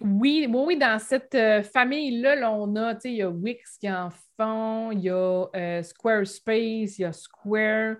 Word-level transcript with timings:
Oui, 0.00 0.46
oui, 0.48 0.76
dans 0.78 1.00
cette 1.00 1.34
euh, 1.34 1.62
famille-là, 1.62 2.36
là, 2.36 2.52
on 2.52 2.76
a, 2.76 2.94
tu 2.94 3.00
sais, 3.00 3.10
il 3.10 3.16
y 3.16 3.22
a 3.22 3.30
Wix 3.30 3.78
qui 3.78 3.90
en 3.90 4.10
font, 4.36 4.92
il 4.92 5.00
y 5.00 5.10
a 5.10 5.46
euh, 5.56 5.82
Squarespace, 5.82 6.98
il 6.98 7.02
y 7.02 7.04
a 7.04 7.12
Square, 7.12 7.96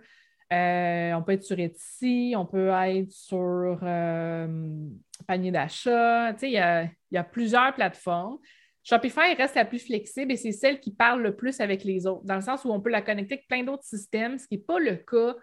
euh, 0.52 1.12
on 1.14 1.22
peut 1.24 1.32
être 1.32 1.42
sur 1.42 1.58
Etsy, 1.58 2.34
on 2.36 2.46
peut 2.46 2.68
être 2.68 3.10
sur 3.10 3.80
panier 5.26 5.50
d'achat, 5.50 6.36
il 6.40 6.50
y 6.50 6.58
a, 6.58 6.84
il 6.84 6.90
y 7.10 7.18
a 7.18 7.24
plusieurs 7.24 7.74
plateformes. 7.74 8.38
Shopify 8.84 9.34
reste 9.34 9.56
la 9.56 9.64
plus 9.64 9.84
flexible 9.84 10.30
et 10.30 10.36
c'est 10.36 10.52
celle 10.52 10.78
qui 10.78 10.92
parle 10.94 11.20
le 11.20 11.34
plus 11.34 11.60
avec 11.60 11.82
les 11.82 12.06
autres, 12.06 12.24
dans 12.24 12.36
le 12.36 12.42
sens 12.42 12.64
où 12.64 12.70
on 12.70 12.80
peut 12.80 12.90
la 12.90 13.02
connecter 13.02 13.34
avec 13.34 13.48
plein 13.48 13.64
d'autres 13.64 13.82
systèmes, 13.82 14.38
ce 14.38 14.46
qui 14.46 14.56
n'est 14.56 14.62
pas 14.62 14.78
le 14.78 14.94
cas 14.94 15.34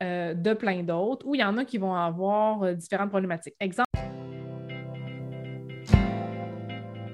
de 0.00 0.54
plein 0.54 0.82
d'autres, 0.82 1.24
où 1.28 1.36
il 1.36 1.40
y 1.40 1.44
en 1.44 1.56
a 1.58 1.64
qui 1.64 1.78
vont 1.78 1.94
avoir 1.94 2.74
différentes 2.74 3.10
problématiques. 3.10 3.54
Exemple, 3.60 3.91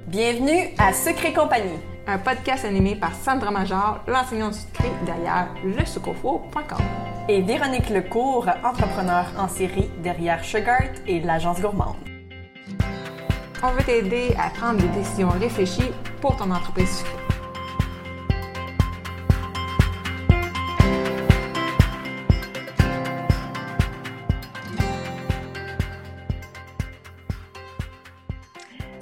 Bienvenue 0.08 0.70
à 0.78 0.94
Secret 0.94 1.34
Compagnie, 1.34 1.78
un 2.06 2.16
podcast 2.16 2.64
animé 2.64 2.96
par 2.96 3.14
Sandra 3.14 3.50
Major, 3.50 4.00
l'enseignante 4.06 4.54
du 4.54 4.58
secret 4.58 4.90
derrière 5.04 5.48
lesucofo.com. 5.62 6.78
Et 7.28 7.42
Véronique 7.42 7.90
Lecourt, 7.90 8.46
entrepreneur 8.64 9.26
en 9.38 9.48
série 9.48 9.90
derrière 10.02 10.42
Sugart 10.42 10.94
et 11.06 11.20
l'agence 11.20 11.60
gourmande. 11.60 11.96
On 13.62 13.70
veut 13.72 13.84
t'aider 13.84 14.34
à 14.38 14.48
prendre 14.48 14.80
des 14.80 14.88
décisions 14.98 15.28
réfléchies 15.28 15.92
pour 16.22 16.36
ton 16.36 16.50
entreprise 16.52 17.00
sucrée. 17.00 17.17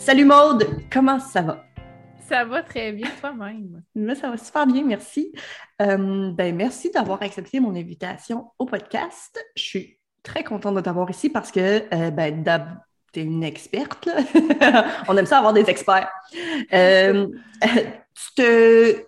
Salut 0.07 0.25
Maude, 0.25 0.69
comment 0.89 1.19
ça 1.19 1.43
va? 1.43 1.65
Ça 2.29 2.45
va 2.45 2.63
très 2.63 2.93
bien 2.93 3.09
toi-même. 3.19 3.83
Ça 4.15 4.31
va 4.31 4.37
super 4.37 4.65
bien, 4.65 4.85
merci. 4.85 5.33
Euh, 5.83 6.31
ben, 6.31 6.55
merci 6.55 6.93
d'avoir 6.93 7.21
accepté 7.23 7.59
mon 7.59 7.75
invitation 7.75 8.53
au 8.61 8.67
podcast. 8.67 9.37
Je 9.57 9.63
suis 9.65 9.99
très 10.23 10.45
contente 10.45 10.77
de 10.77 10.81
t'avoir 10.81 11.11
ici 11.11 11.29
parce 11.29 11.51
que 11.51 11.93
euh, 11.93 12.13
ben, 12.13 12.45
tu 13.13 13.19
es 13.19 13.25
une 13.25 13.43
experte. 13.43 14.09
On 15.09 15.17
aime 15.17 15.27
ça 15.27 15.39
avoir 15.39 15.53
des 15.53 15.69
experts. 15.69 16.09
Euh, 16.73 17.27
tu 17.65 18.35
te 18.37 19.07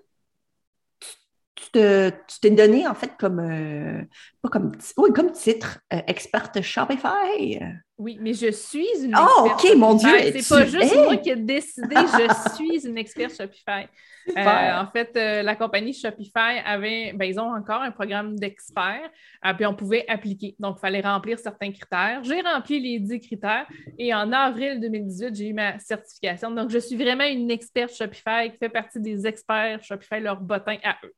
tu 1.72 2.40
t'es 2.40 2.50
donné 2.50 2.86
en 2.86 2.94
fait 2.94 3.12
comme, 3.18 3.40
euh, 3.40 4.02
pas 4.42 4.48
comme, 4.48 4.72
oui, 4.96 5.12
comme 5.12 5.32
titre, 5.32 5.80
euh, 5.92 6.00
experte 6.06 6.60
Shopify. 6.60 7.60
Oui, 7.96 8.16
mais 8.20 8.32
je 8.32 8.52
suis 8.52 8.86
une 9.02 9.16
oh, 9.16 9.48
ok, 9.50 9.74
mon 9.76 9.94
Dieu! 9.94 10.08
C'est 10.36 10.48
pas 10.48 10.64
juste 10.64 10.94
moi 10.96 11.16
qui 11.16 11.30
ai 11.30 11.36
décidé, 11.36 11.96
je 11.96 12.54
suis 12.54 12.86
une 12.86 12.96
experte 12.98 13.36
Shopify. 13.36 13.86
Euh, 14.36 14.80
en 14.80 14.86
fait, 14.90 15.14
la 15.14 15.56
compagnie 15.56 15.94
Shopify 15.94 16.60
avait, 16.62 17.14
ben, 17.14 17.24
ils 17.24 17.40
ont 17.40 17.50
encore 17.50 17.80
un 17.80 17.90
programme 17.90 18.38
d'experts, 18.38 19.10
puis 19.56 19.64
on 19.64 19.74
pouvait 19.74 20.04
appliquer. 20.06 20.54
Donc, 20.58 20.76
il 20.76 20.80
fallait 20.80 21.00
remplir 21.00 21.38
certains 21.38 21.72
critères. 21.72 22.22
J'ai 22.24 22.42
rempli 22.42 22.78
les 22.78 22.98
10 22.98 23.20
critères 23.20 23.66
et 23.96 24.12
en 24.12 24.30
avril 24.32 24.80
2018, 24.80 25.34
j'ai 25.34 25.48
eu 25.48 25.54
ma 25.54 25.78
certification. 25.78 26.50
Donc, 26.50 26.68
je 26.68 26.78
suis 26.78 26.96
vraiment 26.96 27.24
une 27.24 27.50
experte 27.50 27.94
Shopify 27.94 28.50
qui 28.52 28.58
fait 28.58 28.68
partie 28.68 29.00
des 29.00 29.26
experts 29.26 29.82
Shopify, 29.82 30.20
leur 30.20 30.38
bottin 30.38 30.76
à 30.84 30.96
eux. 31.04 31.14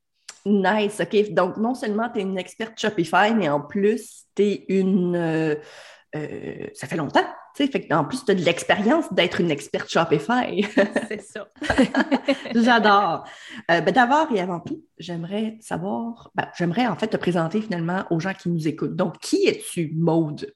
Nice, 0.46 1.00
OK. 1.00 1.32
Donc, 1.32 1.56
non 1.56 1.74
seulement 1.74 2.08
tu 2.10 2.20
es 2.20 2.22
une 2.22 2.38
experte 2.38 2.78
Shopify, 2.78 3.34
mais 3.34 3.48
en 3.48 3.60
plus, 3.60 4.24
tu 4.34 4.42
es 4.42 4.64
une. 4.68 5.16
Euh, 5.16 5.54
euh, 6.16 6.66
ça 6.74 6.86
fait 6.88 6.96
longtemps, 6.96 7.26
tu 7.54 7.64
sais. 7.64 7.70
Fait 7.70 7.92
en 7.92 8.04
plus, 8.04 8.24
tu 8.24 8.32
as 8.32 8.34
de 8.34 8.42
l'expérience 8.42 9.12
d'être 9.12 9.40
une 9.40 9.50
experte 9.50 9.88
Shopify. 9.90 10.66
C'est 11.08 11.22
ça. 11.22 11.48
J'adore. 12.54 13.24
Euh, 13.70 13.80
ben, 13.80 13.92
D'abord 13.92 14.28
et 14.34 14.40
avant 14.40 14.60
tout, 14.60 14.84
j'aimerais 14.98 15.56
savoir, 15.60 16.30
ben, 16.34 16.48
j'aimerais 16.56 16.86
en 16.86 16.96
fait 16.96 17.08
te 17.08 17.16
présenter 17.16 17.60
finalement 17.60 18.04
aux 18.10 18.18
gens 18.18 18.34
qui 18.34 18.48
nous 18.48 18.66
écoutent. 18.66 18.96
Donc, 18.96 19.18
qui 19.18 19.46
es-tu, 19.46 19.92
Maude? 19.94 20.52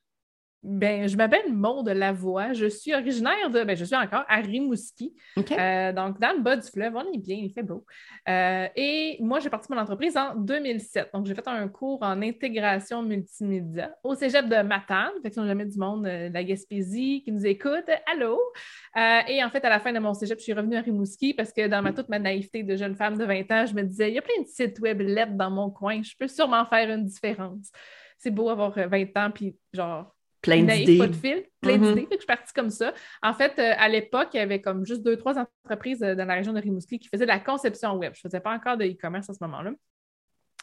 Ben, 0.64 1.06
je 1.06 1.14
m'appelle 1.18 1.52
Maude 1.52 1.90
Lavoie. 1.90 2.54
Je 2.54 2.64
suis 2.64 2.94
originaire 2.94 3.50
de. 3.50 3.64
Ben, 3.64 3.76
je 3.76 3.84
suis 3.84 3.94
encore 3.94 4.24
à 4.26 4.36
Rimouski. 4.36 5.14
Euh, 5.36 5.92
donc, 5.92 6.18
dans 6.18 6.32
le 6.32 6.40
bas 6.40 6.56
du 6.56 6.66
fleuve, 6.66 6.96
on 6.96 7.12
est 7.12 7.18
bien, 7.18 7.36
il 7.36 7.52
fait 7.52 7.62
beau. 7.62 7.84
Euh, 8.26 8.66
et 8.74 9.18
moi, 9.20 9.40
j'ai 9.40 9.50
parti 9.50 9.70
mon 9.70 9.78
entreprise 9.78 10.16
en 10.16 10.34
2007. 10.34 11.10
Donc, 11.12 11.26
j'ai 11.26 11.34
fait 11.34 11.46
un 11.46 11.68
cours 11.68 12.02
en 12.02 12.22
intégration 12.22 13.02
multimédia 13.02 13.94
au 14.02 14.14
cégep 14.14 14.48
de 14.48 14.62
Matane. 14.62 15.12
Fait 15.22 15.28
que 15.28 15.34
si 15.34 15.46
jamais 15.46 15.66
du 15.66 15.78
monde 15.78 16.06
euh, 16.06 16.30
la 16.30 16.42
Gaspésie 16.42 17.22
qui 17.22 17.30
nous 17.30 17.44
écoute, 17.44 17.90
allô! 18.10 18.40
et 19.28 19.44
en 19.44 19.50
fait, 19.50 19.62
à 19.64 19.68
la 19.68 19.80
fin 19.80 19.92
de 19.92 19.98
mon 19.98 20.14
cégep, 20.14 20.38
je 20.38 20.44
suis 20.44 20.52
revenue 20.54 20.76
à 20.76 20.80
Rimouski 20.80 21.34
parce 21.34 21.52
que 21.52 21.66
dans 21.66 21.82
ma 21.82 21.92
toute 21.92 22.08
ma 22.08 22.18
naïveté 22.18 22.62
de 22.62 22.74
jeune 22.74 22.94
femme 22.94 23.18
de 23.18 23.24
20 23.24 23.50
ans, 23.50 23.66
je 23.66 23.74
me 23.74 23.82
disais, 23.82 24.08
il 24.08 24.14
y 24.14 24.18
a 24.18 24.22
plein 24.22 24.40
de 24.40 24.46
sites 24.46 24.78
web 24.80 25.00
lettres 25.02 25.34
dans 25.34 25.50
mon 25.50 25.70
coin, 25.70 26.00
je 26.02 26.14
peux 26.18 26.28
sûrement 26.28 26.64
faire 26.64 26.88
une 26.88 27.04
différence. 27.04 27.70
C'est 28.16 28.30
beau 28.30 28.48
avoir 28.48 28.72
20 28.72 29.16
ans, 29.16 29.30
puis 29.30 29.56
genre 29.74 30.13
plein 30.44 30.62
d'idées. 30.62 30.98
pas 30.98 31.06
de 31.06 31.14
fil, 31.14 31.44
plein 31.60 31.78
mm-hmm. 31.78 31.94
d'idées. 31.94 32.08
je 32.12 32.16
suis 32.18 32.26
partie 32.26 32.52
comme 32.52 32.70
ça. 32.70 32.92
En 33.22 33.34
fait, 33.34 33.58
euh, 33.58 33.72
à 33.78 33.88
l'époque, 33.88 34.28
il 34.34 34.36
y 34.36 34.40
avait 34.40 34.60
comme 34.60 34.84
juste 34.84 35.02
deux, 35.02 35.16
trois 35.16 35.36
entreprises 35.38 36.02
euh, 36.02 36.14
dans 36.14 36.24
la 36.24 36.34
région 36.34 36.52
de 36.52 36.60
Rimouski 36.60 36.98
qui 36.98 37.08
faisaient 37.08 37.24
de 37.24 37.30
la 37.30 37.40
conception 37.40 37.96
web. 37.96 38.12
Je 38.14 38.20
ne 38.20 38.30
faisais 38.30 38.40
pas 38.40 38.54
encore 38.54 38.76
de 38.76 38.84
e-commerce 38.84 39.30
à 39.30 39.34
ce 39.34 39.42
moment-là. 39.42 39.72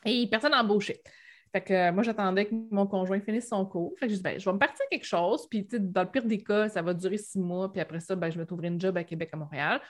Et 0.05 0.27
personne 0.29 0.51
n'embauchait. 0.51 1.01
Fait 1.51 1.61
que 1.61 1.73
euh, 1.73 1.91
moi, 1.91 2.03
j'attendais 2.03 2.45
que 2.45 2.55
mon 2.71 2.87
conjoint 2.87 3.19
finisse 3.19 3.49
son 3.49 3.65
cours. 3.65 3.93
Fait 3.99 4.07
que 4.07 4.11
je 4.11 4.17
dis, 4.17 4.23
ben, 4.23 4.39
je 4.39 4.45
vais 4.45 4.53
me 4.53 4.59
partir 4.59 4.85
quelque 4.89 5.05
chose. 5.05 5.47
Puis, 5.49 5.67
dans 5.69 6.03
le 6.03 6.09
pire 6.09 6.23
des 6.23 6.41
cas, 6.41 6.69
ça 6.69 6.81
va 6.81 6.93
durer 6.93 7.17
six 7.17 7.39
mois. 7.39 7.71
Puis 7.71 7.81
après 7.81 7.99
ça, 7.99 8.15
ben, 8.15 8.31
je 8.31 8.39
vais 8.39 8.45
trouver 8.45 8.69
une 8.69 8.79
job 8.79 8.95
à 8.97 9.03
Québec, 9.03 9.29
à 9.33 9.37
Montréal. 9.37 9.81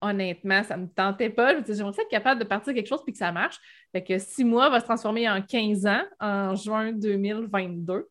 Honnêtement, 0.00 0.62
ça 0.64 0.76
ne 0.76 0.82
me 0.82 0.88
tentait 0.88 1.30
pas. 1.30 1.62
J'aimerais 1.64 1.92
être 1.92 2.10
capable 2.10 2.40
de 2.40 2.46
partir 2.46 2.74
quelque 2.74 2.88
chose 2.88 3.02
puis 3.04 3.12
que 3.12 3.18
ça 3.18 3.30
marche. 3.30 3.58
Fait 3.92 4.02
que 4.02 4.18
six 4.18 4.44
mois 4.44 4.68
va 4.68 4.80
se 4.80 4.84
transformer 4.84 5.30
en 5.30 5.40
15 5.40 5.86
ans 5.86 6.02
en 6.20 6.54
juin 6.56 6.92
2022. 6.92 8.08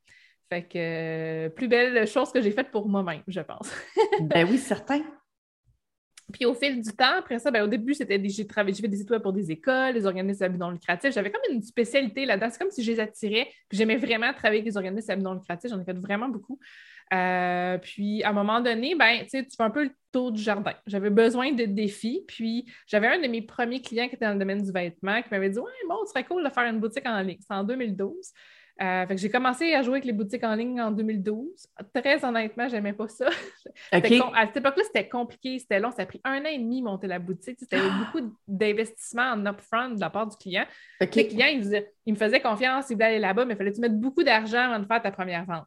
Fait 0.53 0.61
que 0.61 0.77
euh, 0.77 1.49
plus 1.49 1.67
belle 1.67 2.05
chose 2.05 2.31
que 2.31 2.39
j'ai 2.39 2.51
faite 2.51 2.69
pour 2.69 2.87
moi-même, 2.87 3.23
je 3.27 3.41
pense. 3.41 3.73
ben 4.21 4.47
oui, 4.47 4.59
certain. 4.59 5.01
Puis 6.31 6.45
au 6.45 6.53
fil 6.53 6.79
du 6.79 6.91
temps, 6.91 7.17
après 7.17 7.39
ça, 7.39 7.49
ben, 7.49 7.63
au 7.63 7.67
début, 7.67 7.95
c'était 7.95 8.21
j'ai 8.23 8.45
travaillé, 8.45 8.75
j'ai 8.75 8.83
fait 8.83 8.87
des 8.87 9.01
études 9.01 9.17
pour 9.23 9.33
des 9.33 9.49
écoles, 9.49 9.95
des 9.95 10.05
organismes 10.05 10.43
à 10.43 10.49
but 10.49 10.59
non 10.59 10.69
lucratif. 10.69 11.11
J'avais 11.11 11.31
comme 11.31 11.41
une 11.51 11.63
spécialité 11.63 12.27
là-dedans. 12.27 12.49
C'est 12.51 12.59
comme 12.59 12.69
si 12.69 12.83
je 12.83 12.91
les 12.91 12.99
attirais. 12.99 13.47
J'aimais 13.71 13.97
vraiment 13.97 14.31
travailler 14.31 14.59
avec 14.59 14.65
les 14.65 14.77
organismes 14.77 15.09
à 15.09 15.15
but 15.15 15.23
non 15.23 15.33
lucratif. 15.33 15.71
J'en 15.71 15.81
ai 15.81 15.85
fait 15.85 15.97
vraiment 15.97 16.29
beaucoup. 16.29 16.59
Euh, 17.15 17.79
puis 17.79 18.21
à 18.21 18.29
un 18.29 18.33
moment 18.33 18.61
donné, 18.61 18.93
ben, 18.93 19.25
tu 19.25 19.43
fais 19.57 19.63
un 19.63 19.71
peu 19.71 19.85
le 19.85 19.91
tour 20.11 20.31
du 20.31 20.41
jardin. 20.41 20.73
J'avais 20.85 21.09
besoin 21.09 21.51
de 21.51 21.65
défis. 21.65 22.25
Puis 22.27 22.71
j'avais 22.85 23.07
un 23.07 23.19
de 23.19 23.27
mes 23.27 23.41
premiers 23.41 23.81
clients 23.81 24.07
qui 24.07 24.13
était 24.13 24.25
dans 24.25 24.33
le 24.33 24.39
domaine 24.39 24.61
du 24.61 24.71
vêtement 24.71 25.19
qui 25.23 25.29
m'avait 25.31 25.49
dit 25.49 25.57
Ouais, 25.57 25.71
bon, 25.89 25.95
ce 26.05 26.11
serait 26.11 26.25
cool 26.25 26.43
de 26.43 26.49
faire 26.49 26.65
une 26.65 26.79
boutique 26.79 27.07
en 27.07 27.21
ligne. 27.21 27.39
C'est 27.39 27.55
en 27.55 27.63
2012. 27.63 28.13
Euh, 28.81 29.05
j'ai 29.15 29.29
commencé 29.29 29.73
à 29.73 29.83
jouer 29.83 29.95
avec 29.95 30.05
les 30.05 30.13
boutiques 30.13 30.43
en 30.43 30.55
ligne 30.55 30.81
en 30.81 30.91
2012. 30.91 31.67
Très 31.93 32.25
honnêtement, 32.25 32.67
j'aimais 32.67 32.93
pas 32.93 33.07
ça. 33.07 33.27
à 33.91 34.01
cette 34.01 34.57
époque-là, 34.57 34.83
c'était 34.85 35.07
compliqué, 35.07 35.59
c'était 35.59 35.79
long. 35.79 35.91
Ça 35.91 36.03
a 36.03 36.05
pris 36.05 36.19
un 36.23 36.41
an 36.41 36.49
et 36.49 36.57
demi 36.57 36.81
monter 36.81 37.07
la 37.07 37.19
boutique. 37.19 37.57
C'était 37.59 37.77
beaucoup 37.99 38.35
d'investissement 38.47 39.33
en 39.33 39.45
upfront 39.45 39.91
de 39.91 39.99
la 39.99 40.09
part 40.09 40.27
du 40.27 40.37
client. 40.37 40.65
Le 40.99 41.05
client, 41.05 41.47
il, 41.47 42.13
me 42.13 42.17
faisait 42.17 42.41
confiance, 42.41 42.89
il 42.89 42.93
voulait 42.93 43.05
aller 43.05 43.19
là-bas, 43.19 43.45
mais 43.45 43.53
il 43.53 43.57
fallait 43.57 43.71
que 43.71 43.75
tu 43.75 43.81
mettes 43.81 43.99
beaucoup 43.99 44.23
d'argent 44.23 44.71
avant 44.71 44.79
de 44.79 44.85
faire 44.85 45.01
ta 45.01 45.11
première 45.11 45.45
vente. 45.45 45.65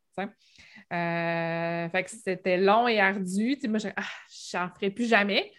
Euh, 0.92 1.88
fait 1.88 2.04
que 2.04 2.10
c'était 2.10 2.58
long 2.58 2.88
et 2.88 3.00
ardu. 3.00 3.56
moi, 3.68 3.78
je 3.78 3.88
ah, 3.96 4.02
j'en 4.52 4.68
ferai 4.70 4.90
plus 4.90 5.06
jamais 5.06 5.52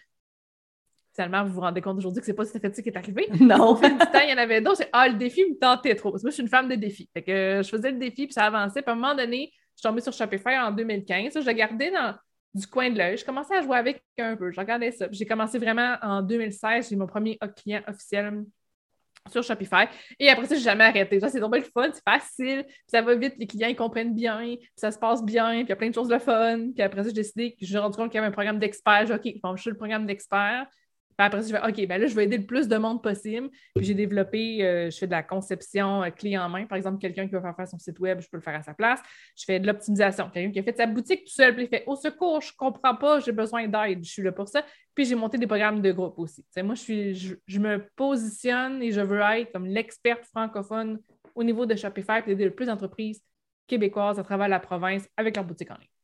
finalement, 1.18 1.44
vous 1.44 1.54
vous 1.54 1.60
rendez 1.60 1.80
compte 1.80 1.98
aujourd'hui 1.98 2.20
que 2.20 2.26
c'est 2.26 2.34
pas 2.34 2.44
cette 2.44 2.62
fait 2.62 2.82
qui 2.82 2.88
est 2.88 2.96
arrivé. 2.96 3.28
Non. 3.40 3.72
Au 3.72 3.76
fil 3.76 3.90
du 3.90 3.98
temps, 3.98 4.20
il 4.22 4.30
y 4.30 4.32
en 4.32 4.38
avait 4.38 4.60
d'autres. 4.60 4.84
Ah, 4.92 5.08
le 5.08 5.14
défi 5.14 5.44
me 5.44 5.58
tentait 5.58 5.96
trop. 5.96 6.12
Parce 6.12 6.22
que 6.22 6.26
moi, 6.26 6.30
je 6.30 6.34
suis 6.34 6.42
une 6.42 6.48
femme 6.48 6.68
de 6.68 6.76
défi. 6.76 7.10
Fait 7.12 7.22
que 7.22 7.60
je 7.64 7.68
faisais 7.68 7.90
le 7.90 7.98
défi, 7.98 8.26
puis 8.26 8.32
ça 8.32 8.44
avançait. 8.44 8.82
Puis 8.82 8.90
à 8.90 8.92
un 8.92 8.96
moment 8.96 9.16
donné, 9.16 9.50
je 9.52 9.80
suis 9.80 9.88
tombée 9.88 10.00
sur 10.00 10.12
Shopify 10.12 10.56
en 10.56 10.70
2015. 10.70 11.34
Je 11.34 11.46
l'ai 11.46 11.54
gardé 11.54 11.90
dans 11.90 12.14
du 12.54 12.66
coin 12.68 12.90
de 12.90 12.98
l'œil. 12.98 13.16
Je 13.16 13.24
commençais 13.24 13.56
à 13.56 13.62
jouer 13.62 13.78
avec 13.78 14.02
un 14.18 14.36
peu. 14.36 14.52
Je 14.52 14.60
regardais 14.60 14.92
ça. 14.92 15.08
J'ai 15.10 15.26
commencé 15.26 15.58
vraiment 15.58 15.96
en 16.02 16.22
2016. 16.22 16.88
J'ai 16.88 16.96
mon 16.96 17.06
premier 17.06 17.36
client 17.56 17.80
officiel 17.88 18.44
sur 19.28 19.42
Shopify. 19.42 19.86
Et 20.20 20.28
après 20.28 20.46
ça, 20.46 20.54
j'ai 20.54 20.62
jamais 20.62 20.84
arrêté. 20.84 21.18
Ça, 21.18 21.28
c'est 21.28 21.40
tombé 21.40 21.58
le 21.58 21.64
fun, 21.64 21.90
c'est 21.92 22.02
facile, 22.02 22.64
ça 22.86 23.02
va 23.02 23.14
vite, 23.14 23.34
les 23.36 23.46
clients 23.46 23.68
ils 23.68 23.76
comprennent 23.76 24.14
bien, 24.14 24.38
puis 24.38 24.70
ça 24.74 24.90
se 24.90 24.98
passe 24.98 25.22
bien, 25.22 25.50
puis 25.50 25.64
il 25.64 25.68
y 25.68 25.72
a 25.72 25.76
plein 25.76 25.90
de 25.90 25.94
choses 25.94 26.08
de 26.08 26.18
fun. 26.18 26.70
Puis 26.74 26.82
après 26.82 27.02
ça, 27.02 27.08
j'ai 27.08 27.14
décidé 27.14 27.50
que 27.50 27.58
j'ai 27.66 27.76
rendu 27.76 27.96
compte 27.96 28.10
qu'il 28.10 28.16
y 28.16 28.18
avait 28.18 28.28
un 28.28 28.32
programme 28.32 28.58
d'expert. 28.58 29.04
OK, 29.10 29.34
bon, 29.42 29.54
je 29.56 29.60
suis 29.60 29.70
le 29.70 29.76
programme 29.76 30.06
d'expert 30.06 30.66
après, 31.24 31.42
je 31.42 31.52
vais, 31.52 31.58
OK, 31.58 31.86
ben 31.88 32.00
là, 32.00 32.06
je 32.06 32.14
vais 32.14 32.24
aider 32.24 32.38
le 32.38 32.46
plus 32.46 32.68
de 32.68 32.76
monde 32.76 33.02
possible. 33.02 33.50
Puis 33.74 33.84
j'ai 33.84 33.94
développé, 33.94 34.64
euh, 34.64 34.88
je 34.90 34.96
fais 34.96 35.06
de 35.06 35.12
la 35.12 35.22
conception 35.22 36.02
euh, 36.04 36.10
clé 36.10 36.38
en 36.38 36.48
main. 36.48 36.66
Par 36.66 36.76
exemple, 36.76 36.98
quelqu'un 36.98 37.26
qui 37.26 37.32
va 37.32 37.40
faire, 37.40 37.56
faire 37.56 37.68
son 37.68 37.78
site 37.78 37.98
web, 37.98 38.20
je 38.20 38.28
peux 38.28 38.36
le 38.36 38.42
faire 38.42 38.54
à 38.54 38.62
sa 38.62 38.72
place. 38.72 39.00
Je 39.36 39.44
fais 39.44 39.58
de 39.58 39.66
l'optimisation. 39.66 40.30
Quelqu'un 40.30 40.52
qui 40.52 40.58
a 40.60 40.62
fait 40.62 40.76
sa 40.76 40.86
boutique 40.86 41.24
tout 41.24 41.32
seul, 41.32 41.54
puis 41.54 41.64
il 41.64 41.68
fait 41.68 41.82
Au 41.86 41.96
secours, 41.96 42.40
je 42.40 42.52
ne 42.52 42.56
comprends 42.56 42.94
pas, 42.94 43.18
j'ai 43.20 43.32
besoin 43.32 43.66
d'aide, 43.66 44.04
je 44.04 44.10
suis 44.10 44.22
là 44.22 44.30
pour 44.30 44.48
ça. 44.48 44.64
Puis 44.94 45.06
j'ai 45.06 45.16
monté 45.16 45.38
des 45.38 45.46
programmes 45.46 45.82
de 45.82 45.90
groupe 45.90 46.18
aussi. 46.18 46.44
moi, 46.62 46.74
je, 46.74 47.36
je, 47.46 47.58
me 47.58 47.84
positionne 47.96 48.82
et 48.82 48.92
je 48.92 49.00
veux 49.00 49.20
être 49.20 49.52
comme 49.52 49.66
l'experte 49.66 50.24
francophone 50.24 51.00
au 51.34 51.42
niveau 51.42 51.66
de 51.66 51.74
Shopify, 51.74 52.22
puis 52.22 52.32
aider 52.32 52.44
le 52.44 52.54
plus 52.54 52.66
d'entreprises 52.66 53.22
québécoises 53.66 54.18
à 54.18 54.22
travers 54.22 54.48
la 54.48 54.60
province 54.60 55.08
avec 55.16 55.36
leur 55.36 55.44
boutique 55.44 55.70
en 55.70 55.76
ligne. 55.76 55.97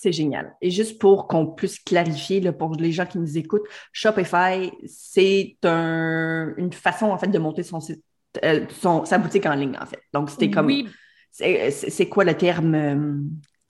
C'est 0.00 0.12
génial. 0.12 0.54
Et 0.60 0.70
juste 0.70 1.00
pour 1.00 1.26
qu'on 1.26 1.44
puisse 1.48 1.80
clarifier 1.80 2.38
là, 2.40 2.52
pour 2.52 2.76
les 2.76 2.92
gens 2.92 3.04
qui 3.04 3.18
nous 3.18 3.36
écoutent, 3.36 3.66
Shopify, 3.92 4.70
c'est 4.86 5.56
un, 5.64 6.54
une 6.56 6.72
façon 6.72 7.06
en 7.06 7.18
fait 7.18 7.26
de 7.26 7.38
monter 7.38 7.64
son 7.64 7.80
site, 7.80 8.04
euh, 8.44 8.64
son, 8.80 9.04
sa 9.04 9.18
boutique 9.18 9.44
en 9.46 9.54
ligne 9.56 9.76
en 9.80 9.86
fait. 9.86 9.98
Donc 10.12 10.30
c'était 10.30 10.50
comme, 10.50 10.66
Oui, 10.66 10.88
c'est 11.32 12.08
quoi 12.08 12.22
le 12.24 12.34
terme 12.36 12.74
euh? 12.76 12.94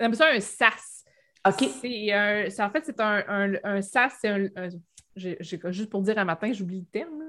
on 0.01 0.05
appelle 0.05 0.17
ça 0.17 0.27
un 0.31 0.41
SaaS. 0.41 1.05
Ok. 1.49 1.67
C'est 1.81 2.13
un- 2.13 2.51
c'est- 2.51 2.63
en 2.63 2.69
fait, 2.71 2.83
c'est 2.85 3.01
un, 3.01 3.25
un, 3.27 3.55
un 3.65 3.81
SaaS, 3.81 4.11
c'est 4.21 4.29
un, 4.29 4.49
juste 5.17 5.89
pour 5.89 6.03
dire 6.03 6.19
un 6.19 6.25
matin, 6.27 6.53
j'oublie 6.53 6.81
le 6.81 6.87
terme, 6.93 7.23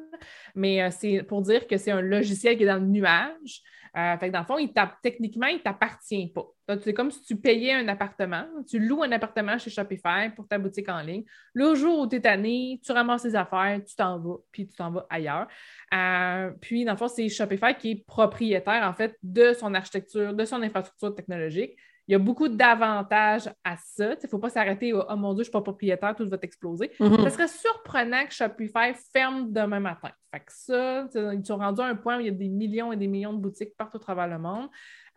mais 0.56 0.82
euh, 0.84 0.90
c'est 0.92 1.24
pour 1.24 1.42
dire 1.42 1.66
que 1.68 1.78
c'est 1.78 1.92
un 1.92 2.02
logiciel 2.02 2.58
qui 2.58 2.64
est 2.64 2.68
dans 2.68 2.76
le 2.82 2.86
nuage. 2.86 3.62
Euh, 3.98 4.18
fait 4.18 4.28
que 4.28 4.34
dans 4.34 4.40
le 4.40 4.46
fond, 4.46 4.58
il 4.58 4.72
techniquement, 5.02 5.48
il 5.48 5.58
ne 5.58 5.62
t'appartient 5.62 6.32
pas. 6.34 6.46
C'est 6.82 6.94
comme 6.94 7.10
si 7.12 7.22
tu 7.24 7.36
payais 7.36 7.74
un 7.74 7.88
appartement. 7.88 8.46
Tu 8.68 8.80
loues 8.80 9.04
un 9.04 9.12
appartement 9.12 9.58
chez 9.58 9.70
Shopify 9.70 10.30
pour 10.36 10.48
ta 10.48 10.58
boutique 10.58 10.90
en 10.90 11.02
ligne. 11.02 11.24
Le 11.54 11.76
jour 11.76 12.00
où 12.00 12.08
tu 12.08 12.18
es 12.18 12.22
tanné, 12.22 12.80
tu 12.84 12.92
ramasses 12.92 13.24
tes 13.24 13.36
affaires, 13.36 13.82
tu 13.86 13.96
t'en 13.96 14.20
vas, 14.20 14.38
puis 14.52 14.68
tu 14.68 14.76
t'en 14.76 14.92
vas 14.92 15.06
ailleurs. 15.10 15.48
Euh, 15.94 16.52
puis, 16.62 16.86
dans 16.86 16.94
le 16.94 16.98
fond, 16.98 17.08
c'est 17.08 17.28
Shopify 17.30 17.76
qui 17.76 17.92
est 17.92 18.06
propriétaire, 18.06 18.84
en 18.88 18.94
fait, 18.94 19.18
de 19.24 19.54
son 19.54 19.74
architecture, 19.74 20.34
de 20.34 20.46
son 20.46 20.62
infrastructure 20.62 21.16
technologique. 21.16 21.76
Il 22.10 22.14
y 22.14 22.16
a 22.16 22.20
beaucoup 22.20 22.48
d'avantages 22.48 23.48
à 23.64 23.78
ça. 23.78 24.14
Il 24.14 24.18
ne 24.24 24.28
faut 24.28 24.40
pas 24.40 24.50
s'arrêter 24.50 24.94
au 24.94 25.04
Oh 25.08 25.16
mon 25.16 25.36
Dieu, 25.36 25.44
je 25.44 25.50
ne 25.50 25.52
suis 25.52 25.52
pas 25.52 25.62
propriétaire, 25.62 26.16
tout 26.16 26.28
va 26.28 26.40
t'exploser. 26.40 26.90
Mhm. 27.00 27.22
Ça 27.22 27.30
serait 27.30 27.48
surprenant 27.48 28.26
que 28.26 28.34
Shopify 28.34 28.96
ferme 29.14 29.52
demain 29.52 29.80
matin. 29.80 30.10
Fait 30.32 30.40
que 30.40 30.52
ça, 30.52 31.08
ils 31.14 31.46
sont 31.46 31.58
rendus 31.58 31.82
à 31.82 31.86
un 31.86 31.96
point 31.96 32.18
où 32.18 32.22
il 32.22 32.26
y 32.26 32.30
a 32.30 32.32
des 32.32 32.50
millions 32.50 32.92
et 32.92 32.98
des 32.98 33.06
millions 33.06 33.32
de 33.32 33.38
boutiques 33.38 33.78
partout 33.78 33.98
à 33.98 34.00
travers 34.00 34.28
le 34.28 34.40
monde. 34.40 34.70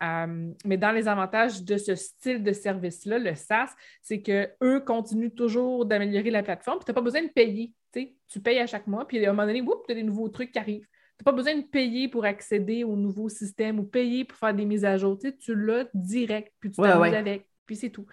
Euh, 0.03 0.51
mais 0.65 0.77
dans 0.77 0.91
les 0.91 1.07
avantages 1.07 1.63
de 1.63 1.77
ce 1.77 1.95
style 1.95 2.43
de 2.43 2.53
service-là, 2.53 3.17
le 3.17 3.33
SaaS, 3.33 3.73
c'est 4.03 4.21
qu'eux 4.21 4.79
continuent 4.85 5.33
toujours 5.33 5.87
d'améliorer 5.87 6.29
la 6.29 6.43
plateforme. 6.43 6.77
Tu 6.85 6.91
n'as 6.91 6.93
pas 6.93 7.01
besoin 7.01 7.23
de 7.23 7.29
payer. 7.29 7.73
Tu 7.91 8.39
payes 8.39 8.59
à 8.59 8.67
chaque 8.67 8.85
mois, 8.85 9.07
puis 9.07 9.25
à 9.25 9.31
un 9.31 9.33
moment 9.33 9.47
donné, 9.47 9.63
tu 9.63 9.91
as 9.91 9.95
des 9.95 10.03
nouveaux 10.03 10.29
trucs 10.29 10.51
qui 10.51 10.59
arrivent. 10.59 10.85
Tu 11.17 11.23
n'as 11.25 11.31
pas 11.31 11.35
besoin 11.35 11.55
de 11.57 11.61
payer 11.65 12.07
pour 12.09 12.25
accéder 12.25 12.83
au 12.83 12.95
nouveau 12.95 13.29
système 13.29 13.79
ou 13.79 13.83
payer 13.83 14.25
pour 14.25 14.37
faire 14.37 14.53
des 14.53 14.65
mises 14.65 14.85
à 14.85 14.97
jour. 14.97 15.17
Tu, 15.17 15.29
sais, 15.29 15.37
tu 15.37 15.55
l'as 15.55 15.85
direct, 15.93 16.53
puis 16.59 16.71
tu 16.71 16.79
Ouais, 16.79 16.93
t'amuses 16.93 17.13
ouais. 17.13 17.13
avec, 17.13 17.47
puis 17.65 17.75
c'est 17.75 17.91
tout. 17.91 18.05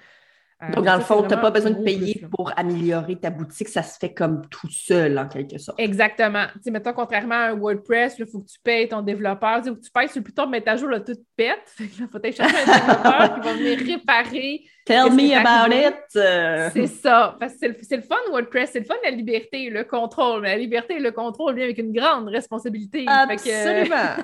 Euh, 0.62 0.72
Donc, 0.72 0.84
dans 0.84 0.96
le 0.96 1.00
fond, 1.00 1.22
tu 1.22 1.28
n'as 1.28 1.38
pas 1.38 1.50
besoin 1.50 1.70
de 1.70 1.82
payer 1.82 2.16
plus, 2.16 2.28
pour 2.28 2.52
améliorer 2.56 3.16
ta 3.16 3.30
boutique. 3.30 3.68
Ça 3.68 3.82
se 3.82 3.98
fait 3.98 4.12
comme 4.12 4.42
tout 4.48 4.68
seul, 4.70 5.18
en 5.18 5.26
quelque 5.26 5.58
sorte. 5.58 5.80
Exactement. 5.80 6.44
Tu 6.54 6.62
sais, 6.64 6.70
mettons, 6.70 6.92
contrairement 6.92 7.34
à 7.34 7.50
un 7.50 7.54
WordPress, 7.54 8.16
il 8.18 8.26
faut 8.26 8.40
que 8.40 8.48
tu 8.48 8.58
payes 8.62 8.88
ton 8.88 9.00
développeur. 9.00 9.58
Tu 9.58 9.64
sais, 9.64 9.68
faut 9.70 9.76
que 9.76 9.84
tu 9.84 9.90
payes 9.90 10.08
sur 10.08 10.20
le 10.20 10.44
de 10.46 10.50
mettre 10.50 10.70
à 10.70 10.76
jour, 10.76 10.88
là, 10.88 11.00
tout 11.00 11.16
pète. 11.36 11.60
Fait 11.66 11.86
que 11.86 12.00
là, 12.00 12.08
faut 12.12 12.18
aller 12.18 12.32
chercher 12.32 12.56
un 12.56 12.78
développeur 12.78 13.34
qui 13.34 13.40
va 13.40 13.52
venir 13.54 13.78
réparer. 13.78 14.60
Tell 14.84 15.12
me 15.12 15.34
about 15.34 15.72
arrivé? 15.72 15.86
it! 15.86 16.72
C'est 16.72 16.86
ça. 16.86 17.36
Parce 17.38 17.52
que 17.54 17.58
c'est 17.60 17.68
le, 17.68 17.96
le 17.96 18.02
fun, 18.02 18.16
WordPress. 18.30 18.70
C'est 18.72 18.80
le 18.80 18.84
fun, 18.84 18.94
la 19.04 19.10
liberté, 19.10 19.70
le 19.70 19.84
contrôle. 19.84 20.42
Mais 20.42 20.50
la 20.50 20.58
liberté 20.58 20.96
et 20.96 21.00
le 21.00 21.12
contrôle 21.12 21.54
vient 21.54 21.64
avec 21.64 21.78
une 21.78 21.92
grande 21.92 22.28
responsabilité. 22.28 23.04
Absolument! 23.06 24.16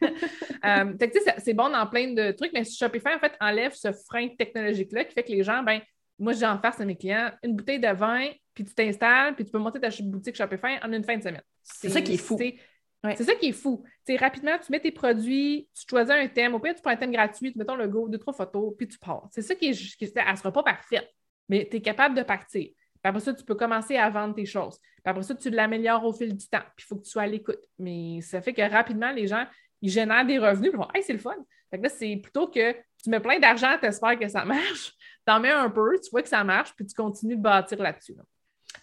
Euh, 0.64 0.94
c'est- 1.38 1.54
bon 1.54 1.68
dans 1.70 1.86
plein 1.86 2.12
de 2.12 2.32
trucs, 2.32 2.52
mais 2.52 2.64
Shopify, 2.64 3.14
en 3.14 3.18
fait, 3.18 3.32
enlève 3.40 3.72
ce 3.74 3.92
frein 3.92 4.28
technologique-là 4.28 5.04
qui 5.04 5.14
fait 5.14 5.22
que 5.22 5.32
les 5.32 5.42
gens, 5.42 5.62
ben, 5.62 5.80
moi, 6.18 6.32
j'ai 6.32 6.46
en 6.46 6.58
face 6.58 6.80
à 6.80 6.84
mes 6.84 6.96
clients 6.96 7.30
une 7.42 7.56
bouteille 7.56 7.80
de 7.80 7.88
vin, 7.88 8.28
puis 8.54 8.64
tu 8.64 8.74
t'installes, 8.74 9.34
puis 9.34 9.44
tu 9.44 9.50
peux 9.50 9.58
monter 9.58 9.80
ta 9.80 9.88
boutique 10.02 10.36
Shopify 10.36 10.78
en 10.82 10.92
une 10.92 11.04
fin 11.04 11.16
de 11.16 11.22
semaine. 11.22 11.42
C'est 11.62 11.88
ça 11.88 12.00
qui 12.00 12.14
est 12.14 12.18
fou. 12.18 12.36
C'est 12.38 12.56
Ouais. 13.02 13.16
ça 13.16 13.34
qui 13.36 13.48
est 13.48 13.52
fou. 13.52 13.82
Tu 14.06 14.12
sais, 14.12 14.16
rapidement, 14.16 14.58
tu 14.58 14.70
mets 14.70 14.80
tes 14.80 14.90
produits, 14.92 15.66
tu 15.74 15.84
choisis 15.88 16.12
un 16.14 16.28
thème, 16.28 16.54
au 16.54 16.58
pire, 16.58 16.74
tu 16.74 16.82
prends 16.82 16.90
un 16.90 16.96
thème 16.96 17.12
gratuit, 17.12 17.50
tu 17.50 17.58
mets 17.58 17.64
ton 17.64 17.76
logo, 17.76 18.08
deux, 18.10 18.18
trois 18.18 18.34
photos, 18.34 18.74
puis 18.76 18.86
tu 18.88 18.98
pars. 18.98 19.26
C'est 19.32 19.40
ça 19.40 19.54
qui 19.54 19.68
est. 19.70 19.96
qui- 19.96 20.12
elle 20.14 20.30
ne 20.30 20.36
sera 20.36 20.52
pas 20.52 20.62
parfaite, 20.62 21.08
mais 21.48 21.66
tu 21.70 21.78
es 21.78 21.80
capable 21.80 22.14
de 22.14 22.22
partir. 22.22 22.64
Puis 23.02 23.08
après 23.08 23.20
ça, 23.20 23.32
tu 23.32 23.42
peux 23.42 23.54
commencer 23.54 23.96
à 23.96 24.10
vendre 24.10 24.34
tes 24.34 24.44
choses. 24.44 24.78
Puis 24.78 25.02
après 25.06 25.22
ça, 25.22 25.34
tu 25.34 25.48
l'améliores 25.48 26.04
au 26.04 26.12
fil 26.12 26.36
du 26.36 26.46
temps. 26.46 26.60
Puis 26.76 26.84
il 26.84 26.88
faut 26.88 26.96
que 26.96 27.04
tu 27.04 27.10
sois 27.10 27.22
à 27.22 27.26
l'écoute. 27.26 27.60
Mais 27.78 28.20
ça 28.20 28.42
fait 28.42 28.52
que 28.52 28.60
rapidement, 28.70 29.10
les 29.12 29.26
gens, 29.26 29.46
ils 29.82 29.90
génèrent 29.90 30.26
des 30.26 30.38
revenus. 30.38 30.70
Ils 30.72 30.76
vont, 30.76 30.88
hey, 30.94 31.02
c'est 31.02 31.12
le 31.12 31.18
fun. 31.18 31.34
Fait 31.70 31.78
que 31.78 31.84
là, 31.84 31.88
c'est 31.88 32.16
plutôt 32.16 32.48
que 32.48 32.72
tu 33.02 33.10
mets 33.10 33.20
plein 33.20 33.38
d'argent, 33.38 33.76
tu 33.80 33.86
espères 33.86 34.18
que 34.18 34.28
ça 34.28 34.44
marche. 34.44 34.92
T'en 35.26 35.40
mets 35.40 35.50
un 35.50 35.70
peu, 35.70 35.98
tu 36.02 36.10
vois 36.10 36.22
que 36.22 36.28
ça 36.28 36.42
marche, 36.42 36.74
puis 36.74 36.86
tu 36.86 36.94
continues 36.94 37.36
de 37.36 37.42
bâtir 37.42 37.78
là-dessus. 37.80 38.14
là. 38.16 38.22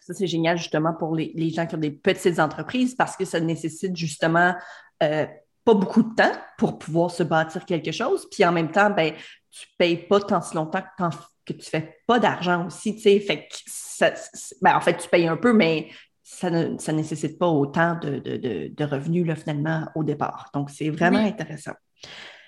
Ça, 0.02 0.14
c'est 0.14 0.28
génial 0.28 0.58
justement 0.58 0.94
pour 0.94 1.16
les, 1.16 1.32
les 1.36 1.50
gens 1.50 1.66
qui 1.66 1.76
ont 1.76 1.80
des 1.80 1.92
petites 1.92 2.40
entreprises 2.40 2.96
parce 2.96 3.16
que 3.18 3.26
ça 3.26 3.40
nécessite 3.40 3.96
justement 3.96 4.56
euh, 5.04 5.26
pas 5.66 5.74
beaucoup 5.74 6.04
de 6.04 6.16
temps 6.16 6.32
pour 6.58 6.78
pouvoir 6.80 7.12
se 7.12 7.24
bâtir 7.24 7.66
quelque 7.66 7.92
chose. 7.92 8.28
Puis 8.32 8.46
en 8.46 8.52
même 8.52 8.72
temps, 8.72 8.90
ben, 8.90 9.14
tu 9.52 9.66
ne 9.66 9.78
payes 9.78 9.98
pas 9.98 10.20
tant 10.22 10.42
si 10.42 10.56
longtemps 10.56 10.82
que, 10.82 11.04
que 11.46 11.54
tu 11.54 11.58
ne 11.60 11.64
fais 11.64 11.98
pas 12.06 12.20
d'argent 12.20 12.68
aussi. 12.68 12.96
tu. 12.96 13.20
Fait 13.20 13.48
que 13.48 13.56
ça- 13.66 14.14
ben, 14.62 14.76
en 14.76 14.82
fait, 14.82 14.96
tu 14.98 15.10
payes 15.10 15.28
un 15.28 15.38
peu, 15.38 15.52
mais 15.54 15.90
ça 16.30 16.50
ne 16.50 16.78
ça 16.78 16.92
nécessite 16.92 17.40
pas 17.40 17.48
autant 17.48 17.96
de, 17.96 18.20
de- 18.20 18.36
de- 18.36 18.68
de 18.68 18.84
revenus 18.84 19.26
là, 19.26 19.36
finalement 19.38 19.88
au 19.96 20.04
départ. 20.04 20.50
Donc, 20.54 20.70
c'est 20.70 20.90
vraiment 20.90 21.24
Oui. 21.24 21.30
intéressant. 21.30 21.72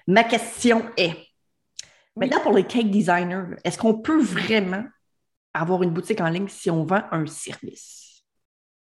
Ma 0.05 0.25
question 0.25 0.83
est, 0.97 1.15
maintenant 2.13 2.41
pour 2.41 2.51
les 2.51 2.65
cake 2.65 2.91
designers, 2.91 3.55
est-ce 3.63 3.77
qu'on 3.77 4.01
peut 4.01 4.21
vraiment 4.21 4.83
avoir 5.53 5.81
une 5.83 5.91
boutique 5.91 6.19
en 6.19 6.27
ligne 6.29 6.49
si 6.49 6.69
on 6.69 6.83
vend 6.83 7.03
un 7.11 7.25
service? 7.25 8.21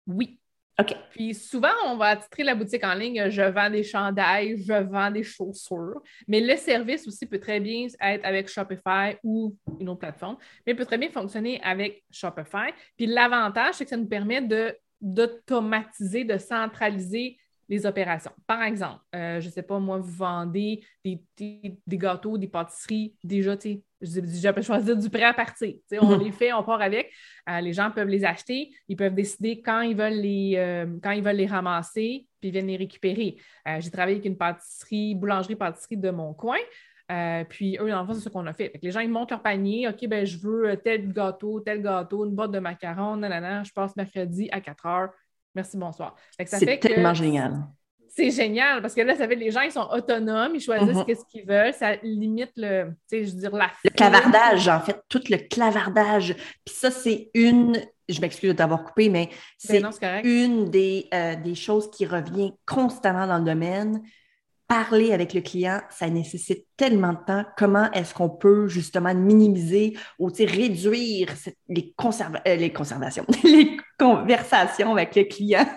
Oui. 0.08 0.40
OK. 0.80 0.94
Puis 1.10 1.32
souvent, 1.34 1.72
on 1.86 1.96
va 1.96 2.06
attitrer 2.06 2.42
la 2.42 2.54
boutique 2.56 2.82
en 2.84 2.94
ligne, 2.94 3.30
je 3.30 3.42
vends 3.42 3.70
des 3.70 3.82
chandails, 3.84 4.60
je 4.64 4.72
vends 4.82 5.10
des 5.12 5.22
chaussures. 5.24 6.00
Mais 6.26 6.40
le 6.40 6.56
service 6.56 7.06
aussi 7.06 7.26
peut 7.26 7.38
très 7.40 7.60
bien 7.60 7.86
être 8.00 8.24
avec 8.24 8.48
Shopify 8.48 9.16
ou 9.22 9.56
une 9.80 9.88
autre 9.90 10.00
plateforme, 10.00 10.36
mais 10.66 10.72
il 10.72 10.76
peut 10.76 10.86
très 10.86 10.98
bien 10.98 11.10
fonctionner 11.10 11.60
avec 11.62 12.04
Shopify. 12.10 12.72
Puis 12.96 13.06
l'avantage, 13.06 13.74
c'est 13.74 13.84
que 13.84 13.90
ça 13.90 13.96
nous 13.96 14.06
permet 14.08 14.40
de, 14.42 14.76
d'automatiser, 15.00 16.24
de 16.24 16.38
centraliser 16.38 17.36
les 17.68 17.84
opérations. 17.84 18.32
Par 18.46 18.62
exemple, 18.62 19.00
euh, 19.14 19.40
je 19.40 19.46
ne 19.46 19.52
sais 19.52 19.62
pas, 19.62 19.78
moi, 19.78 19.98
vous 19.98 20.10
vendez 20.10 20.82
des, 21.04 21.22
des- 21.36 21.78
des 21.86 21.98
gâteaux, 21.98 22.38
des 22.38 22.48
pâtisseries, 22.48 23.14
déjà, 23.22 23.56
tu 23.58 23.82
sais, 24.02 24.52
peux 24.52 24.62
choisir 24.62 24.96
du 24.96 25.10
prêt 25.10 25.24
à 25.24 25.34
partir. 25.34 25.74
Tu 25.74 25.80
sais, 25.86 25.98
on 25.98 26.16
les 26.18 26.32
fait, 26.32 26.52
on 26.54 26.62
part 26.62 26.80
avec. 26.80 27.12
Euh, 27.48 27.60
les 27.60 27.74
gens 27.74 27.90
peuvent 27.90 28.08
les 28.08 28.24
acheter, 28.24 28.70
ils 28.88 28.96
peuvent 28.96 29.14
décider 29.14 29.60
quand 29.60 29.82
ils 29.82 29.94
veulent 29.96 30.14
les, 30.20 30.54
euh, 30.56 30.86
quand 31.02 31.10
ils 31.10 31.22
veulent 31.22 31.36
les 31.36 31.46
ramasser, 31.46 32.26
puis 32.40 32.48
ils 32.48 32.52
viennent 32.52 32.68
les 32.68 32.76
récupérer. 32.76 33.36
J'ai 33.80 33.90
travaillé 33.90 34.16
avec 34.16 34.24
une 34.26 34.38
pâtisserie, 34.38 35.14
boulangerie-pâtisserie 35.16 35.96
de 35.96 36.10
mon 36.10 36.32
coin. 36.32 36.56
Euh, 37.10 37.44
puis 37.48 37.78
eux, 37.80 37.88
dans 37.90 38.00
le 38.02 38.06
fond, 38.06 38.14
c'est 38.14 38.20
ce 38.20 38.28
qu'on 38.28 38.46
a 38.46 38.52
fait. 38.52 38.72
Les 38.82 38.90
gens, 38.90 39.00
ils 39.00 39.08
montent 39.10 39.30
leur 39.30 39.42
panier. 39.42 39.88
OK, 39.88 40.06
ben 40.08 40.26
je 40.26 40.36
veux 40.38 40.68
euh, 40.70 40.76
tel 40.76 41.10
gâteau, 41.12 41.60
tel 41.60 41.82
gâteau, 41.82 42.26
une 42.26 42.34
boîte 42.34 42.50
de 42.50 42.58
macarons, 42.58 43.16
nanana, 43.16 43.64
je 43.64 43.72
passe 43.72 43.96
mercredi 43.96 44.48
à 44.52 44.60
4 44.60 44.86
heures. 44.86 45.10
Merci, 45.54 45.76
bonsoir. 45.78 46.14
Fait 46.36 46.44
que 46.44 46.50
ça 46.50 46.58
C'est 46.58 46.78
que 46.78 46.86
tellement 46.88 47.14
génial. 47.14 47.64
c'est 48.08 48.30
génial 48.30 48.82
parce 48.82 48.94
que 48.94 49.00
là, 49.00 49.14
ça 49.16 49.26
fait 49.26 49.36
les 49.36 49.50
gens, 49.50 49.62
ils 49.62 49.72
sont 49.72 49.88
autonomes, 49.90 50.54
ils 50.54 50.60
choisissent 50.60 50.96
Mhm. 50.96 51.04
qu'est-ce 51.06 51.24
qu'ils 51.24 51.46
veulent. 51.46 51.72
Ça 51.72 51.96
limite 52.02 52.52
le, 52.56 52.90
tu 52.90 52.96
sais, 53.18 53.24
je 53.24 53.32
veux 53.34 53.40
dire, 53.40 53.56
la 53.56 53.70
Le 53.84 53.90
clavardage, 53.90 54.68
en 54.68 54.80
fait, 54.80 55.00
tout 55.08 55.22
le 55.30 55.38
clavardage. 55.38 56.34
Puis 56.64 56.74
ça, 56.74 56.90
c'est 56.90 57.30
une, 57.32 57.80
je 58.08 58.20
m'excuse 58.20 58.50
de 58.50 58.56
t'avoir 58.56 58.84
coupé, 58.84 59.08
mais 59.08 59.30
c'est 59.56 59.80
Ben 59.80 59.90
c'est 59.92 60.22
une 60.24 60.70
des, 60.70 61.08
euh, 61.14 61.36
des 61.36 61.54
choses 61.54 61.90
qui 61.90 62.04
revient 62.04 62.52
constamment 62.66 63.26
dans 63.26 63.38
le 63.38 63.44
domaine. 63.44 64.02
Parler 64.68 65.14
avec 65.14 65.32
le 65.32 65.40
client, 65.40 65.80
ça 65.88 66.10
nécessite 66.10 66.66
tellement 66.76 67.14
de 67.14 67.24
temps. 67.26 67.44
Comment 67.56 67.90
est-ce 67.92 68.12
qu'on 68.12 68.28
peut 68.28 68.68
justement 68.68 69.14
minimiser 69.14 69.96
ou 70.18 70.26
réduire 70.26 71.30
cette- 71.36 71.56
les, 71.70 71.94
conserva- 71.98 72.42
euh, 72.46 72.54
les 72.56 72.70
conservations, 72.70 73.24
les 73.44 73.78
conversations 73.98 74.92
avec 74.92 75.16
le 75.16 75.24
client? 75.24 75.66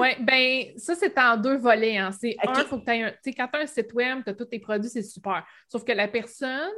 Oui, 0.00 0.08
ben 0.20 0.64
ça, 0.78 0.94
c'est 0.94 1.18
en 1.18 1.36
deux 1.36 1.58
volets. 1.58 1.98
Hein. 1.98 2.10
C'est 2.18 2.34
Ok. 2.42 2.50
un, 2.56 2.64
faut 2.64 2.78
que 2.78 2.84
tu 2.86 2.90
aies 2.92 3.02
un. 3.02 3.10
Tu 3.10 3.16
sais, 3.24 3.32
quand 3.34 3.48
tu 3.52 3.58
as 3.58 3.62
un 3.62 3.66
site 3.66 3.92
web, 3.92 4.20
tu 4.24 4.30
as 4.30 4.34
tous 4.34 4.46
tes 4.46 4.58
produits, 4.58 4.88
c'est 4.88 5.02
super. 5.02 5.44
Sauf 5.68 5.84
que 5.84 5.92
la 5.92 6.08
personne, 6.08 6.70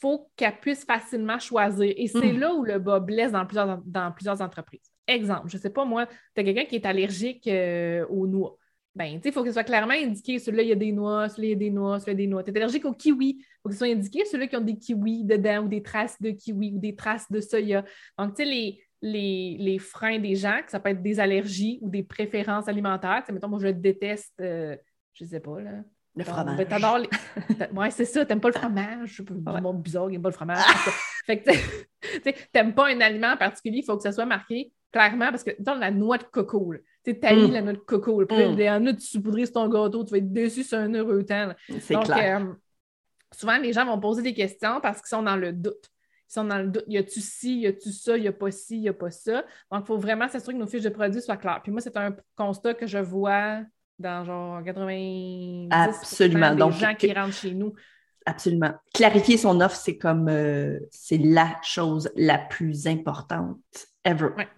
faut 0.00 0.30
qu'elle 0.36 0.58
puisse 0.58 0.84
facilement 0.84 1.38
choisir. 1.38 1.92
Et 1.96 2.08
c'est 2.08 2.32
Mhm. 2.32 2.40
là 2.40 2.54
où 2.54 2.64
le 2.64 2.78
bas 2.78 2.98
blesse 2.98 3.30
dans 3.32 3.46
plusieurs, 3.46 3.80
dans 3.84 4.10
plusieurs 4.10 4.40
entreprises. 4.40 4.80
Exemple, 5.06 5.48
je 5.48 5.56
ne 5.58 5.62
sais 5.62 5.70
pas, 5.70 5.84
moi, 5.84 6.06
tu 6.06 6.40
as 6.40 6.44
quelqu'un 6.44 6.64
qui 6.64 6.76
est 6.76 6.86
allergique 6.86 7.46
euh, 7.46 8.04
aux 8.08 8.26
noix. 8.26 8.56
Ben, 8.94 9.14
tu 9.16 9.22
sais, 9.22 9.28
il 9.28 9.32
faut 9.32 9.42
que 9.42 9.48
ce 9.48 9.52
soit 9.54 9.64
clairement 9.64 9.94
indiqué, 9.94 10.38
celui-là, 10.38 10.62
il 10.64 10.68
y 10.70 10.72
a 10.72 10.76
des 10.76 10.90
noix, 10.92 11.28
celui-là, 11.28 11.46
il 11.46 11.50
y 11.50 11.54
a 11.54 11.58
des 11.58 11.70
noix, 11.70 12.00
celui-là, 12.00 12.12
il 12.12 12.20
y 12.20 12.24
a 12.24 12.26
des 12.26 12.30
noix. 12.30 12.42
Tu 12.42 12.50
es 12.50 12.56
allergique 12.56 12.84
aux 12.84 12.92
kiwis, 12.92 13.36
il 13.38 13.44
faut 13.62 13.68
que 13.68 13.74
ce 13.74 13.78
soit 13.78 13.88
indiqué, 13.94 14.24
ceux-là 14.24 14.46
qui 14.48 14.56
ont 14.56 14.60
des 14.60 14.76
kiwis 14.76 15.24
dedans 15.24 15.64
ou 15.64 15.68
des 15.68 15.82
traces 15.82 16.20
de 16.20 16.30
kiwis 16.30 16.72
ou 16.74 16.78
des 16.80 16.96
traces 16.96 17.30
de 17.30 17.40
soya. 17.40 17.84
Donc, 18.18 18.34
tu 18.34 18.42
sais, 18.42 18.48
les, 18.50 18.82
les, 19.00 19.56
les 19.60 19.78
freins 19.78 20.18
des 20.18 20.34
gens, 20.34 20.58
que 20.64 20.70
ça 20.72 20.80
peut 20.80 20.90
être 20.90 21.02
des 21.02 21.20
allergies 21.20 21.78
ou 21.82 21.88
des 21.88 22.02
préférences 22.02 22.66
alimentaires. 22.68 23.22
Sais, 23.24 23.32
mettons, 23.32 23.48
moi, 23.48 23.60
je 23.62 23.68
déteste, 23.68 24.34
euh, 24.40 24.76
je 25.14 25.24
sais 25.24 25.40
pas, 25.40 25.60
là. 25.60 25.70
Le 26.16 26.24
fromage. 26.24 26.56
ben, 26.58 26.66
t'adores 26.66 26.98
les... 26.98 27.08
Ouais, 27.72 27.90
c'est 27.92 28.04
ça, 28.04 28.26
t'aimes 28.26 28.40
pas 28.40 28.48
le 28.48 28.54
fromage? 28.54 29.20
Du 29.20 29.32
Ouais. 29.48 29.60
monde 29.60 29.80
bizarre 29.80 30.10
aime 30.10 30.20
pas 30.20 30.30
le 30.30 30.34
fromage. 30.34 30.58
fait 31.24 31.40
que, 31.40 31.50
tu 31.52 31.56
sais, 31.56 31.62
tu 32.02 32.22
sais, 32.24 32.34
t'aimes 32.52 32.74
pas 32.74 32.88
un 32.88 33.00
aliment 33.00 33.28
en 33.34 33.36
particulier, 33.36 33.78
il 33.78 33.84
faut 33.84 33.96
que 33.96 34.02
ça 34.02 34.10
soit 34.10 34.26
marqué 34.26 34.72
clairement 34.90 35.30
parce 35.30 35.44
que, 35.44 35.52
dans 35.60 35.76
la 35.76 35.92
noix 35.92 36.18
de 36.18 36.24
coco, 36.24 36.72
là. 36.72 36.80
Tu 37.04 37.12
sais, 37.12 37.34
Mm. 37.34 37.50
la 37.52 37.62
noix 37.62 37.72
de 37.72 37.78
coco. 37.78 38.24
Puis 38.26 38.36
Mm. 38.36 38.52
il 38.58 38.60
y 38.64 38.70
en 38.70 38.86
a, 38.86 38.92
tu 38.92 39.00
saupoudrais 39.00 39.46
sur 39.46 39.54
ton 39.54 39.68
gâteau, 39.68 40.04
tu 40.04 40.10
vas 40.10 40.18
être 40.18 40.32
déçu 40.32 40.62
sur 40.64 40.78
un 40.78 40.92
heureux 40.94 41.24
temps. 41.24 41.52
C'est 41.80 41.94
Donc, 41.94 42.04
clair. 42.04 42.40
euh, 42.42 42.52
souvent, 43.32 43.56
les 43.58 43.72
gens 43.72 43.86
vont 43.86 43.98
poser 43.98 44.22
des 44.22 44.34
questions 44.34 44.80
parce 44.82 44.98
qu'ils 45.00 45.08
sont 45.08 45.22
dans 45.22 45.36
le 45.36 45.52
doute. 45.52 45.90
Ils 46.28 46.32
sont 46.34 46.44
dans 46.44 46.58
le 46.58 46.68
doute. 46.68 46.84
Y 46.86 46.98
a-tu 46.98 47.20
ci, 47.20 47.60
y 47.60 47.66
a-tu 47.66 47.90
ça, 47.90 48.16
y 48.18 48.28
a 48.28 48.32
pas 48.32 48.50
ci, 48.50 48.78
y 48.80 48.88
a 48.88 48.92
pas 48.92 49.10
ça? 49.10 49.44
Donc, 49.72 49.82
il 49.82 49.86
faut 49.86 49.98
vraiment 49.98 50.28
s'assurer 50.28 50.52
que 50.54 50.58
nos 50.60 50.66
fiches 50.66 50.82
de 50.82 50.88
produits 50.90 51.22
soient 51.22 51.36
claires. 51.38 51.60
Puis 51.62 51.72
moi, 51.72 51.80
c'est 51.80 51.96
un 51.96 52.14
constat 52.36 52.74
que 52.74 52.86
je 52.86 52.98
vois 52.98 53.60
dans 53.98 54.24
genre 54.24 54.62
90 54.62 55.68
Absolument. 55.70 56.50
des 56.52 56.56
Donc, 56.56 56.72
gens 56.72 56.94
qui 56.94 57.12
rentrent 57.12 57.34
chez 57.34 57.54
nous. 57.54 57.72
Absolument. 58.26 58.72
Clarifier 58.94 59.38
son 59.38 59.60
offre, 59.60 59.74
c'est 59.76 59.96
comme 59.96 60.28
euh, 60.28 60.78
c'est 60.90 61.18
la 61.18 61.56
chose 61.62 62.10
la 62.16 62.38
plus 62.38 62.86
importante 62.86 63.58
ever. 64.04 64.28
Ouais. 64.36 64.48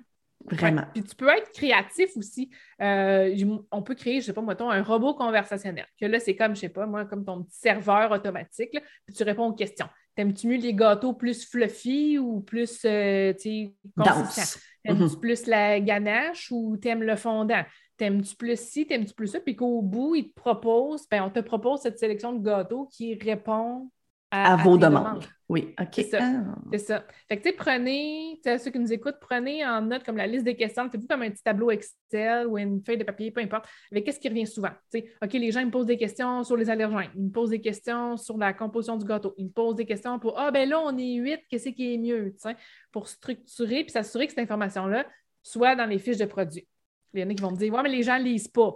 Vraiment. 0.51 0.83
Puis 0.93 1.03
tu 1.03 1.15
peux 1.15 1.29
être 1.29 1.51
créatif 1.53 2.17
aussi. 2.17 2.51
Euh, 2.81 3.35
on 3.71 3.83
peut 3.83 3.95
créer, 3.95 4.21
je 4.21 4.27
sais 4.27 4.33
pas, 4.33 4.43
mettons, 4.43 4.71
un 4.71 4.83
robot 4.83 5.15
conversationnel. 5.15 5.87
Que 6.01 6.07
là, 6.07 6.21
c'est 6.21 6.37
comme, 6.37 6.55
je 6.55 6.61
sais 6.61 6.69
pas, 6.69 6.87
moi, 6.87 7.05
comme 7.05 7.25
ton 7.25 7.43
petit 7.43 7.59
serveur 7.59 8.11
automatique. 8.11 8.75
là, 8.75 8.81
puis 9.07 9.15
tu 9.15 9.23
réponds 9.23 9.47
aux 9.47 9.55
questions. 9.55 9.89
T'aimes-tu 10.15 10.47
mieux 10.49 10.59
les 10.59 10.75
gâteaux 10.75 11.15
plus 11.15 11.49
fluffy 11.49 12.19
ou 12.19 12.41
plus, 12.41 12.81
euh, 12.85 13.33
tu 13.33 13.71
consistants? 13.97 14.25
Danse. 14.25 14.59
T'aimes-tu 14.85 15.17
plus 15.19 15.47
la 15.47 15.81
ganache 15.81 16.51
ou 16.51 16.77
t'aimes 16.77 17.03
le 17.03 17.17
fondant? 17.17 17.63
T'aimes-tu 17.97 18.35
plus 18.35 18.59
ci, 18.59 18.87
t'aimes-tu 18.87 19.15
plus 19.15 19.29
ça? 19.29 19.41
Puis 19.41 19.55
qu'au 19.55 19.81
bout, 19.81 20.17
ils 20.17 20.29
te 20.29 20.35
proposent, 20.35 21.09
ben, 21.09 21.23
on 21.23 21.31
te 21.31 21.41
propose 21.41 21.81
cette 21.81 21.99
sélection 21.99 22.33
de 22.33 22.45
gâteaux 22.45 22.89
qui 22.93 23.15
répond 23.15 23.91
à, 24.33 24.55
À 24.55 24.57
vos 24.57 24.79
demandes. 24.79 25.25
Oui, 25.47 25.75
OK. 25.79 25.89
C'est 25.93 26.05
ça. 26.05 26.21
Ah. 26.23 26.55
c'est 26.73 26.79
ça. 26.79 27.05
Fait 27.29 27.37
que, 27.37 27.43
tu 27.43 27.51
sais, 27.51 27.55
prenez, 27.55 28.41
ceux 28.43 28.71
qui 28.71 28.79
nous 28.79 28.91
écoutent, 28.91 29.19
prenez 29.21 29.63
en 29.67 29.83
note 29.83 30.03
comme 30.03 30.17
la 30.17 30.27
liste 30.27 30.45
des 30.45 30.57
questions. 30.57 30.89
Faites-vous 30.89 31.07
comme 31.07 31.21
un 31.21 31.31
petit 31.31 31.43
tableau 31.43 31.71
Excel 31.71 32.47
ou 32.47 32.57
une 32.57 32.83
feuille 32.83 32.97
de 32.97 33.05
papier, 33.05 33.31
peu 33.31 33.43
importe, 33.43 33.67
avec 33.91 34.07
qu'est-ce 34.07 34.19
qui 34.19 34.31
revient 34.31 34.47
souvent? 34.47 34.71
Tu 34.91 35.01
sais, 35.01 35.13
OK, 35.23 35.35
les 35.35 35.53
gens 35.53 35.61
ils 35.61 35.67
me 35.67 35.71
posent 35.71 35.85
des 35.85 35.99
questions 35.99 36.43
sur 36.45 36.57
les 36.57 36.71
allergènes. 36.71 37.11
Ils 37.15 37.25
me 37.25 37.31
posent 37.31 37.51
des 37.51 37.61
questions 37.61 38.17
sur 38.17 38.39
la 38.39 38.55
composition 38.55 38.97
du 38.97 39.05
gâteau. 39.05 39.35
Ils 39.37 39.45
me 39.45 39.51
posent 39.51 39.77
des 39.77 39.85
questions 39.85 40.19
pour 40.19 40.39
Ah, 40.39 40.51
ben 40.51 40.67
là, 40.67 40.81
on 40.81 40.97
est 40.97 41.15
huit, 41.17 41.41
qu'est-ce 41.51 41.69
qui 41.69 41.93
est 41.93 41.99
mieux? 41.99 42.33
Tu 42.33 42.49
sais, 42.49 42.57
pour 42.91 43.07
structurer 43.09 43.83
puis 43.83 43.91
s'assurer 43.91 44.27
que 44.27 44.33
cette 44.33 44.43
information-là 44.43 45.05
soit 45.43 45.77
dans 45.77 45.87
les 45.87 45.99
fiches 45.99 46.17
de 46.17 46.25
produits. 46.25 46.67
Il 47.13 47.21
y 47.21 47.25
en 47.25 47.29
a 47.29 47.35
qui 47.35 47.43
vont 47.43 47.51
me 47.51 47.59
dire 47.59 47.75
Ouais, 47.75 47.83
mais 47.83 47.91
les 47.91 48.03
gens 48.03 48.19
ne 48.19 48.25
lisent 48.25 48.49
pas. 48.49 48.75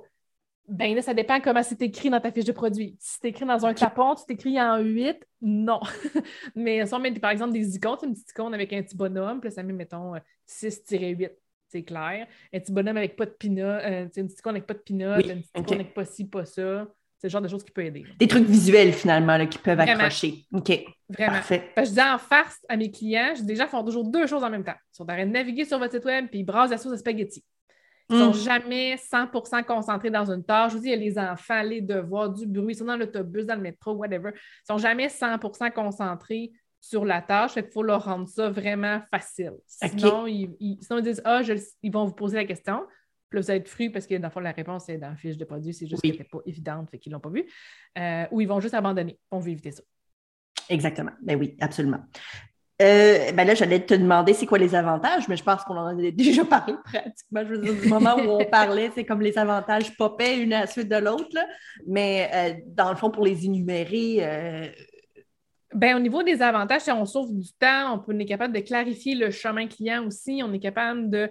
Ben 0.69 0.95
là, 0.95 1.03
ça 1.03 1.15
dépend 1.15 1.41
comment 1.41 1.63
c'est 1.63 1.81
écrit 1.83 2.11
dans 2.11 2.21
ta 2.21 2.33
fiche 2.33 2.45
de 2.45 2.53
produit. 2.53 2.97
Si 2.99 3.19
c'est 3.21 3.29
écrit 3.29 3.45
dans 3.45 3.65
un 3.65 3.73
tapon, 3.75 4.15
tu 4.15 4.25
t'écris 4.27 4.61
en 4.61 4.79
8, 4.79 5.17
non. 5.43 5.81
Mais 6.57 6.85
si 6.87 6.95
on 6.95 6.99
met 6.99 7.13
par 7.13 7.31
exemple 7.31 7.53
des 7.53 7.77
icônes, 7.77 7.99
une 8.03 8.13
petite 8.15 8.31
icône 8.31 8.53
avec 8.55 8.73
un 8.73 8.83
petit 8.83 8.97
bonhomme, 8.97 9.41
puis 9.41 9.49
là, 9.49 9.55
ça 9.55 9.63
met, 9.63 9.73
mettons, 9.73 10.15
euh, 10.15 10.19
6-8, 10.49 11.31
c'est 11.69 11.83
clair. 11.83 12.27
Un 12.53 12.61
petit 12.61 12.73
bonhomme 12.73 12.97
avec 12.97 13.17
pas 13.17 13.27
de 13.27 13.31
pinot, 13.31 13.63
euh, 13.63 14.09
une 14.17 14.27
petite 14.27 14.41
icône 14.41 14.57
avec 14.57 14.67
pas 14.67 14.75
de 14.75 14.81
pinot, 14.81 15.17
Oui, 15.17 15.31
une 15.31 15.41
petite 15.41 15.59
icône 15.59 15.81
avec 15.81 15.95
pas 15.95 16.05
ci, 16.05 16.25
pas 16.27 16.45
ça. 16.45 16.87
C'est 17.19 17.29
le 17.29 17.33
genre 17.33 17.41
de 17.43 17.49
choses 17.49 17.65
qui 17.65 17.71
peut 17.71 17.85
aider. 17.85 18.05
Des 18.19 18.29
trucs 18.29 18.47
visuels, 18.47 18.93
finalement, 18.93 19.39
là, 19.39 19.47
qui 19.47 19.57
peuvent 19.57 19.77
Vraiment. 19.79 20.01
accrocher. 20.01 20.45
OK. 20.53 20.71
Vraiment. 21.09 21.33
Parfait. 21.33 21.63
Parce 21.75 21.89
que 21.89 21.95
je 21.95 22.01
dis 22.01 22.07
en 22.07 22.19
farce 22.19 22.59
à 22.69 22.77
mes 22.77 22.91
clients, 22.91 23.33
je 23.35 23.41
dis, 23.41 23.49
les 23.49 23.57
gens 23.57 23.69
font 23.69 23.83
toujours 23.83 24.05
deux 24.07 24.27
choses 24.27 24.45
en 24.45 24.51
même 24.51 24.65
temps. 24.65 24.75
Ils 24.93 24.97
sont 24.97 25.05
en 25.05 25.07
train 25.07 25.25
de 25.25 25.31
naviguer 25.31 25.65
sur 25.65 25.79
votre 25.79 25.95
site 25.95 26.05
web, 26.05 26.27
puis 26.29 26.41
ils 26.41 26.45
brassent 26.45 26.71
la 26.71 26.77
sauce 26.77 26.93
à 26.93 26.99
spaghetti. 26.99 27.43
Ils 28.09 28.17
Mm. 28.17 28.19
sont 28.21 28.33
jamais 28.35 28.97
100% 28.97 29.63
concentrés 29.65 30.11
dans 30.11 30.31
une 30.31 30.45
tâche. 30.45 30.73
Je 30.73 30.77
vous 30.77 30.83
dis, 30.83 30.89
il 30.89 30.93
y 30.93 30.95
a 30.95 30.97
les 30.97 31.19
enfants, 31.19 31.63
les 31.63 31.81
devoirs, 31.81 32.31
du 32.31 32.47
bruit, 32.47 32.75
ils 32.75 32.77
sont 32.79 32.85
dans 32.85 32.97
l'autobus, 32.97 33.47
dans 33.47 33.57
le 33.57 33.63
métro, 33.63 33.93
whatever. 33.95 34.31
Ils 34.35 34.67
sont 34.67 34.79
jamais 34.79 35.09
100% 35.09 35.71
concentrés 35.73 36.53
sur 36.81 37.05
la 37.05 37.21
tâche. 37.21 37.53
Fait 37.55 37.65
qu'il 37.65 37.73
faut 37.73 37.83
leur 37.83 38.05
rendre 38.05 38.29
ça 38.29 38.49
vraiment 38.49 39.01
facile. 39.11 39.55
Sinon, 39.67 40.27
ils, 40.27 40.55
ils- 40.61 40.79
sinon, 40.83 40.99
ils 40.99 41.03
disent, 41.05 41.23
ah, 41.25 41.43
je 41.43 41.55
ils 41.83 41.93
vont 41.93 42.05
vous 42.05 42.15
poser 42.15 42.37
la 42.37 42.45
question. 42.45 42.87
Puis 43.29 43.39
là, 43.39 43.43
vous 43.43 43.51
être 43.51 43.69
fruits 43.69 43.91
parce 43.91 44.07
que 44.07 44.15
dans 44.15 44.29
le 44.29 44.33
fond, 44.33 44.39
la 44.39 44.53
réponse 44.53 44.89
est 44.89 44.99
dans 44.99 45.09
la 45.11 45.17
fiche 45.17 45.37
de 45.37 45.45
produit. 45.45 45.75
C'est 45.75 45.89
juste 45.89 46.01
Oui. 46.05 46.11
qu'elle 46.11 46.19
n'était 46.21 46.31
pas 46.31 46.39
évidente, 46.47 46.89
fait 46.91 46.99
qu'ils 47.01 47.11
ne 47.11 47.17
l'ont 47.17 47.21
pas 47.21 47.31
vu. 47.31 47.45
Euh, 47.99 48.25
ou 48.31 48.41
ils 48.41 48.47
vont 48.47 48.61
juste 48.61 48.75
abandonner. 48.75 49.19
On 49.33 49.41
veut 49.41 49.51
éviter 49.51 49.73
ça. 49.73 49.83
Exactement. 50.69 51.11
Ben 51.23 51.37
oui, 51.39 51.57
absolument. 51.61 52.05
Euh, 52.83 53.33
ben 53.33 53.47
là, 53.47 53.55
j'allais 53.55 53.81
te 53.81 53.95
demander 53.95 54.35
c'est 54.35 54.45
quoi 54.45 54.59
les 54.59 54.75
avantages, 54.75 55.29
mais 55.29 55.37
je 55.37 55.43
pense 55.43 55.63
qu'on 55.65 55.77
en 55.79 55.87
a 55.87 55.95
déjà 56.11 56.45
parlé 56.45 56.75
pratiquement. 56.85 57.41
Je 57.43 57.55
veux 57.55 57.59
dire, 57.59 57.75
du 57.75 57.89
moment 57.89 58.17
où 58.17 58.29
on 58.41 58.45
parlait, 58.51 58.91
c'est 58.95 59.05
comme 59.05 59.23
les 59.23 59.39
avantages 59.39 59.97
popaient 59.97 60.39
une 60.39 60.53
à 60.53 60.61
la 60.61 60.67
suite 60.67 60.89
de 60.89 60.97
l'autre. 60.97 61.29
là. 61.33 61.47
Mais 61.87 62.31
euh, 62.35 62.55
dans 62.67 62.91
le 62.91 62.97
fond, 62.97 63.11
pour 63.11 63.25
les 63.25 63.47
énumérer, 63.47 64.19
euh, 64.21 64.67
Ben, 65.75 65.97
au 65.97 66.01
niveau 66.01 66.23
des 66.23 66.43
avantages, 66.43 66.83
si 66.83 66.91
on 66.93 67.07
sauve 67.07 67.35
du 67.35 67.49
temps, 67.59 67.95
on, 67.95 67.99
peut- 67.99 68.13
on 68.15 68.19
est 68.19 68.27
capable 68.27 68.55
de 68.55 68.61
clarifier 68.61 69.15
le 69.15 69.31
chemin 69.31 69.67
client 69.69 70.07
aussi. 70.07 70.43
On 70.45 70.53
est 70.53 70.59
capable 70.61 71.09
de 71.11 71.31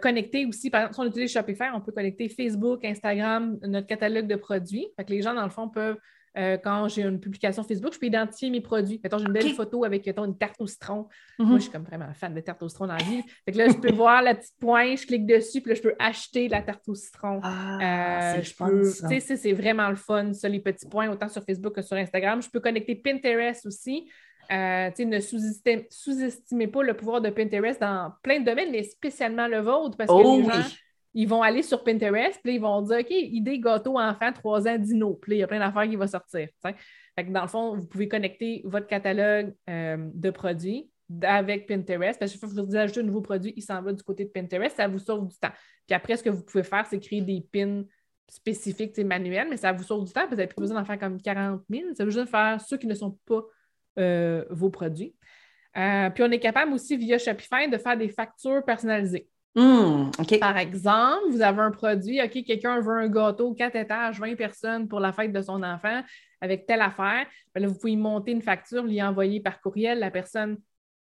connecter 0.00 0.44
aussi. 0.46 0.70
Par 0.70 0.80
exemple, 0.80 0.94
si 0.94 1.00
on 1.00 1.04
utilise 1.06 1.32
Shopify, 1.32 1.64
on 1.74 1.80
peut 1.80 1.92
connecter 1.92 2.28
Facebook, 2.30 2.84
Instagram, 2.84 3.58
notre 3.62 3.86
catalogue 3.86 4.26
de 4.26 4.36
produits. 4.36 4.88
Fait 4.96 5.04
que 5.04 5.10
les 5.12 5.22
gens, 5.22 5.34
dans 5.34 5.44
le 5.44 5.50
fond, 5.50 5.68
peuvent, 5.68 5.96
euh, 6.36 6.56
quand 6.58 6.88
j'ai 6.88 7.02
une 7.02 7.18
publication 7.20 7.62
Facebook, 7.64 7.92
je 7.94 7.98
peux 7.98 8.06
identifier 8.06 8.50
mes 8.50 8.60
produits. 8.60 9.00
Mettons, 9.02 9.18
j'ai 9.18 9.24
une 9.26 9.32
belle 9.32 9.50
photo 9.54 9.84
avec 9.84 10.06
mettons, 10.06 10.24
une 10.24 10.36
tarte 10.36 10.56
au 10.60 10.66
citron. 10.66 11.08
Mhm. 11.38 11.46
Moi, 11.46 11.56
je 11.58 11.62
suis 11.62 11.72
comme 11.72 11.84
vraiment 11.84 12.12
fan 12.14 12.34
de 12.34 12.40
tarte 12.40 12.62
au 12.62 12.68
citron 12.68 12.86
dans 12.86 12.94
la 12.96 13.02
vie. 13.04 13.22
Fait 13.44 13.52
que 13.52 13.58
là, 13.58 13.68
je 13.68 13.74
peux 13.74 13.92
voir 13.94 14.22
la 14.22 14.34
petite 14.34 14.58
pointe, 14.60 14.98
je 14.98 15.06
clique 15.06 15.26
dessus, 15.26 15.60
puis 15.60 15.70
là, 15.70 15.74
je 15.76 15.82
peux 15.82 15.94
acheter 15.98 16.48
la 16.48 16.62
tarte 16.62 16.88
au 16.88 16.94
citron. 16.94 17.40
ah, 17.42 17.78
Euh, 17.80 18.34
c'est 18.36 18.42
je 18.50 18.56
peux- 18.56 18.84
c'est- 18.84 19.52
vraiment 19.52 19.88
le 19.88 19.96
fun, 19.96 20.32
ça, 20.34 20.48
les 20.48 20.60
petits 20.60 20.86
points, 20.88 21.08
autant 21.10 21.28
sur 21.28 21.42
Facebook 21.42 21.74
que 21.74 21.82
sur 21.82 21.96
Instagram. 21.96 22.42
Je 22.42 22.50
peux 22.50 22.60
connecter 22.60 22.94
Pinterest 22.96 23.64
aussi. 23.66 24.08
Euh, 24.50 24.90
ne 24.98 25.20
sous-estimez 25.20 26.68
pas 26.68 26.82
le 26.82 26.94
pouvoir 26.94 27.20
de 27.20 27.30
Pinterest 27.30 27.80
dans 27.80 28.12
plein 28.22 28.40
de 28.40 28.44
domaines, 28.44 28.70
mais 28.70 28.82
spécialement 28.82 29.46
le 29.46 29.58
vôtre, 29.60 29.96
parce 29.96 30.08
que 30.08 30.14
Oh 30.14 30.38
les 30.40 30.46
oui. 30.46 30.52
Ils 31.14 31.28
vont 31.28 31.42
aller 31.42 31.62
sur 31.62 31.82
Pinterest, 31.84 32.40
puis 32.42 32.54
ils 32.54 32.60
vont 32.60 32.82
dire, 32.82 32.98
OK, 32.98 33.10
idée 33.10 33.58
gâteau 33.58 33.98
enfant, 33.98 34.32
3 34.32 34.68
ans, 34.68 34.78
dino. 34.78 35.14
Puis 35.14 35.36
il 35.36 35.38
y 35.38 35.42
a 35.42 35.46
plein 35.46 35.58
d'affaires 35.58 35.88
qui 35.88 35.96
vont 35.96 36.06
sortir. 36.06 36.48
dans 36.62 37.42
le 37.42 37.48
fond, 37.48 37.76
vous 37.76 37.86
pouvez 37.86 38.08
connecter 38.08 38.62
votre 38.64 38.86
catalogue 38.86 39.54
euh, 39.68 39.96
de 39.98 40.30
produits 40.30 40.90
avec 41.22 41.66
Pinterest. 41.66 42.18
Parce 42.18 42.32
que 42.32 42.38
chaque 42.38 42.50
fois 42.50 42.62
que 42.62 42.68
vous 42.68 42.76
ajoutez 42.76 43.00
un 43.00 43.04
nouveau 43.04 43.22
produit, 43.22 43.52
il 43.56 43.62
s'en 43.62 43.80
va 43.82 43.92
du 43.92 44.02
côté 44.02 44.24
de 44.24 44.30
Pinterest, 44.30 44.76
ça 44.76 44.86
vous 44.86 44.98
sauve 44.98 45.28
du 45.28 45.36
temps. 45.38 45.52
Puis 45.86 45.94
après, 45.94 46.16
ce 46.16 46.22
que 46.22 46.30
vous 46.30 46.44
pouvez 46.44 46.62
faire, 46.62 46.86
c'est 46.86 47.00
créer 47.00 47.22
des 47.22 47.44
pins 47.52 47.84
spécifiques, 48.28 48.96
manuels, 48.98 49.48
mais 49.48 49.56
ça 49.56 49.72
vous 49.72 49.82
sauve 49.82 50.04
du 50.04 50.12
temps, 50.12 50.26
vous 50.28 50.36
n'avez 50.36 50.48
plus 50.48 50.60
besoin 50.60 50.78
d'en 50.78 50.84
faire 50.84 50.98
comme 50.98 51.20
40 51.20 51.62
000. 51.70 51.94
Ça 51.94 52.04
veut 52.04 52.10
juste 52.10 52.28
faire 52.28 52.60
ceux 52.60 52.76
qui 52.76 52.86
ne 52.86 52.94
sont 52.94 53.18
pas 53.26 53.42
euh, 53.98 54.44
vos 54.50 54.70
produits. 54.70 55.16
Euh, 55.76 56.10
puis 56.10 56.22
on 56.22 56.30
est 56.30 56.38
capable 56.38 56.72
aussi, 56.72 56.96
via 56.96 57.18
Shopify, 57.18 57.68
de 57.70 57.78
faire 57.78 57.96
des 57.96 58.08
factures 58.08 58.64
personnalisées. 58.64 59.28
OK. 59.58 60.38
Par 60.38 60.56
exemple, 60.56 61.30
vous 61.30 61.42
avez 61.42 61.60
un 61.60 61.70
produit, 61.70 62.22
OK, 62.22 62.44
quelqu'un 62.44 62.80
veut 62.80 62.98
un 62.98 63.08
gâteau, 63.08 63.54
4 63.54 63.76
étages, 63.76 64.20
20 64.20 64.36
personnes 64.36 64.88
pour 64.88 65.00
la 65.00 65.12
fête 65.12 65.32
de 65.32 65.42
son 65.42 65.62
enfant 65.62 66.02
avec 66.40 66.66
telle 66.66 66.80
affaire. 66.80 67.26
Ben 67.54 67.66
vous 67.66 67.74
pouvez 67.74 67.96
monter 67.96 68.32
une 68.32 68.42
facture, 68.42 68.84
lui 68.84 69.02
envoyer 69.02 69.40
par 69.40 69.60
courriel. 69.60 69.98
La 69.98 70.10
personne 70.10 70.58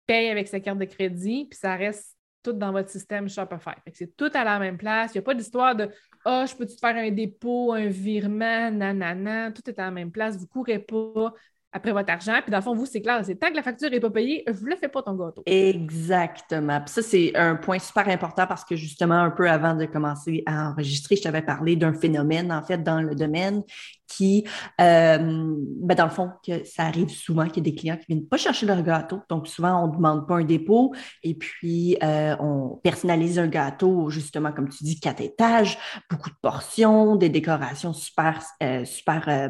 paye 0.07 0.29
avec 0.29 0.47
sa 0.47 0.59
carte 0.59 0.79
de 0.79 0.85
crédit, 0.85 1.47
puis 1.49 1.59
ça 1.59 1.75
reste 1.75 2.15
tout 2.41 2.53
dans 2.53 2.71
votre 2.71 2.89
système 2.89 3.29
Shopify. 3.29 3.75
C'est 3.93 4.15
tout 4.15 4.31
à 4.33 4.43
la 4.43 4.57
même 4.57 4.77
place. 4.77 5.11
Il 5.13 5.17
n'y 5.17 5.19
a 5.19 5.23
pas 5.23 5.35
d'histoire 5.35 5.75
de 5.75 5.89
Ah, 6.25 6.45
je 6.45 6.55
peux-tu 6.55 6.75
te 6.75 6.79
faire 6.79 6.95
un 6.95 7.11
dépôt, 7.11 7.73
un 7.73 7.87
virement, 7.87 8.71
nanana. 8.71 9.51
Tout 9.51 9.69
est 9.69 9.79
à 9.79 9.83
la 9.83 9.91
même 9.91 10.11
place. 10.11 10.35
Vous 10.35 10.43
ne 10.43 10.47
courez 10.47 10.79
pas 10.79 11.33
après 11.77 11.91
votre 11.91 12.11
argent. 12.11 12.39
Puis 12.41 12.51
dans 12.51 12.57
le 12.57 12.63
fond, 12.63 12.75
vous, 12.75 12.85
c'est 12.85 13.01
clair, 13.01 13.21
c'est 13.23 13.35
tant 13.35 13.49
que 13.49 13.55
la 13.55 13.63
facture 13.63 13.89
n'est 13.89 13.99
pas 13.99 14.09
payée, 14.09 14.43
je 14.47 14.63
ne 14.63 14.69
le 14.69 14.75
fais 14.75 14.87
pas 14.87 15.01
ton 15.01 15.13
gâteau. 15.13 15.43
Exactement. 15.45 16.81
Puis 16.81 16.93
ça, 16.93 17.01
c'est 17.01 17.35
un 17.35 17.55
point 17.55 17.79
super 17.79 18.07
important 18.09 18.45
parce 18.47 18.65
que 18.65 18.75
justement, 18.75 19.15
un 19.15 19.31
peu 19.31 19.49
avant 19.49 19.75
de 19.75 19.85
commencer 19.85 20.43
à 20.45 20.69
enregistrer, 20.69 21.15
je 21.15 21.23
t'avais 21.23 21.41
parlé 21.41 21.75
d'un 21.75 21.93
phénomène, 21.93 22.51
en 22.51 22.63
fait, 22.63 22.83
dans 22.83 23.01
le 23.01 23.15
domaine 23.15 23.63
qui, 24.07 24.45
euh, 24.81 25.17
ben, 25.19 25.95
dans 25.95 26.05
le 26.05 26.11
fond, 26.11 26.31
que 26.45 26.63
ça 26.63 26.83
arrive 26.83 27.09
souvent 27.09 27.47
qu'il 27.47 27.57
y 27.57 27.69
a 27.69 27.71
des 27.71 27.75
clients 27.75 27.97
qui 27.97 28.05
viennent 28.07 28.27
pas 28.27 28.37
chercher 28.37 28.65
leur 28.65 28.81
gâteau. 28.81 29.21
Donc, 29.29 29.47
souvent, 29.47 29.83
on 29.83 29.87
ne 29.87 29.95
demande 29.95 30.27
pas 30.27 30.35
un 30.35 30.43
dépôt 30.43 30.93
et 31.23 31.35
puis 31.35 31.97
euh, 32.03 32.35
on 32.39 32.79
personnalise 32.83 33.39
un 33.39 33.47
gâteau, 33.47 34.09
justement, 34.09 34.51
comme 34.51 34.69
tu 34.69 34.83
dis, 34.83 34.99
quatre 34.99 35.21
étages, 35.21 35.77
beaucoup 36.09 36.29
de 36.29 36.35
portions, 36.41 37.15
des 37.15 37.29
décorations 37.29 37.93
super, 37.93 38.41
euh, 38.63 38.85
super 38.85 39.25
euh, 39.27 39.49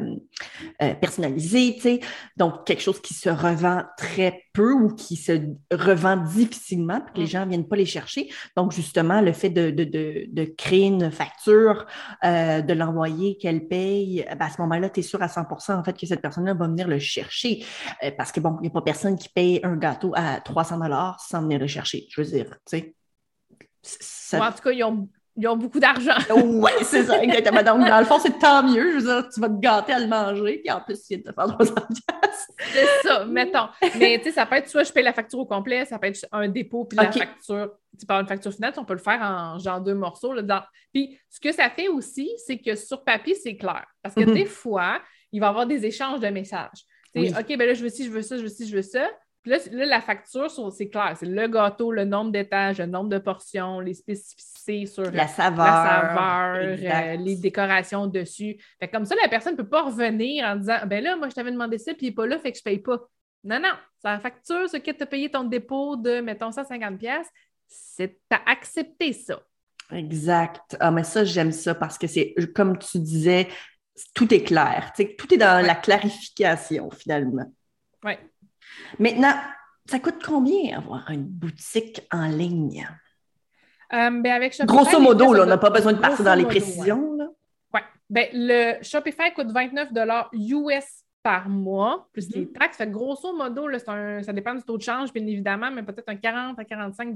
euh, 0.82 0.94
personnalisées, 0.94 1.74
tu 1.76 1.80
sais. 1.80 2.00
Donc, 2.36 2.66
quelque 2.66 2.82
chose 2.82 3.00
qui 3.00 3.14
se 3.14 3.28
revend 3.28 3.82
très 3.96 4.42
peu 4.58 4.72
ou 4.72 4.88
qui 4.94 5.14
se 5.16 5.32
revend 5.70 6.16
difficilement, 6.16 7.00
puis 7.00 7.12
que 7.14 7.18
les 7.20 7.24
Mm. 7.26 7.28
gens 7.28 7.44
ne 7.44 7.48
viennent 7.50 7.68
pas 7.68 7.76
les 7.76 7.86
chercher. 7.86 8.28
Donc, 8.56 8.72
justement, 8.72 9.20
le 9.20 9.32
fait 9.32 9.50
de, 9.50 9.70
de, 9.70 9.84
de, 9.84 10.24
de 10.28 10.44
créer 10.56 10.86
une 10.86 11.10
facture, 11.12 11.86
euh, 12.24 12.60
de 12.60 12.72
l'envoyer, 12.74 13.38
qu'elle 13.38 13.68
paye, 13.68 14.24
ben, 14.28 14.46
à 14.46 14.50
ce 14.50 14.60
moment-là, 14.62 14.90
tu 14.90 15.00
es 15.00 15.02
sûr 15.04 15.22
à 15.22 15.28
100 15.28 15.42
en 15.78 15.84
fait 15.84 15.96
que 15.96 16.06
cette 16.06 16.20
personne-là 16.20 16.54
va 16.54 16.66
venir 16.66 16.88
le 16.88 16.98
chercher. 16.98 17.64
Euh, 18.02 18.10
parce 18.18 18.32
que, 18.32 18.40
bon, 18.40 18.56
il 18.58 18.62
n'y 18.62 18.68
a 18.68 18.70
pas 18.70 18.82
personne 18.82 19.16
qui 19.16 19.28
paye 19.28 19.60
un 19.62 19.76
gâteau 19.76 20.12
à 20.16 20.40
300 20.40 20.80
sans 21.18 21.42
venir 21.42 21.60
le 21.60 21.66
chercher. 21.68 22.06
Je 22.10 22.20
veux 22.20 22.26
dire, 22.26 22.50
tu 22.68 22.78
sais. 22.78 22.94
ça- 23.82 24.42
en 24.48 24.52
tout 24.52 24.62
cas, 24.62 24.72
ils 24.72 24.82
ont, 24.84 25.08
ils 25.40 25.46
ont 25.48 25.56
beaucoup 25.56 25.78
d'argent. 25.80 26.16
Ouais, 26.34 26.72
c'est 26.82 27.04
ça, 27.04 27.22
exactement. 27.22 27.62
Donc, 27.62 27.88
dans 27.88 27.98
le 28.00 28.04
fond, 28.04 28.18
c'est 28.18 28.38
tant 28.38 28.62
mieux. 28.62 28.92
Je 28.92 28.96
veux 28.96 29.02
dire, 29.22 29.28
tu 29.32 29.40
vas 29.40 29.48
te 29.48 29.58
gâter 29.60 29.92
à 29.92 30.00
le 30.00 30.06
manger, 30.08 30.58
puis 30.58 30.70
en 30.72 30.80
plus, 30.80 31.00
tu 31.00 31.14
viens 31.14 31.18
de 31.18 31.22
te 31.22 31.32
faire 31.32 31.46
300 31.46 31.74
piastres. 31.74 32.52
C'est 32.72 32.86
ça, 33.08 33.24
mettons. 33.24 33.68
Mais 33.98 34.18
tu 34.18 34.24
sais, 34.24 34.32
ça 34.32 34.46
peut 34.46 34.56
être 34.56 34.68
soit 34.68 34.82
je 34.82 34.92
paye 34.92 35.04
la 35.04 35.12
facture 35.12 35.38
au 35.38 35.46
complet, 35.46 35.84
ça 35.84 35.98
peut 35.98 36.08
être 36.08 36.26
un 36.32 36.48
dépôt, 36.48 36.84
puis 36.84 36.96
la 36.96 37.10
facture, 37.12 37.70
tu 37.98 38.04
parles 38.06 38.22
une 38.22 38.28
facture 38.28 38.52
finale, 38.52 38.72
on 38.76 38.84
peut 38.84 38.94
le 38.94 38.98
faire 38.98 39.20
en 39.22 39.58
genre 39.58 39.80
deux 39.80 39.94
morceaux. 39.94 40.32
Là, 40.32 40.42
dedans. 40.42 40.62
Puis 40.92 41.18
ce 41.30 41.38
que 41.40 41.52
ça 41.52 41.70
fait 41.70 41.88
aussi, 41.88 42.30
c'est 42.46 42.58
que 42.58 42.74
sur 42.74 43.04
papier, 43.04 43.34
c'est 43.34 43.56
clair. 43.56 43.86
Parce 44.02 44.14
que 44.14 44.20
Mhm. 44.22 44.34
des 44.34 44.46
fois, 44.46 45.00
il 45.32 45.40
va 45.40 45.46
y 45.46 45.48
avoir 45.50 45.66
des 45.66 45.84
échanges 45.86 46.20
de 46.20 46.28
messages. 46.28 46.84
Tu 47.14 47.22
sais, 47.26 47.34
Oui. 47.34 47.34
OK, 47.38 47.56
ben 47.58 47.66
là, 47.66 47.74
je 47.74 47.82
veux 47.82 47.88
ci, 47.90 48.04
je 48.04 48.10
veux 48.10 48.22
ça, 48.22 48.36
je 48.36 48.42
veux 48.42 48.48
ci, 48.48 48.66
je 48.68 48.74
veux 48.76 48.82
ça. 48.82 49.08
Puis 49.42 49.52
là, 49.52 49.58
là, 49.72 49.86
la 49.86 50.00
facture, 50.00 50.50
c'est 50.72 50.88
clair. 50.88 51.14
C'est 51.18 51.26
le 51.26 51.46
gâteau, 51.48 51.92
le 51.92 52.04
nombre 52.04 52.32
d'étages, 52.32 52.78
le 52.78 52.86
nombre 52.86 53.08
de 53.08 53.18
portions, 53.18 53.80
les 53.80 53.94
spécificités 53.94 54.84
sur 54.86 55.04
La 55.04 55.10
la 55.12 55.28
saveur. 55.28 56.56
euh, 56.58 57.16
les 57.16 57.36
décorations 57.36 58.06
dessus. 58.06 58.56
Fait 58.80 58.88
comme 58.88 59.04
ça, 59.04 59.14
la 59.22 59.28
personne 59.28 59.52
ne 59.52 59.58
peut 59.58 59.68
pas 59.68 59.82
revenir 59.82 60.44
en 60.44 60.56
disant 60.56 60.78
Ben 60.86 61.02
là, 61.02 61.16
moi, 61.16 61.28
je 61.28 61.34
t'avais 61.34 61.52
demandé 61.52 61.78
ça, 61.78 61.94
puis 61.94 62.06
il 62.06 62.08
n'est 62.10 62.14
pas 62.14 62.26
là, 62.26 62.38
fait 62.38 62.52
que 62.52 62.58
je 62.58 62.62
ne 62.62 62.64
paye 62.74 62.78
pas. 62.82 62.98
Non, 63.44 63.60
non. 63.60 63.72
C'est 64.02 64.08
la 64.08 64.18
facture, 64.20 64.68
ce 64.68 64.76
que 64.76 64.90
tu 64.90 65.02
as 65.02 65.06
payé 65.06 65.30
ton 65.30 65.44
dépôt 65.44 65.96
de, 65.96 66.20
mettons, 66.20 66.50
150$, 66.50 67.22
c'est 67.66 68.18
t'as 68.28 68.40
accepté 68.46 69.12
ça. 69.12 69.40
Exact. 69.92 70.76
Ah, 70.80 70.90
mais 70.90 71.04
ça, 71.04 71.24
j'aime 71.24 71.52
ça 71.52 71.74
parce 71.74 71.96
que 71.96 72.06
c'est, 72.06 72.34
comme 72.54 72.76
tu 72.78 72.98
disais, 72.98 73.48
tout 74.14 74.32
est 74.34 74.42
clair. 74.42 74.92
Tout 75.16 75.32
est 75.32 75.38
dans 75.38 75.60
Ouais. 75.60 75.66
la 75.66 75.74
clarification, 75.74 76.90
finalement. 76.90 77.46
Oui. 78.04 78.12
Maintenant, 78.98 79.32
ça 79.86 79.98
coûte 79.98 80.22
combien 80.24 80.76
avoir 80.78 81.10
une 81.10 81.24
boutique 81.24 82.06
en 82.12 82.26
ligne? 82.28 82.86
Euh, 83.92 84.10
ben, 84.10 84.26
avec 84.26 84.52
Shopify, 84.52 84.66
Grosso 84.66 85.00
modo, 85.00 85.32
là, 85.32 85.44
on 85.44 85.46
n'a 85.46 85.56
pas 85.58 85.70
besoin 85.70 85.92
de 85.94 85.98
partir 85.98 86.24
dans 86.24 86.34
les 86.34 86.42
modo, 86.42 86.54
ouais. 86.54 86.60
précisions. 86.60 87.14
là. 87.16 87.26
Ouais. 87.74 87.80
Ben, 88.10 88.28
le 88.32 88.82
Shopify 88.82 89.32
coûte 89.34 89.50
29 89.50 89.88
US 90.34 91.04
par 91.22 91.48
mois, 91.48 92.08
plus 92.12 92.30
les 92.34 92.50
taxes. 92.52 92.76
Fait 92.76 92.86
que 92.86 92.92
grosso 92.92 93.34
modo, 93.36 93.66
là, 93.66 93.78
un- 93.88 94.22
ça 94.22 94.32
dépend 94.32 94.54
du 94.54 94.62
taux 94.62 94.76
de 94.78 94.82
change, 94.82 95.12
bien 95.12 95.26
évidemment, 95.26 95.70
mais 95.70 95.82
peut-être 95.82 96.08
un 96.08 96.16
40 96.16 96.58
à 96.58 96.64
45 96.64 97.14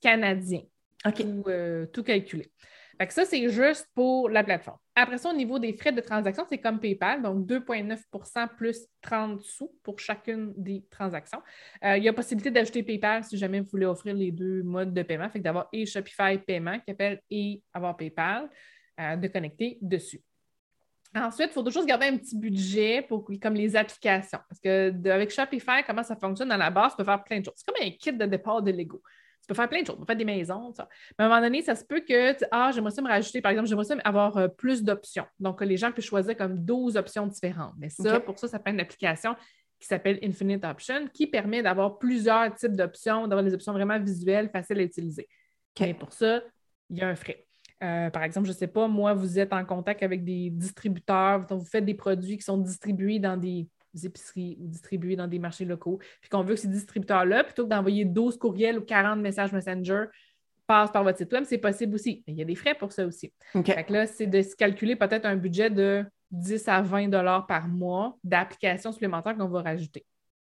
canadiens, 0.00 0.62
OK. 1.06 1.14
tout, 1.16 1.42
euh, 1.48 1.86
tout 1.86 2.02
calculé. 2.02 2.50
Fait 2.98 3.06
que 3.06 3.14
ça, 3.14 3.24
c'est 3.24 3.48
juste 3.48 3.86
pour 3.94 4.28
la 4.28 4.42
plateforme. 4.42 4.78
Après 4.96 5.18
ça, 5.18 5.30
au 5.30 5.32
niveau 5.32 5.60
des 5.60 5.72
frais 5.72 5.92
de 5.92 6.00
transaction, 6.00 6.44
c'est 6.48 6.58
comme 6.58 6.80
PayPal, 6.80 7.22
donc 7.22 7.46
2,9% 7.46 8.48
plus 8.56 8.86
30 9.02 9.40
sous 9.40 9.72
pour 9.84 10.00
chacune 10.00 10.52
des 10.56 10.84
transactions. 10.90 11.40
Euh, 11.84 11.96
il 11.96 12.02
y 12.02 12.08
a 12.08 12.12
possibilité 12.12 12.50
d'ajouter 12.50 12.82
PayPal 12.82 13.22
si 13.22 13.38
jamais 13.38 13.60
vous 13.60 13.68
voulez 13.68 13.86
offrir 13.86 14.14
les 14.14 14.32
deux 14.32 14.64
modes 14.64 14.92
de 14.92 15.02
paiement, 15.02 15.28
fait 15.30 15.38
d'avoir 15.38 15.68
et 15.72 15.86
Shopify 15.86 16.38
paiement 16.38 16.80
qui 16.80 16.90
appelle 16.90 17.20
et 17.30 17.62
avoir 17.72 17.96
PayPal, 17.96 18.50
euh, 18.98 19.14
de 19.14 19.28
connecter 19.28 19.78
dessus. 19.80 20.20
Ensuite, 21.14 21.50
il 21.50 21.52
faut 21.52 21.62
toujours 21.62 21.86
garder 21.86 22.06
un 22.06 22.16
petit 22.16 22.36
budget 22.36 23.02
pour 23.02 23.24
comme 23.40 23.54
les 23.54 23.76
applications. 23.76 24.40
Parce 24.48 24.60
que 24.60 25.08
avec 25.08 25.30
Shopify, 25.30 25.84
comment 25.86 26.02
ça 26.02 26.16
fonctionne 26.16 26.48
dans 26.48 26.56
la 26.56 26.70
base, 26.70 26.92
tu 26.92 26.96
peux 26.98 27.04
faire 27.04 27.22
plein 27.22 27.38
de 27.38 27.44
choses. 27.44 27.54
C'est 27.56 27.66
comme 27.66 27.80
un 27.80 27.90
kit 27.92 28.12
de 28.12 28.26
départ 28.26 28.60
de 28.60 28.72
Lego. 28.72 29.00
Peux 29.48 29.54
faire 29.54 29.68
plein 29.68 29.80
de 29.82 29.86
choses. 29.86 29.96
Tu 29.96 30.00
peux 30.00 30.06
faire 30.06 30.16
des 30.16 30.24
maisons. 30.24 30.72
ça. 30.74 30.88
Mais 31.18 31.24
à 31.24 31.26
un 31.26 31.30
moment 31.30 31.40
donné, 31.40 31.62
ça 31.62 31.74
se 31.74 31.84
peut 31.84 32.00
que, 32.00 32.38
tu- 32.38 32.44
ah, 32.50 32.70
j'aimerais 32.72 32.90
ça 32.92 33.02
me 33.02 33.08
rajouter, 33.08 33.40
par 33.40 33.50
exemple, 33.50 33.68
j'aimerais 33.68 33.84
ça 33.84 33.96
avoir 34.04 34.36
euh, 34.36 34.46
plus 34.48 34.84
d'options. 34.84 35.24
Donc, 35.40 35.60
les 35.62 35.76
gens 35.76 35.90
puissent 35.90 36.04
choisir 36.06 36.36
comme 36.36 36.56
12 36.64 36.96
options 36.96 37.26
différentes. 37.26 37.72
Mais 37.78 37.88
ça, 37.88 38.20
pour 38.20 38.38
ça, 38.38 38.46
ça 38.46 38.58
prend 38.58 38.72
une 38.72 38.80
application 38.80 39.34
qui 39.80 39.86
s'appelle 39.86 40.18
Infinite 40.22 40.64
Option, 40.64 41.08
qui 41.12 41.26
permet 41.26 41.62
d'avoir 41.62 41.98
plusieurs 41.98 42.54
types 42.54 42.76
d'options, 42.76 43.26
d'avoir 43.26 43.44
des 43.44 43.54
options 43.54 43.72
vraiment 43.72 43.98
visuelles, 43.98 44.50
faciles 44.50 44.78
à 44.80 44.82
utiliser. 44.82 45.28
Mais 45.80 45.94
pour 45.94 46.12
ça, 46.12 46.42
il 46.90 46.98
y 46.98 47.02
a 47.02 47.08
un 47.08 47.14
frais. 47.14 47.46
Euh, 47.82 48.10
par 48.10 48.24
exemple, 48.24 48.48
je 48.48 48.52
ne 48.52 48.56
sais 48.56 48.66
pas, 48.66 48.88
moi, 48.88 49.14
vous 49.14 49.38
êtes 49.38 49.52
en 49.52 49.64
contact 49.64 50.02
avec 50.02 50.24
des 50.24 50.50
distributeurs, 50.50 51.46
vous 51.48 51.64
faites 51.64 51.84
des 51.84 51.94
produits 51.94 52.36
qui 52.36 52.42
sont 52.42 52.58
distribués 52.58 53.20
dans 53.20 53.36
des 53.36 53.68
épiceries 53.94 54.56
ou 54.60 54.66
distribués 54.66 55.16
dans 55.16 55.26
des 55.26 55.38
marchés 55.38 55.64
locaux, 55.64 55.98
puis 56.20 56.30
qu'on 56.30 56.42
veut 56.42 56.54
que 56.54 56.60
ces 56.60 56.68
distributeurs-là, 56.68 57.44
plutôt 57.44 57.64
que 57.64 57.70
d'envoyer 57.70 58.04
12 58.04 58.38
courriels 58.38 58.78
ou 58.78 58.82
40 58.82 59.20
messages 59.20 59.52
Messenger, 59.52 60.04
passent 60.66 60.92
par 60.92 61.02
votre 61.02 61.18
site 61.18 61.32
web, 61.32 61.44
c'est 61.44 61.58
possible 61.58 61.94
aussi. 61.94 62.22
Mais 62.26 62.34
il 62.34 62.38
y 62.38 62.42
a 62.42 62.44
des 62.44 62.54
frais 62.54 62.74
pour 62.74 62.92
ça 62.92 63.06
aussi. 63.06 63.32
OK. 63.54 63.66
Fait 63.66 63.84
que 63.84 63.92
là, 63.92 64.06
c'est 64.06 64.26
de 64.26 64.42
se 64.42 64.54
calculer 64.54 64.96
peut-être 64.96 65.24
un 65.24 65.36
budget 65.36 65.70
de 65.70 66.04
10 66.30 66.68
à 66.68 66.82
20 66.82 67.08
dollars 67.08 67.46
par 67.46 67.68
mois 67.68 68.18
d'applications 68.22 68.92
supplémentaires 68.92 69.36
qu'on 69.36 69.48
va 69.48 69.62
rajouter. 69.62 70.04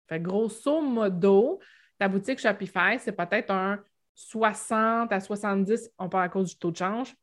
Fait 0.09 0.19
que 0.19 0.25
grosso 0.25 0.83
modo, 0.83 1.59
ta 1.99 2.09
boutique 2.09 2.39
Shopify, 2.39 2.99
c'est 2.99 3.13
peut-être 3.13 3.51
un 3.51 3.81
60 4.15 5.11
à 5.11 5.21
70, 5.21 5.91
on 5.99 6.09
parle 6.11 6.25
à 6.25 6.29
cause 6.29 6.51
du 6.51 6.57
taux 6.57 6.71
de 6.71 6.77
change, 6.77 7.15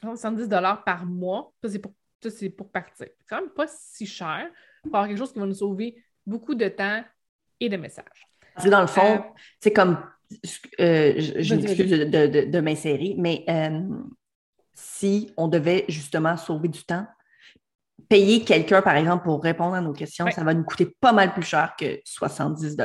70 0.00 0.48
dollars 0.48 0.84
par 0.84 1.04
mois. 1.04 1.52
Ça, 1.62 1.70
c'est 1.70 1.78
pour, 1.80 1.92
ça, 2.22 2.30
c'est 2.30 2.50
pour 2.50 2.70
partir. 2.70 3.06
C'est 3.18 3.26
quand 3.28 3.40
même 3.40 3.50
pas 3.50 3.66
si 3.66 4.06
cher 4.06 4.48
pour 4.82 4.94
avoir 4.96 5.08
quelque 5.08 5.18
chose 5.18 5.32
qui 5.32 5.38
va 5.38 5.46
nous 5.46 5.54
sauver 5.54 5.96
beaucoup 6.26 6.54
de 6.54 6.68
temps 6.68 7.02
et 7.60 7.68
de 7.68 7.76
messages. 7.76 8.26
Parce 8.54 8.66
que 8.66 8.70
dans 8.70 8.80
le 8.80 8.86
fond, 8.86 9.00
Euh, 9.00 9.18
c'est 9.60 9.72
comme, 9.72 9.98
euh, 10.80 11.14
je, 11.18 11.54
m'excuse 11.54 11.90
de, 11.90 12.04
de, 12.04 12.26
de, 12.26 12.50
de 12.50 12.60
m'insérer, 12.60 13.14
mais 13.18 13.44
euh, 13.48 13.80
si 14.74 15.32
on 15.36 15.48
devait 15.48 15.84
justement 15.88 16.36
sauver 16.36 16.68
du 16.68 16.84
temps, 16.84 17.06
payer 18.08 18.44
quelqu'un, 18.44 18.82
par 18.82 18.96
exemple, 18.96 19.24
pour 19.24 19.42
répondre 19.42 19.74
à 19.74 19.80
nos 19.80 19.92
questions, 19.92 20.26
Ouais. 20.26 20.32
ça 20.32 20.44
va 20.44 20.52
nous 20.52 20.64
coûter 20.64 20.86
pas 21.00 21.12
mal 21.12 21.32
plus 21.32 21.44
cher 21.44 21.74
que 21.78 22.00
70 22.04 22.76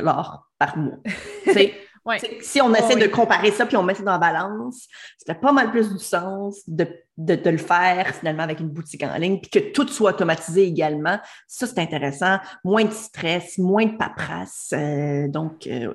par 0.58 0.78
mois. 0.78 1.00
Ouais. 2.08 2.20
si 2.41 2.62
on 2.62 2.74
essaie 2.74 2.96
de 2.96 3.08
comparer 3.08 3.52
ça 3.52 3.65
puis 3.65 3.76
on 3.78 3.84
met 3.84 3.93
ça 3.93 4.04
dans 4.04 4.13
la 4.13 4.17
balance, 4.17 4.88
ça 5.17 5.34
fait 5.34 5.39
pas 5.39 5.52
mal 5.52 5.72
plus 5.72 5.91
du 5.91 6.00
sens 6.00 6.62
de, 6.67 6.88
de, 7.17 7.36
de 7.36 7.50
le 7.50 7.58
faire 7.58 8.15
finalement 8.15 8.43
avec 8.43 8.60
une 8.60 8.70
boutique 8.70 9.04
en 9.04 9.15
ligne 9.17 9.39
puis 9.41 9.50
que 9.52 9.72
tout 9.72 9.88
soit 9.88 10.12
automatisé 10.12 10.63
également. 10.65 11.20
Ça, 11.48 11.67
c'est 11.67 11.80
intéressant. 11.80 12.38
Moins 12.63 12.86
de 12.86 12.91
stress, 12.91 13.58
moins 13.58 13.86
de 13.86 13.98
paperasse. 13.98 14.74
Euh, 14.74 15.28
donc, 15.28 15.67
euh, 15.67 15.91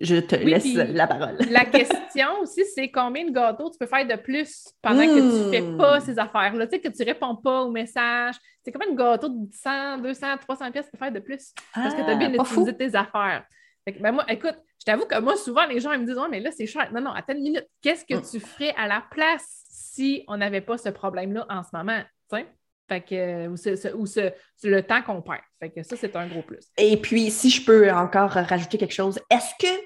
je 0.00 0.16
te 0.16 0.34
Oui, 0.36 0.44
laisse 0.52 0.74
la 0.74 1.06
parole. 1.06 1.36
La 1.50 1.64
question 1.66 2.26
aussi, 2.40 2.64
c'est 2.74 2.90
combien 2.90 3.24
de 3.26 3.32
gâteaux 3.32 3.70
tu 3.70 3.76
peux 3.78 3.86
faire 3.86 4.06
de 4.06 4.16
plus 4.16 4.66
pendant 4.80 5.02
que 5.04 5.14
tu 5.14 5.44
ne 5.46 5.50
fais 5.50 5.60
Mm. 5.60 5.76
pas 5.76 6.00
ces 6.00 6.18
affaires-là? 6.18 6.66
Tu 6.66 6.76
sais, 6.76 6.80
que 6.80 6.88
tu 6.88 7.02
ne 7.02 7.06
réponds 7.06 7.36
pas 7.36 7.62
aux 7.62 7.70
messages. 7.70 8.36
C'est 8.64 8.72
combien 8.72 8.90
de 8.90 8.96
gâteaux 8.96 9.28
de 9.28 9.46
100, 9.52 9.98
200, 9.98 10.26
300 10.46 10.70
pièces 10.70 10.86
tu 10.86 10.92
peux 10.92 10.98
faire 10.98 11.12
de 11.12 11.20
plus? 11.20 11.52
Parce 11.74 11.94
que 11.94 12.00
tu 12.02 12.08
as 12.10 12.14
bien 12.14 12.30
Ah, 12.32 12.36
pas 12.38 12.44
fou. 12.44 12.62
utilisé 12.62 12.76
tes 12.90 12.96
affaires. 12.96 13.44
Fait 13.84 13.92
que, 13.94 14.02
ben 14.02 14.12
moi, 14.12 14.24
écoute, 14.28 14.56
je 14.80 14.84
t'avoue 14.86 15.04
que 15.06 15.18
moi, 15.20 15.36
souvent, 15.36 15.66
les 15.66 15.78
gens 15.80 15.92
ils 15.92 16.00
me 16.00 16.06
disent 16.06 16.16
Ouais, 16.18 16.28
mais 16.30 16.40
là, 16.40 16.50
c'est 16.52 16.66
cher. 16.66 16.90
Non, 16.92 17.00
non, 17.00 17.10
attends 17.12 17.34
une 17.34 17.42
minute. 17.42 17.66
Qu'est-ce 17.82 18.04
que 18.04 18.14
Mm. 18.14 18.22
tu 18.30 18.40
ferais 18.40 18.74
à 18.76 18.88
la 18.88 19.02
place 19.10 19.62
si 19.68 20.24
on 20.28 20.36
n'avait 20.38 20.60
pas 20.62 20.78
ce 20.78 20.88
problème-là 20.88 21.46
en 21.50 21.62
ce 21.62 21.68
moment? 21.72 22.00
Tu 22.30 22.36
sais? 22.38 22.46
Fait 22.88 23.00
que, 23.02 23.48
ou, 23.48 23.56
ce- 23.56 23.76
ce- 23.76 23.94
ou 23.94 24.06
ce- 24.06 24.32
le 24.64 24.82
temps 24.82 25.00
qu'on 25.02 25.22
perd. 25.22 25.42
Fait 25.60 25.70
que 25.70 25.82
ça, 25.84 25.96
c'est 25.96 26.16
un 26.16 26.26
gros 26.26 26.42
plus. 26.42 26.64
Et 26.76 26.96
puis, 26.96 27.30
si 27.30 27.48
je 27.50 27.64
peux 27.64 27.88
encore 27.92 28.30
rajouter 28.30 28.78
quelque 28.78 28.94
chose, 28.94 29.20
est-ce 29.30 29.52
que 29.60 29.80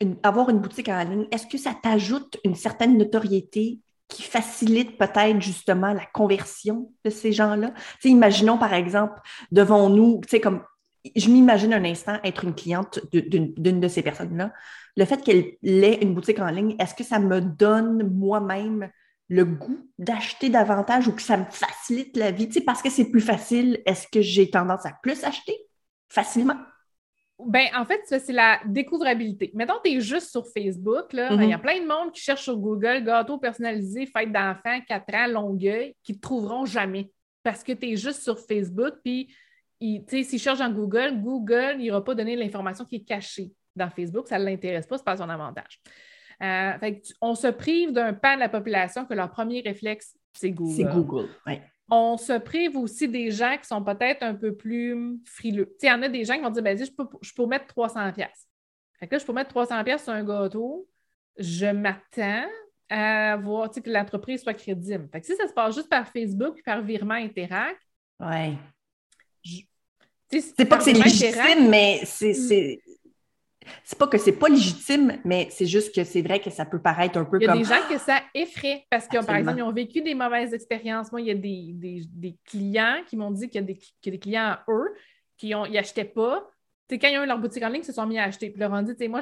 une- 0.00 0.18
avoir 0.24 0.50
une 0.50 0.58
boutique 0.58 0.88
en 0.88 1.02
ligne, 1.04 1.26
est-ce 1.30 1.46
que 1.46 1.56
ça 1.56 1.74
t'ajoute 1.80 2.36
une 2.44 2.54
certaine 2.56 2.98
notoriété 2.98 3.78
qui 4.08 4.22
facilite 4.22 4.98
peut-être 4.98 5.40
justement 5.40 5.92
la 5.94 6.04
conversion 6.12 6.92
de 7.04 7.10
ces 7.10 7.32
gens-là? 7.32 7.72
Imaginons 8.04 8.58
par 8.58 8.74
exemple, 8.74 9.14
devant 9.52 9.88
nous, 9.88 10.20
tu 10.24 10.28
sais, 10.30 10.40
comme 10.40 10.62
je 11.16 11.28
m'imagine 11.28 11.72
un 11.74 11.84
instant 11.84 12.18
être 12.24 12.44
une 12.44 12.54
cliente 12.54 13.00
d'une 13.12 13.80
de 13.80 13.88
ces 13.88 14.02
personnes-là. 14.02 14.52
Le 14.96 15.04
fait 15.04 15.22
qu'elle 15.22 15.56
ait 15.62 16.02
une 16.02 16.14
boutique 16.14 16.38
en 16.38 16.50
ligne, 16.50 16.76
est-ce 16.78 16.94
que 16.94 17.04
ça 17.04 17.18
me 17.18 17.40
donne 17.40 18.08
moi-même 18.14 18.90
le 19.28 19.44
goût 19.44 19.88
d'acheter 19.98 20.50
davantage 20.50 21.08
ou 21.08 21.12
que 21.12 21.22
ça 21.22 21.36
me 21.36 21.44
facilite 21.50 22.16
la 22.16 22.30
vie? 22.30 22.46
Tu 22.46 22.54
sais, 22.54 22.60
parce 22.60 22.82
que 22.82 22.90
c'est 22.90 23.10
plus 23.10 23.20
facile, 23.20 23.80
est-ce 23.86 24.06
que 24.06 24.20
j'ai 24.20 24.50
tendance 24.50 24.84
à 24.86 24.92
plus 25.02 25.24
acheter 25.24 25.56
facilement? 26.08 26.56
Ben, 27.44 27.66
en 27.76 27.84
fait, 27.84 28.00
c'est 28.04 28.32
la 28.32 28.60
découvrabilité. 28.66 29.50
Mettons, 29.54 29.80
tu 29.84 29.90
es 29.90 30.00
juste 30.00 30.30
sur 30.30 30.46
Facebook, 30.46 31.12
là, 31.12 31.34
ben, 31.34 31.42
il 31.42 31.50
y 31.50 31.54
a 31.54 31.58
plein 31.58 31.80
de 31.80 31.88
monde 31.88 32.12
qui 32.12 32.20
cherche 32.20 32.42
sur 32.42 32.56
Google 32.56 33.02
gâteau 33.02 33.38
personnalisé, 33.38 34.06
fête 34.06 34.30
d'enfants, 34.30 34.78
4 34.86 35.14
ans, 35.14 35.26
Longueuil, 35.26 35.96
qui 36.04 36.12
ne 36.12 36.16
te 36.18 36.20
trouveront 36.20 36.64
jamais 36.64 37.10
parce 37.42 37.64
que 37.64 37.72
tu 37.72 37.90
es 37.90 37.96
juste 37.96 38.22
sur 38.22 38.38
Facebook. 38.38 38.94
Puis, 39.02 39.34
il- 39.84 40.04
tu 40.04 40.18
sais, 40.18 40.22
s'ils 40.24 40.38
cherchent 40.40 40.58
dans 40.60 40.70
Google, 40.72 41.20
Google 41.20 41.76
n'ira 41.78 42.02
pas 42.04 42.14
donner 42.14 42.36
l'information 42.36 42.84
qui 42.84 42.96
est 42.96 43.04
cachée 43.04 43.52
dans 43.76 43.90
Facebook. 43.90 44.28
Ça 44.28 44.38
ne 44.38 44.44
l'intéresse 44.44 44.86
pas, 44.86 44.98
c'est 44.98 45.04
pas 45.04 45.16
son 45.16 45.28
avantage. 45.28 45.80
Euh, 46.42 46.78
fait 46.78 47.02
on 47.20 47.34
se 47.34 47.46
prive 47.48 47.92
d'un 47.92 48.14
pan 48.14 48.34
de 48.34 48.40
la 48.40 48.48
population 48.48 49.04
que 49.04 49.14
leur 49.14 49.30
premier 49.30 49.60
réflexe, 49.60 50.16
c'est 50.32 50.50
Google. 50.50 50.74
C'est 50.74 50.84
Google. 50.84 51.28
on 51.90 52.16
se 52.16 52.32
prive 52.38 52.76
aussi 52.76 53.06
des 53.08 53.30
gens 53.30 53.56
qui 53.58 53.66
sont 53.66 53.84
peut-être 53.84 54.22
un 54.22 54.34
peu 54.34 54.56
plus 54.56 55.20
frileux. 55.26 55.76
Il 55.82 55.86
y 55.88 55.92
en 55.92 56.02
a 56.02 56.08
des 56.08 56.24
gens 56.24 56.34
qui 56.36 56.40
vont 56.40 56.50
dire 56.50 56.62
ben, 56.62 56.76
je, 56.78 56.90
peux, 56.90 57.06
je 57.20 57.32
peux 57.34 57.46
mettre 57.46 57.66
300$. 57.66 58.12
pièces. 58.14 58.48
Fait 58.98 59.06
que 59.08 59.14
là, 59.14 59.18
je 59.18 59.26
peux 59.26 59.32
mettre 59.32 59.50
300$ 59.54 59.84
pièces 59.84 60.04
sur 60.04 60.12
un 60.12 60.24
gâteau. 60.24 60.88
Je 61.36 61.66
m'attends 61.66 62.46
à 62.88 63.36
voir 63.36 63.70
que 63.70 63.80
l'entreprise 63.90 64.42
soit 64.42 64.54
crédible. 64.54 65.08
Fait 65.12 65.20
que 65.20 65.26
si 65.26 65.34
ça 65.36 65.46
se 65.48 65.52
passe 65.52 65.74
juste 65.74 65.88
par 65.88 66.06
Facebook 66.08 66.60
par 66.64 66.82
virement 66.82 67.14
Interact, 67.14 67.80
Ouais. 68.20 68.56
sais, 69.44 69.66
C'est 70.32 70.64
pas 70.64 70.78
que 70.78 70.84
c'est 70.84 70.92
légitime, 70.92 71.68
mais 71.68 72.00
c'est. 72.04 72.34
c'est... 72.34 72.80
C'est 73.84 73.96
pas 73.96 74.08
que 74.08 74.18
c'est 74.18 74.32
pas 74.32 74.48
légitime, 74.48 75.18
mais 75.24 75.46
c'est 75.50 75.66
juste 75.66 75.94
que 75.94 76.02
c'est 76.02 76.20
vrai 76.20 76.40
que 76.40 76.50
ça 76.50 76.64
peut 76.64 76.80
paraître 76.82 77.16
un 77.16 77.24
peu 77.24 77.38
Il 77.40 77.42
y 77.42 77.46
a 77.46 77.52
comme. 77.52 77.58
des 77.62 77.64
gens 77.64 77.80
que 77.88 77.96
ça 77.96 78.20
effraie 78.34 78.84
parce 78.90 79.06
que, 79.06 79.24
par 79.24 79.36
exemple, 79.36 79.58
ils 79.58 79.62
ont 79.62 79.72
vécu 79.72 80.02
des 80.02 80.14
mauvaises 80.16 80.52
expériences. 80.52 81.12
Moi, 81.12 81.20
il 81.20 81.28
y 81.28 81.30
a 81.30 81.34
des, 81.34 81.70
des- 81.74 82.02
des 82.12 82.36
clients 82.44 82.96
qui 83.06 83.16
m'ont 83.16 83.30
dit 83.30 83.48
qu'il 83.48 83.60
y 83.60 83.64
a 83.64 83.66
des, 83.66 83.76
qu'il 83.76 83.92
y 84.06 84.08
a 84.08 84.10
des 84.12 84.18
clients 84.18 84.42
à 84.42 84.64
eux 84.68 84.92
qui 85.38 85.54
ont, 85.54 85.64
ils 85.64 85.78
achetaient 85.78 86.04
pas. 86.04 86.44
Quand 86.90 87.08
ils 87.08 87.18
ont 87.18 87.22
eu 87.22 87.26
leur 87.26 87.38
boutique 87.38 87.62
en 87.62 87.68
ligne, 87.68 87.82
ils 87.82 87.86
se 87.86 87.92
sont 87.92 88.04
mis 88.06 88.18
à 88.18 88.24
acheter. 88.24 88.50
Puis 88.50 88.58
leur 88.60 88.72
ont 88.72 88.82
dit, 88.82 88.92
tu 88.92 88.98
sais, 88.98 89.08
moi, 89.08 89.20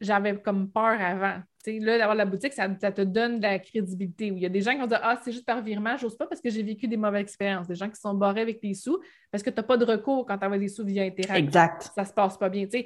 j'avais 0.00 0.38
comme 0.40 0.70
peur 0.70 1.00
avant. 1.00 1.40
Là, 1.66 1.98
d'avoir 1.98 2.14
la 2.14 2.24
boutique, 2.24 2.52
ça, 2.52 2.68
ça 2.80 2.92
te 2.92 3.02
donne 3.02 3.38
de 3.38 3.42
la 3.42 3.58
crédibilité. 3.58 4.26
Il 4.28 4.38
y 4.38 4.46
a 4.46 4.48
des 4.48 4.60
gens 4.60 4.72
qui 4.72 4.78
vont 4.78 4.86
dire 4.86 5.00
Ah, 5.02 5.20
c'est 5.24 5.32
juste 5.32 5.44
par 5.44 5.62
virement, 5.62 5.96
j'ose 5.96 6.16
pas 6.16 6.26
parce 6.26 6.40
que 6.40 6.50
j'ai 6.50 6.62
vécu 6.62 6.86
des 6.86 6.96
mauvaises 6.96 7.22
expériences. 7.22 7.66
Des 7.66 7.74
gens 7.74 7.88
qui 7.88 8.00
sont 8.00 8.14
barrés 8.14 8.42
avec 8.42 8.60
tes 8.60 8.74
sous 8.74 9.00
parce 9.30 9.42
que 9.42 9.50
tu 9.50 9.56
n'as 9.56 9.62
pas 9.62 9.76
de 9.76 9.84
recours 9.84 10.26
quand 10.26 10.38
tu 10.38 10.44
envoies 10.44 10.58
des 10.58 10.68
sous 10.68 10.84
via 10.84 11.04
Interact. 11.04 11.38
Exact. 11.38 11.90
Ça 11.94 12.04
se 12.04 12.12
passe 12.12 12.38
pas 12.38 12.48
bien. 12.48 12.66
Il 12.72 12.84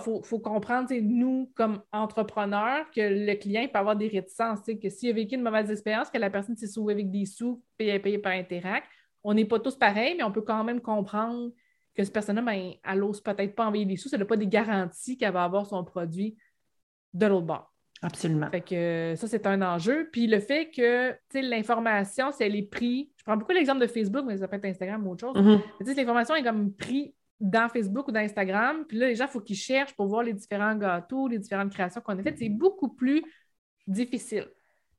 faut, 0.00 0.22
faut 0.22 0.38
comprendre, 0.38 0.88
nous, 1.00 1.52
comme 1.54 1.82
entrepreneurs, 1.92 2.90
que 2.90 3.00
le 3.00 3.34
client 3.34 3.68
peut 3.72 3.78
avoir 3.78 3.96
des 3.96 4.08
réticences. 4.08 4.60
Que 4.62 4.88
s'il 4.88 5.10
a 5.10 5.12
vécu 5.12 5.34
une 5.34 5.42
mauvaise 5.42 5.70
expérience, 5.70 6.10
que 6.10 6.18
la 6.18 6.30
personne 6.30 6.56
s'est 6.56 6.66
sauvée 6.66 6.94
avec 6.94 7.10
des 7.10 7.26
sous 7.26 7.62
payés, 7.76 7.98
payés 7.98 8.18
par 8.18 8.32
Interact, 8.32 8.86
on 9.22 9.34
n'est 9.34 9.44
pas 9.44 9.58
tous 9.58 9.76
pareils, 9.76 10.14
mais 10.16 10.22
on 10.22 10.32
peut 10.32 10.42
quand 10.42 10.62
même 10.64 10.80
comprendre 10.80 11.50
que 11.96 12.04
ce 12.04 12.10
personne-là, 12.10 12.42
ben, 12.42 12.74
elle 12.84 12.98
n'ose 12.98 13.20
peut-être 13.20 13.54
pas 13.54 13.66
envoyer 13.66 13.86
des 13.86 13.96
sous, 13.96 14.08
ça 14.08 14.18
n'a 14.18 14.24
pas 14.24 14.36
des 14.36 14.46
garanties 14.46 15.16
qu'elle 15.16 15.32
va 15.32 15.44
avoir 15.44 15.66
son 15.66 15.82
produit 15.82 16.36
de 17.12 17.26
l'autre 17.26 17.46
bord. 17.46 17.72
Absolument. 18.02 18.50
Fait 18.50 18.60
que 18.60 19.14
ça, 19.16 19.26
c'est 19.26 19.46
un 19.46 19.62
enjeu. 19.62 20.08
Puis 20.12 20.26
le 20.26 20.40
fait 20.40 20.70
que 20.70 21.14
l'information, 21.34 22.30
si 22.30 22.42
elle 22.42 22.56
est 22.56 22.70
prise, 22.70 23.06
je 23.16 23.24
prends 23.24 23.36
beaucoup 23.36 23.52
l'exemple 23.52 23.80
de 23.80 23.86
Facebook, 23.86 24.24
mais 24.26 24.36
ça 24.36 24.48
peut 24.48 24.56
être 24.56 24.66
Instagram 24.66 25.06
ou 25.06 25.12
autre 25.12 25.26
chose. 25.26 25.42
Mhm. 25.42 25.60
L'information 25.96 26.34
est 26.34 26.42
comme 26.42 26.72
prise 26.74 27.12
dans 27.40 27.68
Facebook 27.68 28.08
ou 28.08 28.12
dans 28.12 28.20
Instagram. 28.20 28.84
Puis 28.86 28.98
là, 28.98 29.08
les 29.08 29.14
gens, 29.14 29.24
il 29.24 29.30
faut 29.30 29.40
qu'ils 29.40 29.56
cherchent 29.56 29.94
pour 29.94 30.06
voir 30.06 30.22
les 30.22 30.32
différents 30.32 30.74
gâteaux, 30.74 31.28
les 31.28 31.38
différentes 31.38 31.72
créations 31.72 32.00
qu'on 32.00 32.18
a 32.18 32.22
faites. 32.22 32.38
C'est 32.38 32.48
beaucoup 32.48 32.88
plus 32.88 33.22
difficile. 33.86 34.46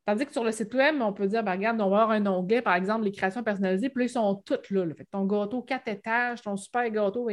Tandis 0.05 0.25
que 0.25 0.31
sur 0.31 0.43
le 0.43 0.51
site 0.51 0.73
web, 0.73 0.95
on 1.01 1.11
peut 1.11 1.27
dire, 1.27 1.43
ben, 1.43 1.51
regarde, 1.51 1.81
on 1.81 1.89
va 1.89 2.03
avoir 2.03 2.11
un 2.11 2.25
onglet, 2.27 2.61
par 2.61 2.75
exemple, 2.75 3.03
les 3.03 3.11
créations 3.11 3.43
personnalisées, 3.43 3.89
puis 3.89 4.03
là, 4.03 4.05
ils 4.05 4.09
sont 4.09 4.41
toutes 4.45 4.69
là. 4.69 4.85
Fait 4.95 5.05
ton 5.11 5.25
gâteau 5.25 5.61
quatre 5.61 5.89
étages, 5.89 6.41
ton 6.41 6.55
super 6.55 6.89
gâteau 6.89 7.29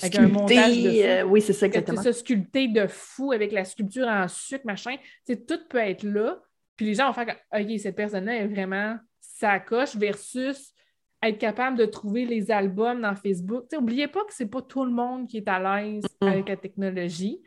avec, 0.00 0.18
un 0.18 0.28
montage 0.28 0.82
de 0.82 1.02
euh, 1.02 1.22
oui, 1.24 1.40
c'est 1.40 1.52
ça, 1.52 1.66
exactement. 1.66 2.02
Ça 2.02 2.12
sculpté 2.12 2.68
de 2.68 2.86
fou 2.86 3.32
avec 3.32 3.52
la 3.52 3.64
sculpture 3.64 4.06
en 4.06 4.28
sucre, 4.28 4.64
machin. 4.64 4.96
tout 5.26 5.58
peut 5.68 5.78
être 5.78 6.02
là. 6.02 6.40
Puis 6.76 6.86
les 6.86 6.94
gens 6.94 7.08
vont 7.08 7.12
faire, 7.12 7.36
OK, 7.52 7.78
cette 7.78 7.96
personne-là 7.96 8.36
est 8.36 8.46
vraiment 8.46 8.96
sa 9.20 9.58
coche 9.60 9.96
versus 9.96 10.74
être 11.22 11.38
capable 11.38 11.76
de 11.76 11.86
trouver 11.86 12.24
les 12.24 12.50
albums 12.50 13.00
dans 13.00 13.14
Facebook. 13.14 13.64
N'oubliez 13.72 14.06
pas 14.06 14.24
que 14.24 14.32
ce 14.32 14.44
n'est 14.44 14.48
pas 14.48 14.62
tout 14.62 14.84
le 14.84 14.92
monde 14.92 15.26
qui 15.26 15.38
est 15.38 15.48
à 15.48 15.58
l'aise 15.58 16.04
avec 16.20 16.48
la 16.48 16.56
technologie. 16.56 17.42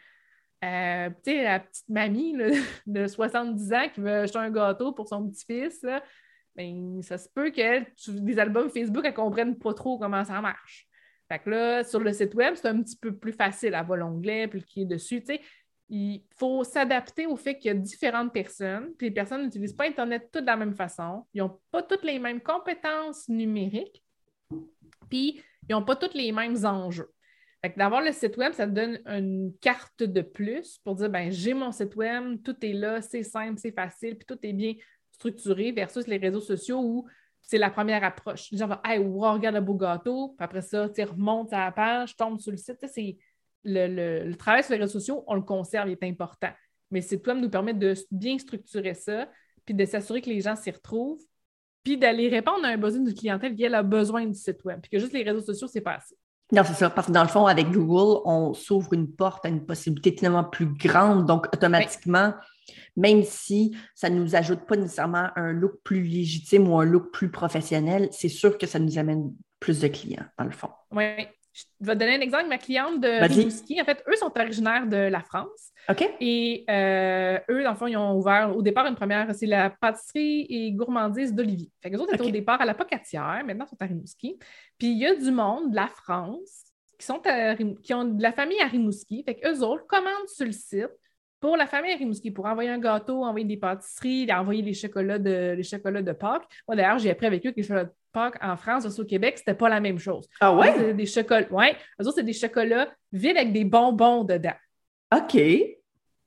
Euh, 0.64 1.10
tu 1.24 1.32
sais, 1.32 1.44
la 1.44 1.60
petite 1.60 1.90
mamie 1.90 2.36
de 2.86 3.08
70 3.08 3.74
ans 3.74 3.90
qui 3.94 4.02
veut 4.02 4.20
acheter 4.20 4.38
un 4.38 4.52
gâteau 4.52 4.92
pour 4.92 5.08
son 5.08 5.28
petit-fils, 5.28 5.86
ben, 6.56 7.02
ça 7.02 7.18
se 7.18 7.30
peut 7.30 7.50
qu'elle, 7.50 7.88
des 8.08 8.40
albums 8.40 8.70
Facebook, 8.70 9.04
elle 9.06 9.12
ne 9.12 9.16
comprenne 9.16 9.58
pas 9.58 9.74
trop 9.74 9.98
comment 9.98 10.24
ça 10.24 10.42
marche. 10.42 10.88
Fait 11.32 11.40
que 11.40 11.50
là, 11.50 11.84
sur 11.86 12.02
le 12.02 12.12
site 12.12 12.36
web, 12.36 12.56
c'est 12.56 12.68
un 12.68 12.82
petit 12.82 12.98
peu 12.98 13.16
plus 13.16 13.32
facile. 13.32 13.74
à 13.74 13.84
voir 13.84 13.98
l'onglet, 13.98 14.50
puis 14.50 14.66
est 14.76 14.86
dessus. 14.86 15.24
Il 15.88 16.24
faut 16.36 16.66
s'adapter 16.66 17.26
au 17.26 17.38
fait 17.38 17.58
qu'il 17.58 17.70
y 17.70 17.72
a 17.72 17.74
différentes 17.74 18.34
personnes, 18.34 18.94
puis 18.98 19.08
les 19.08 19.14
personnes 19.14 19.44
n'utilisent 19.44 19.72
pas 19.72 19.86
Internet 19.86 20.28
toutes 20.30 20.42
de 20.42 20.48
la 20.48 20.58
même 20.58 20.76
façon. 20.76 21.26
Ils 21.34 21.38
n'ont 21.38 21.58
pas 21.72 21.84
toutes 21.84 22.04
les 22.04 22.20
mêmes 22.20 22.42
compétences 22.42 23.30
numériques, 23.30 24.04
puis 25.10 25.42
ils 25.70 25.72
n'ont 25.72 25.86
pas 25.86 25.96
tous 25.96 26.14
les 26.14 26.34
mêmes 26.34 26.66
enjeux. 26.66 27.10
D'avoir 27.78 28.02
le 28.02 28.12
site 28.12 28.36
web, 28.36 28.52
ça 28.52 28.68
te 28.68 28.72
donne 28.72 29.00
une 29.06 29.54
carte 29.62 30.04
de 30.04 30.22
plus 30.22 30.80
pour 30.80 30.96
dire 30.96 31.10
ben 31.10 31.32
j'ai 31.32 31.54
mon 31.54 31.72
site 31.72 31.96
web, 31.96 32.44
tout 32.44 32.58
est 32.62 32.74
là, 32.74 33.02
c'est 33.02 33.24
simple, 33.24 33.58
c'est 33.58 33.74
facile, 33.74 34.18
puis 34.18 34.26
tout 34.26 34.40
est 34.44 34.54
bien 34.54 34.74
structuré 35.12 35.72
versus 35.72 36.08
les 36.08 36.18
réseaux 36.18 36.42
sociaux 36.42 36.82
où 36.82 37.08
c'est 37.52 37.58
la 37.58 37.70
première 37.70 38.02
approche. 38.02 38.50
Les 38.52 38.58
gens 38.58 38.68
vont 38.68 38.78
Hey, 38.82 38.98
wow, 38.98 39.34
regarde 39.34 39.56
le 39.56 39.62
beau 39.62 39.74
gâteau, 39.74 40.30
puis 40.38 40.46
après 40.46 40.62
ça, 40.62 40.88
tu 40.88 41.04
remontes 41.04 41.52
à 41.52 41.66
la 41.66 41.72
page, 41.74 42.16
tombe 42.16 42.40
sur 42.40 42.50
le 42.50 42.56
site. 42.56 42.78
C'est 42.88 43.18
le, 43.66 44.24
le, 44.26 44.36
travail 44.38 44.64
sur 44.64 44.72
les 44.72 44.80
réseaux 44.80 45.00
sociaux, 45.00 45.26
on 45.28 45.36
le 45.36 45.42
conserve, 45.42 45.90
il 45.90 45.92
est 45.92 46.04
important. 46.04 46.48
Mais 46.92 47.02
le 47.02 47.06
site 47.06 47.28
web 47.28 47.40
nous 47.40 47.50
permet 47.50 47.74
de 47.74 47.94
bien 48.10 48.38
structurer 48.38 48.94
ça, 48.94 49.28
puis 49.66 49.74
de 49.74 49.84
s'assurer 49.84 50.22
que 50.22 50.30
les 50.30 50.40
gens 50.40 50.56
s'y 50.56 50.72
retrouvent, 50.72 51.22
puis 51.84 51.98
d'aller 51.98 52.30
répondre 52.30 52.64
à 52.64 52.70
un 52.70 52.78
besoin 52.78 53.02
de 53.02 53.12
clientèle 53.12 53.54
qui 53.54 53.66
a 53.66 53.84
besoin 53.84 54.26
du 54.26 54.34
site 54.34 54.64
web, 54.64 54.80
puis 54.80 54.90
que 54.90 55.00
juste 55.00 55.12
les 55.12 55.24
réseaux 55.24 55.42
sociaux, 55.42 55.68
c'est 55.68 55.82
pas 55.82 55.96
assez. 55.96 56.16
Non, 56.54 56.64
c'est 56.66 56.74
ça. 56.74 56.90
Parce 56.90 57.08
que 57.08 57.12
dans 57.12 57.24
le 57.24 57.30
fond, 57.30 57.48
avec 57.48 57.70
Google, 57.70 58.22
on 58.24 58.54
s'ouvre 58.54 58.94
une 58.94 59.12
porte 59.14 59.46
à 59.46 59.50
une 59.50 59.66
possibilité 59.66 60.16
tellement 60.16 60.46
plus 60.46 60.68
grande. 60.68 61.26
Donc, 61.26 61.48
automatiquement, 61.54 62.34
même 62.96 63.24
si 63.24 63.76
ça 63.96 64.10
ne 64.10 64.20
nous 64.20 64.36
ajoute 64.36 64.66
pas 64.66 64.76
nécessairement 64.76 65.30
un 65.36 65.52
look 65.52 65.82
plus 65.84 66.04
légitime 66.04 66.68
ou 66.68 66.78
un 66.78 66.86
look 66.86 67.12
plus 67.12 67.30
professionnel, 67.30 68.10
c'est 68.12 68.30
sûr 68.30 68.58
que 68.58 68.68
ça 68.68 68.80
nous 68.80 68.98
amène 68.98 69.34
plus 69.60 69.80
de 69.80 69.88
clients, 69.88 70.26
dans 70.38 70.46
le 70.46 70.52
fond. 70.52 70.70
Oui. 70.92 71.28
Je 71.54 71.86
vais 71.86 71.96
te 71.96 72.00
donner 72.00 72.16
un 72.16 72.22
exemple. 72.22 72.48
Ma 72.48 72.58
cliente 72.58 73.02
de 73.02 73.28
Rimouski, 73.28 73.82
en 73.82 73.84
fait, 73.84 74.02
eux 74.08 74.16
sont 74.16 74.32
originaires 74.38 74.88
de 74.88 74.96
la 74.96 75.20
France. 75.20 75.72
OK. 75.90 76.10
Et 76.22 76.64
euh, 76.70 77.40
eux, 77.50 77.64
dans 77.64 77.72
le 77.72 77.76
fond, 77.76 77.88
ils 77.88 77.98
ont 77.98 78.16
ouvert 78.16 78.56
au 78.56 78.62
départ 78.62 78.86
une 78.86 78.96
première, 78.96 79.34
c'est 79.36 79.48
la 79.48 79.70
pâtisserie 79.70 80.46
et 80.50 80.72
gourmandise 80.72 81.34
d'Olivier. 81.34 81.70
Fait 81.82 81.92
que 81.92 81.98
autres 81.98 82.14
étaient 82.14 82.24
au 82.24 82.32
départ 82.32 82.62
à 82.62 82.66
la 82.66 82.74
Pocatière, 82.74 83.44
maintenant 83.46 83.66
ils 83.66 83.70
sont 83.70 83.82
à 83.82 83.86
Rimouski. 83.86 84.40
Puis 84.78 84.92
il 84.92 84.98
y 84.98 85.06
a 85.06 85.14
du 85.14 85.32
monde 85.32 85.72
de 85.72 85.76
la 85.76 85.88
France 85.88 86.72
qui, 86.98 87.06
sont 87.06 87.22
qui 87.84 87.94
ont 87.94 88.06
de 88.06 88.22
la 88.22 88.32
famille 88.32 88.62
à 88.62 88.68
Rimouski. 88.68 89.24
Fait 89.26 89.36
qu'eux 89.36 89.60
autres 89.60 89.86
commandent 89.88 90.30
sur 90.30 90.46
le 90.46 90.54
site 90.54 90.90
pour 91.42 91.58
la 91.58 91.66
famille 91.66 91.96
Rimouski, 91.96 92.30
pour 92.30 92.46
envoyer 92.46 92.70
un 92.70 92.78
gâteau, 92.78 93.26
envoyer 93.26 93.46
des 93.46 93.58
pâtisseries, 93.58 94.32
envoyer 94.32 94.62
les 94.62 94.76
chocolats 94.76 95.18
de, 95.18 95.56
les 95.58 95.64
chocolats 95.64 96.04
de 96.04 96.12
Pâques. 96.12 96.48
Moi, 96.68 96.78
d'ailleurs, 96.78 97.00
j'ai 97.00 97.10
appris 97.10 97.26
avec 97.26 97.46
eux 97.46 97.52
que 97.52 97.58
les 97.58 97.64
chocolats 97.64 97.86
de 97.86 97.94
Pâques 98.14 98.38
en 98.42 98.56
France 98.56 98.84
versus 98.84 99.00
au 99.00 99.06
Québec, 99.06 99.40
c'était 99.40 99.56
pas 99.56 99.68
la 99.68 99.80
même 99.80 99.98
chose. 99.98 100.28
Ah 100.40 100.56
ouais? 100.56 100.74
C'est 100.78 100.94
des 100.94 101.08
chocolats. 101.08 101.52
Ouais. 101.52 101.76
Eux 102.00 102.06
autres, 102.06 102.18
c'est 102.18 102.24
des 102.24 102.34
chocolats 102.34 102.88
vides 103.12 103.38
avec 103.38 103.52
des 103.52 103.66
bonbons 103.66 104.24
dedans. 104.24 104.54
OK. 105.14 105.42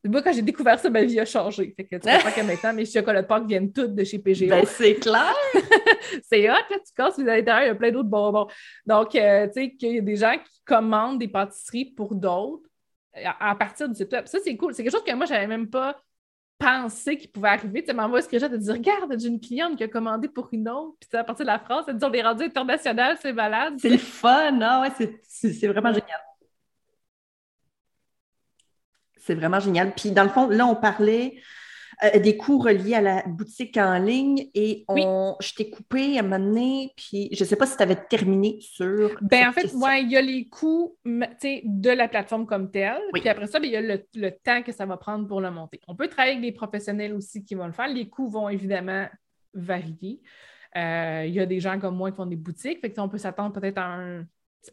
Moi, 0.06 0.20
quand 0.20 0.32
j'ai 0.32 0.42
découvert 0.42 0.78
ça, 0.78 0.90
ma 0.90 1.04
vie 1.04 1.20
a 1.20 1.24
changé. 1.24 1.72
Fait 1.76 1.84
que 1.84 1.96
tu 1.96 2.10
comprends 2.10 2.30
que 2.30 2.46
maintenant, 2.46 2.74
mes 2.74 2.84
chocolats 2.84 3.22
de 3.22 3.26
Pâques 3.26 3.46
viennent 3.46 3.72
tous 3.72 3.86
de 3.86 4.04
chez 4.04 4.18
PGO. 4.18 4.48
Ben, 4.48 4.66
c'est 4.66 4.96
clair! 4.96 5.32
c'est 6.22 6.50
hot, 6.50 6.54
là, 6.54 6.76
tu 6.84 6.92
casses, 6.94 7.20
à 7.20 7.22
l'intérieur, 7.22 7.62
il 7.62 7.66
y 7.68 7.70
a 7.70 7.74
plein 7.76 7.92
d'autres 7.92 8.08
bonbons. 8.08 8.48
Donc, 8.84 9.14
euh, 9.14 9.46
tu 9.46 9.52
sais, 9.52 9.70
qu'il 9.70 9.94
y 9.94 9.98
a 9.98 10.02
des 10.02 10.16
gens 10.16 10.36
qui 10.36 10.60
commandent 10.66 11.20
des 11.20 11.28
pâtisseries 11.28 11.86
pour 11.86 12.16
d'autres 12.16 12.68
à, 13.14 13.54
partir 13.54 13.88
du 13.88 13.94
site 13.94 14.12
web. 14.12 14.26
Ça, 14.26 14.38
c'est 14.42 14.56
cool. 14.56 14.74
C'est 14.74 14.82
quelque 14.82 14.92
chose 14.92 15.04
que 15.04 15.14
moi, 15.14 15.26
je 15.26 15.32
n'avais 15.32 15.46
même 15.46 15.68
pas 15.68 16.00
pensé 16.58 17.16
qu'il 17.16 17.30
pouvait 17.30 17.48
arriver. 17.48 17.84
Tu 17.84 17.92
m'envoies 17.92 18.22
ce 18.22 18.28
que 18.28 18.38
j'ai 18.38 18.48
te 18.48 18.56
dire 18.56 18.74
Regarde, 18.74 19.14
j'ai 19.18 19.28
une 19.28 19.40
cliente 19.40 19.76
qui 19.76 19.84
a 19.84 19.88
commandé 19.88 20.28
pour 20.28 20.48
une 20.52 20.68
autre. 20.68 20.96
Puis 21.00 21.18
à 21.18 21.24
partir 21.24 21.44
de 21.44 21.50
la 21.50 21.58
France, 21.58 21.84
elle 21.88 21.96
dit 21.96 22.04
On 22.04 22.12
est 22.12 22.22
rendu 22.22 22.44
international, 22.44 23.18
c'est 23.20 23.32
malade. 23.32 23.74
C'est 23.78 23.90
le 23.90 23.98
fun, 23.98 24.52
non? 24.52 24.82
Ouais, 24.82 24.90
c'est 25.26 25.68
vraiment 25.68 25.92
génial. 25.92 26.20
C'est 29.16 29.34
vraiment 29.34 29.60
génial. 29.60 29.94
Puis 29.94 30.10
dans 30.10 30.24
le 30.24 30.28
fond, 30.28 30.48
là, 30.48 30.66
on 30.66 30.76
parlait 30.76 31.40
euh, 32.02 32.18
des 32.18 32.36
coûts 32.36 32.58
reliés 32.58 32.94
à 32.94 33.00
la 33.00 33.22
boutique 33.26 33.76
en 33.76 33.98
ligne 33.98 34.48
et 34.54 34.84
on, 34.88 35.36
je 35.40 35.54
t'ai 35.54 35.70
coupé 35.70 36.16
à 36.16 36.20
un 36.20 36.22
moment 36.22 36.38
donné, 36.38 36.92
puis 36.96 37.28
je 37.32 37.44
ne 37.44 37.48
sais 37.48 37.56
pas 37.56 37.66
si 37.66 37.76
tu 37.76 37.82
avais 37.82 37.96
terminé 37.96 38.58
sur. 38.60 39.16
Ben, 39.20 39.48
en 39.48 39.52
fait, 39.52 39.72
ouais, 39.74 40.02
il 40.02 40.10
y 40.10 40.16
a 40.16 40.22
les 40.22 40.48
coûts 40.48 40.96
de 41.04 41.90
la 41.90 42.08
plateforme 42.08 42.46
comme 42.46 42.70
telle. 42.70 43.00
Puis 43.12 43.28
après 43.28 43.46
ça, 43.46 43.60
ben, 43.60 43.66
il 43.66 43.72
y 43.72 43.76
a 43.76 43.80
le, 43.80 44.30
temps 44.42 44.62
que 44.62 44.72
ça 44.72 44.86
va 44.86 44.96
prendre 44.96 45.26
pour 45.28 45.40
le 45.40 45.50
monter. 45.50 45.80
On 45.86 45.94
peut 45.94 46.08
travailler 46.08 46.36
avec 46.36 46.42
des 46.42 46.52
professionnels 46.52 47.14
aussi 47.14 47.44
qui 47.44 47.54
vont 47.54 47.66
le 47.66 47.72
faire. 47.72 47.88
Les 47.88 48.08
coûts 48.08 48.28
vont 48.28 48.48
évidemment 48.48 49.06
varier. 49.52 50.20
Euh, 50.76 51.24
il 51.26 51.34
y 51.34 51.40
a 51.40 51.46
des 51.46 51.60
gens 51.60 51.78
comme 51.78 51.96
moi 51.96 52.10
qui 52.10 52.16
font 52.16 52.26
des 52.26 52.36
boutiques, 52.36 52.80
fait 52.80 52.90
que, 52.90 53.00
on 53.00 53.08
peut 53.08 53.18
s'attendre 53.18 53.52
peut-être 53.52 53.78
à 53.78 53.94
un. 53.94 54.26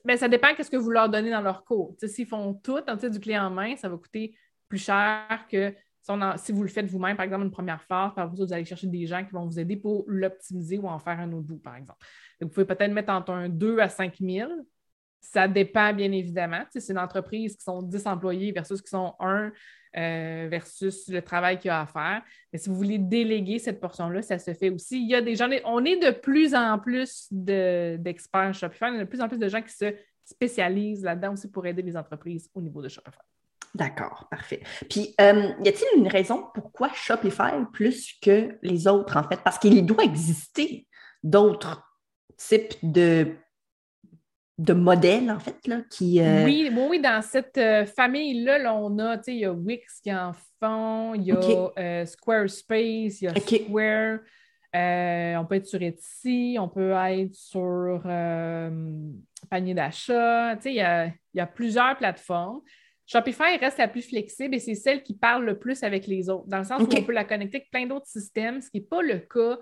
Ben, 0.05 0.17
ça 0.17 0.27
dépend 0.27 0.47
de 0.57 0.63
ce 0.63 0.69
que 0.69 0.77
vous 0.77 0.89
leur 0.89 1.09
donnez 1.09 1.29
dans 1.29 1.41
leur 1.41 1.63
cours. 1.63 1.95
S'ils 2.03 2.25
font 2.25 2.53
tout, 2.53 2.81
en 2.87 2.95
du 2.95 3.19
clé 3.19 3.37
en 3.37 3.49
main, 3.49 3.75
ça 3.75 3.89
va 3.89 3.97
coûter 3.97 4.33
plus 4.69 4.79
cher 4.79 5.45
que 5.49 5.73
si, 6.01 6.51
vous 6.51 6.63
le 6.63 6.69
faites 6.69 6.87
vous-même, 6.87 7.15
par 7.15 7.25
exemple, 7.25 7.45
une 7.45 7.51
première 7.51 7.83
phase, 7.83 8.13
par 8.15 8.27
vous, 8.27 8.37
vous 8.37 8.53
allez 8.53 8.65
chercher 8.65 8.87
des 8.87 9.05
gens 9.05 9.23
qui 9.23 9.31
vont 9.31 9.45
vous 9.45 9.59
aider 9.59 9.75
pour 9.75 10.03
l'optimiser 10.07 10.77
ou 10.77 10.87
en 10.87 10.99
faire 10.99 11.19
un 11.19 11.31
autre 11.31 11.47
bout, 11.47 11.59
par 11.59 11.75
exemple. 11.75 11.99
vous 12.41 12.49
pouvez 12.49 12.65
peut-être 12.65 12.91
mettre 12.91 13.13
entre 13.13 13.31
un 13.31 13.49
2 13.49 13.79
à 13.79 13.89
5 13.89 14.15
000. 14.19 14.49
Ça 15.19 15.47
dépend, 15.47 15.93
bien 15.93 16.11
évidemment. 16.11 16.63
c'est 16.71 16.91
une 16.91 16.97
entreprise 16.97 17.55
qui 17.55 17.63
sont 17.63 17.83
10 17.83 18.07
employés 18.07 18.51
versus 18.51 18.81
qui 18.81 18.89
sont 18.89 19.13
1 19.19 19.51
euh, 19.97 20.47
versus 20.49 21.07
le 21.09 21.21
travail 21.21 21.59
qu'il 21.59 21.67
y 21.67 21.71
a 21.71 21.81
à 21.81 21.85
faire. 21.85 22.23
Mais 22.51 22.57
si 22.57 22.69
vous 22.69 22.75
voulez 22.75 22.97
déléguer 22.97 23.59
cette 23.59 23.79
portion-là, 23.79 24.23
ça 24.23 24.39
se 24.39 24.53
fait 24.55 24.71
aussi. 24.71 24.99
Il 24.99 25.09
y 25.09 25.15
a 25.15 25.21
des 25.21 25.35
gens, 25.35 25.49
on 25.65 25.85
est 25.85 25.97
de 25.97 26.09
plus 26.09 26.55
en 26.55 26.79
plus 26.79 27.27
d'experts 27.29 28.55
Shopify, 28.55 28.85
il 28.87 28.95
y 28.95 28.97
a 28.97 29.03
de 29.03 29.09
plus 29.09 29.21
en 29.21 29.27
plus 29.27 29.37
de 29.37 29.47
gens 29.47 29.61
qui 29.61 29.73
se 29.73 29.93
spécialisent 30.25 31.03
là-dedans 31.03 31.33
aussi 31.33 31.51
pour 31.51 31.65
aider 31.67 31.81
les 31.81 31.95
entreprises 31.95 32.49
au 32.55 32.61
niveau 32.61 32.81
de 32.81 32.87
Shopify. 32.87 33.19
D'accord, 33.73 34.27
parfait. 34.29 34.61
Puis, 34.89 35.15
euh, 35.21 35.49
y 35.63 35.69
a-t-il 35.69 35.99
une 35.99 36.07
raison 36.09 36.45
pourquoi 36.53 36.89
Shopify 36.93 37.53
plus 37.71 38.13
que 38.21 38.57
les 38.61 38.85
autres, 38.85 39.15
en 39.15 39.23
fait? 39.23 39.39
Parce 39.43 39.57
qu'il 39.57 39.85
doit 39.85 40.03
exister 40.03 40.87
d'autres 41.23 41.81
types 42.35 42.75
de, 42.83 43.33
de 44.57 44.73
modèles, 44.73 45.31
en 45.31 45.39
fait, 45.39 45.65
là, 45.67 45.81
qui... 45.89 46.19
Euh, 46.19 46.43
oui, 46.43 46.69
oui, 46.89 46.99
dans 46.99 47.21
cette 47.21 47.57
euh, 47.57 47.85
famille-là, 47.85 48.75
on 48.75 48.99
a, 48.99 49.17
tu 49.17 49.23
sais, 49.23 49.33
il 49.35 49.39
y 49.39 49.45
a 49.45 49.53
Wix 49.53 50.01
qui 50.01 50.13
en 50.13 50.33
font, 50.59 51.13
il 51.13 51.23
y 51.23 51.31
a 51.31 52.05
Squarespace, 52.05 53.21
il 53.21 53.23
y 53.23 53.27
a 53.27 53.35
Square, 53.35 54.19
on 55.39 55.45
peut 55.45 55.55
être 55.55 55.65
sur 55.65 55.81
Etsy, 55.81 56.57
on 56.59 56.67
peut 56.67 56.91
être 56.91 57.35
sur 57.35 58.01
panier 59.49 59.73
d'achat, 59.73 60.57
tu 60.57 60.63
sais, 60.63 60.71
il 60.71 60.75
y 60.75 60.81
a, 60.81 61.09
y 61.33 61.39
a 61.39 61.47
plusieurs 61.47 61.97
plateformes. 61.97 62.59
Shopify 63.11 63.57
reste 63.57 63.77
la 63.77 63.89
plus 63.89 64.07
flexible 64.07 64.55
et 64.55 64.59
c'est 64.59 64.75
celle 64.75 65.03
qui 65.03 65.15
parle 65.15 65.43
le 65.43 65.59
plus 65.59 65.83
avec 65.83 66.07
les 66.07 66.29
autres, 66.29 66.47
dans 66.47 66.59
le 66.59 66.63
sens 66.63 66.81
où 66.81 66.87
on 66.97 67.03
peut 67.03 67.11
la 67.11 67.25
connecter 67.25 67.57
avec 67.57 67.69
plein 67.69 67.85
d'autres 67.85 68.07
systèmes, 68.07 68.61
ce 68.61 68.69
qui 68.69 68.79
n'est 68.79 68.85
pas 68.85 69.01
le 69.01 69.19
cas 69.19 69.59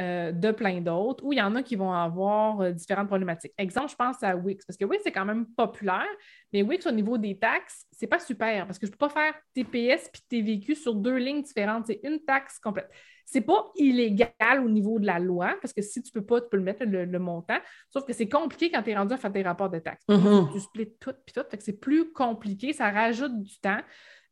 euh, 0.00 0.32
de 0.32 0.50
plein 0.50 0.80
d'autres, 0.80 1.22
où 1.24 1.32
il 1.32 1.38
y 1.38 1.42
en 1.42 1.54
a 1.54 1.62
qui 1.62 1.76
vont 1.76 1.92
avoir 1.92 2.60
euh, 2.60 2.72
différentes 2.72 3.06
problématiques. 3.06 3.52
Exemple, 3.58 3.90
je 3.90 3.96
pense 3.96 4.20
à 4.24 4.34
Wix, 4.34 4.64
parce 4.66 4.76
que 4.76 4.84
Wix, 4.84 5.02
c'est 5.04 5.12
quand 5.12 5.24
même 5.24 5.46
populaire, 5.56 6.08
mais 6.52 6.62
Wix, 6.62 6.84
au 6.86 6.90
niveau 6.90 7.16
des 7.16 7.38
taxes, 7.38 7.86
c'est 7.92 8.08
pas 8.08 8.18
super, 8.18 8.66
parce 8.66 8.78
que 8.78 8.86
je 8.86 8.90
ne 8.90 8.96
peux 8.96 9.06
pas 9.06 9.10
faire 9.10 9.34
TPS 9.54 10.10
puis 10.12 10.22
TVQ 10.28 10.74
sur 10.74 10.96
deux 10.96 11.16
lignes 11.16 11.42
différentes. 11.42 11.86
C'est 11.86 12.00
une 12.02 12.18
taxe 12.24 12.58
complète. 12.58 12.90
C'est 13.32 13.42
pas 13.42 13.70
illégal 13.76 14.64
au 14.64 14.68
niveau 14.68 14.98
de 14.98 15.06
la 15.06 15.18
loi, 15.20 15.56
parce 15.62 15.72
que 15.72 15.82
si 15.82 16.02
tu 16.02 16.10
peux 16.10 16.24
pas, 16.24 16.40
tu 16.40 16.48
peux 16.50 16.56
le 16.56 16.64
mettre 16.64 16.84
le, 16.84 17.04
le 17.04 17.18
montant. 17.20 17.58
Sauf 17.88 18.04
que 18.04 18.12
c'est 18.12 18.28
compliqué 18.28 18.70
quand 18.70 18.82
tu 18.82 18.90
es 18.90 18.96
rendu 18.96 19.14
à 19.14 19.16
faire 19.16 19.32
tes 19.32 19.42
rapports 19.42 19.70
de 19.70 19.78
taxes. 19.78 20.04
Mhm. 20.08 20.48
Tu 20.52 20.58
splits 20.60 20.92
tout, 20.98 21.14
puis 21.24 21.32
tout. 21.32 21.44
Fait 21.48 21.56
que 21.56 21.62
c'est 21.62 21.78
plus 21.78 22.10
compliqué, 22.12 22.72
ça 22.72 22.90
rajoute 22.90 23.40
du 23.40 23.58
temps. 23.60 23.80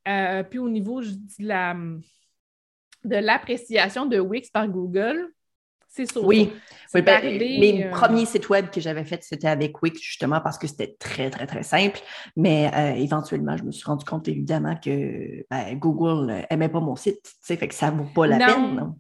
Euh, 0.09 0.43
puis 0.43 0.59
au 0.59 0.69
niveau 0.69 1.01
je 1.03 1.11
dis, 1.11 1.43
de 1.43 1.49
la- 1.49 1.77
de 3.05 3.17
l'appréciation 3.17 4.07
de 4.07 4.19
Wix 4.19 4.51
par 4.51 4.69
Google, 4.69 5.29
c'est 6.07 6.13
sûr. 6.13 6.25
Oui, 6.25 6.53
Oui, 6.95 7.03
ben, 7.03 7.17
arrivé, 7.17 7.59
mes 7.59 7.85
euh, 7.87 7.91
premiers 7.91 8.25
sites 8.25 8.49
web 8.49 8.71
que 8.71 8.81
j'avais 8.81 9.05
fait, 9.05 9.23
c'était 9.23 9.49
avec 9.49 9.83
Wix, 9.83 10.01
justement, 10.01 10.41
parce 10.41 10.57
que 10.59 10.67
c'était 10.67 10.97
très, 10.99 11.29
très, 11.31 11.47
très 11.47 11.63
simple. 11.63 12.01
Mais 12.37 12.71
euh, 12.75 12.95
éventuellement, 12.95 13.57
je 13.57 13.65
me 13.65 13.73
suis 13.73 13.85
rendu 13.85 14.05
compte, 14.05 14.27
évidemment, 14.29 14.77
que 14.77 15.45
ben, 15.51 15.75
Google 15.75 16.45
n'aimait 16.51 16.69
pas 16.69 16.81
mon 16.81 16.97
site. 16.97 17.23
tu 17.23 17.31
sais, 17.43 17.57
Fait 17.57 17.69
que 17.69 17.75
ça 17.75 17.91
ne 17.91 17.99
vaut 17.99 18.09
pas 18.15 18.27
la 18.27 18.39
Non. 18.39 18.47
peine. 18.47 18.75
non? 18.77 18.95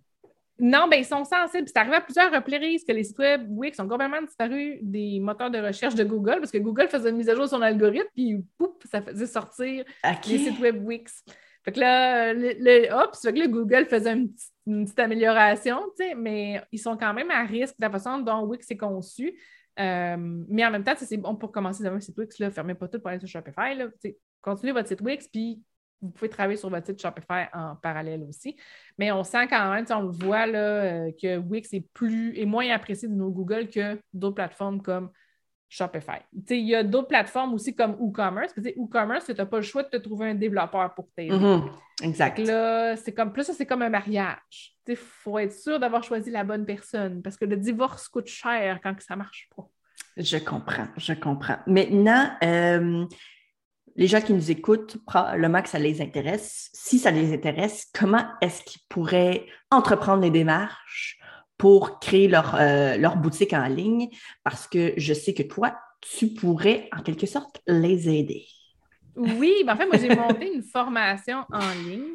Non, 0.60 0.88
ben 0.90 0.96
ils 0.98 1.04
sont 1.04 1.24
sensibles. 1.24 1.68
C'est 1.68 1.78
arrivé 1.78 1.94
à 1.94 2.00
plusieurs 2.00 2.32
reprises 2.32 2.82
que 2.84 2.90
les 2.90 3.04
sites 3.04 3.18
web 3.20 3.46
Wix 3.48 3.78
ont 3.78 3.86
complètement 3.86 4.20
disparu 4.22 4.80
des 4.82 5.20
moteurs 5.20 5.52
de 5.52 5.58
recherche 5.60 5.94
de 5.94 6.02
Google 6.02 6.38
parce 6.40 6.50
que 6.50 6.58
Google 6.58 6.88
faisait 6.88 7.10
une 7.10 7.16
mise 7.16 7.28
à 7.28 7.34
jour 7.36 7.44
de 7.44 7.50
son 7.50 7.62
algorithme, 7.62 8.08
puis 8.12 8.44
poup, 8.58 8.74
ça 8.90 9.00
faisait 9.00 9.26
sortir 9.26 9.84
les 10.28 10.38
sites 10.38 10.58
web 10.58 10.84
Wix. 10.84 11.22
Fait 11.68 11.72
que 11.72 11.80
là, 11.80 12.32
le, 12.32 12.54
le- 12.58 12.90
hop, 12.94 13.10
que 13.12 13.38
là, 13.38 13.46
Google 13.46 13.84
faisait 13.84 14.14
une 14.14 14.84
petite, 14.86 14.98
amélioration, 14.98 15.82
mais 16.16 16.62
ils 16.72 16.78
sont 16.78 16.96
quand 16.96 17.12
même 17.12 17.30
à 17.30 17.44
risque 17.44 17.78
de 17.78 17.84
la 17.84 17.90
façon 17.90 18.20
dont 18.20 18.40
Wix 18.46 18.70
est 18.70 18.78
conçu. 18.78 19.38
Euh, 19.78 20.16
mais 20.48 20.64
en 20.64 20.70
même 20.70 20.82
temps, 20.82 20.94
c'est 20.96 21.18
bon 21.18 21.36
pour 21.36 21.52
commencer 21.52 21.84
dans 21.84 21.92
un 21.92 22.00
site 22.00 22.16
Wix, 22.16 22.38
là, 22.38 22.50
fermez 22.50 22.74
pas 22.74 22.88
tout 22.88 22.98
pour 23.00 23.10
aller 23.10 23.18
sur 23.18 23.28
Shopify. 23.28 23.74
Là, 23.76 23.88
continuez 24.40 24.72
votre 24.72 24.88
site 24.88 25.02
Wix, 25.02 25.28
puis 25.28 25.62
vous 26.00 26.08
pouvez 26.08 26.30
travailler 26.30 26.56
sur 26.56 26.70
votre 26.70 26.86
site 26.86 27.02
Shopify 27.02 27.48
en 27.52 27.76
parallèle 27.76 28.22
aussi. 28.22 28.56
Mais 28.96 29.12
on 29.12 29.22
sent 29.22 29.46
quand 29.48 29.70
même, 29.70 29.84
on 29.90 30.00
le 30.00 30.12
voit 30.12 30.46
là, 30.46 30.58
euh, 30.58 31.12
que 31.20 31.36
Wix 31.36 31.74
est 31.74 31.86
plus 31.92 32.34
est 32.38 32.46
moins 32.46 32.66
apprécié 32.70 33.08
de 33.08 33.14
nos 33.14 33.30
Google 33.30 33.68
que 33.68 34.00
d'autres 34.14 34.36
plateformes 34.36 34.80
comme 34.80 35.10
Shopify. 35.68 36.18
Il 36.50 36.66
y 36.66 36.74
a 36.74 36.82
d'autres 36.82 37.08
plateformes 37.08 37.54
aussi 37.54 37.74
comme 37.74 37.96
WooCommerce. 37.98 38.54
WooCommerce, 38.76 39.26
tu 39.26 39.34
n'as 39.34 39.46
pas 39.46 39.58
le 39.58 39.62
choix 39.62 39.82
de 39.82 39.88
te 39.88 39.96
trouver 39.98 40.30
un 40.30 40.34
développeur 40.34 40.94
pour 40.94 41.08
t'aider. 41.14 41.36
Mhm. 41.36 41.70
Fait 42.00 42.06
Exact. 42.06 42.38
là, 42.38 42.96
c'est 42.96 43.12
comme 43.12 43.32
plus 43.32 43.44
ça, 43.44 43.52
c'est 43.52 43.66
comme 43.66 43.82
un 43.82 43.88
mariage. 43.88 44.74
Il 44.86 44.96
faut 44.96 45.38
être 45.38 45.52
sûr 45.52 45.78
d'avoir 45.78 46.02
choisi 46.02 46.30
la 46.30 46.44
bonne 46.44 46.64
personne 46.64 47.22
parce 47.22 47.36
que 47.36 47.44
le 47.44 47.56
divorce 47.56 48.08
coûte 48.08 48.28
cher 48.28 48.80
quand 48.82 48.94
ça 49.00 49.16
marche 49.16 49.48
pas. 49.54 49.68
Je 50.16 50.38
comprends, 50.38 50.88
je 50.96 51.12
comprends. 51.12 51.58
Maintenant, 51.66 52.30
euh, 52.42 53.04
les 53.96 54.06
gens 54.06 54.20
qui 54.20 54.32
nous 54.32 54.50
écoutent, 54.50 54.96
probablement 55.04 55.60
que 55.60 55.68
ça 55.68 55.78
les 55.78 56.00
intéresse. 56.00 56.70
Si 56.72 56.98
ça 56.98 57.10
les 57.10 57.34
intéresse, 57.34 57.86
comment 57.92 58.24
est-ce 58.40 58.62
qu'ils 58.62 58.80
pourraient 58.88 59.46
entreprendre 59.70 60.22
les 60.22 60.30
démarches? 60.30 61.17
Pour 61.58 61.98
créer 62.00 62.28
leur, 62.28 62.54
euh, 62.54 62.96
leur 62.96 63.16
boutique 63.16 63.52
en 63.52 63.66
ligne? 63.66 64.08
Parce 64.44 64.66
que 64.66 64.94
je 64.96 65.12
sais 65.12 65.34
que 65.34 65.42
toi, 65.42 65.76
tu 66.00 66.28
pourrais, 66.28 66.88
en 66.96 67.02
quelque 67.02 67.26
sorte, 67.26 67.60
les 67.66 68.08
aider. 68.08 68.46
Oui, 69.16 69.64
ben 69.66 69.74
en 69.74 69.76
fait, 69.76 69.86
moi, 69.86 69.96
j'ai 69.96 70.14
monté 70.14 70.54
une 70.54 70.62
formation 70.62 71.44
en 71.52 71.70
ligne. 71.86 72.14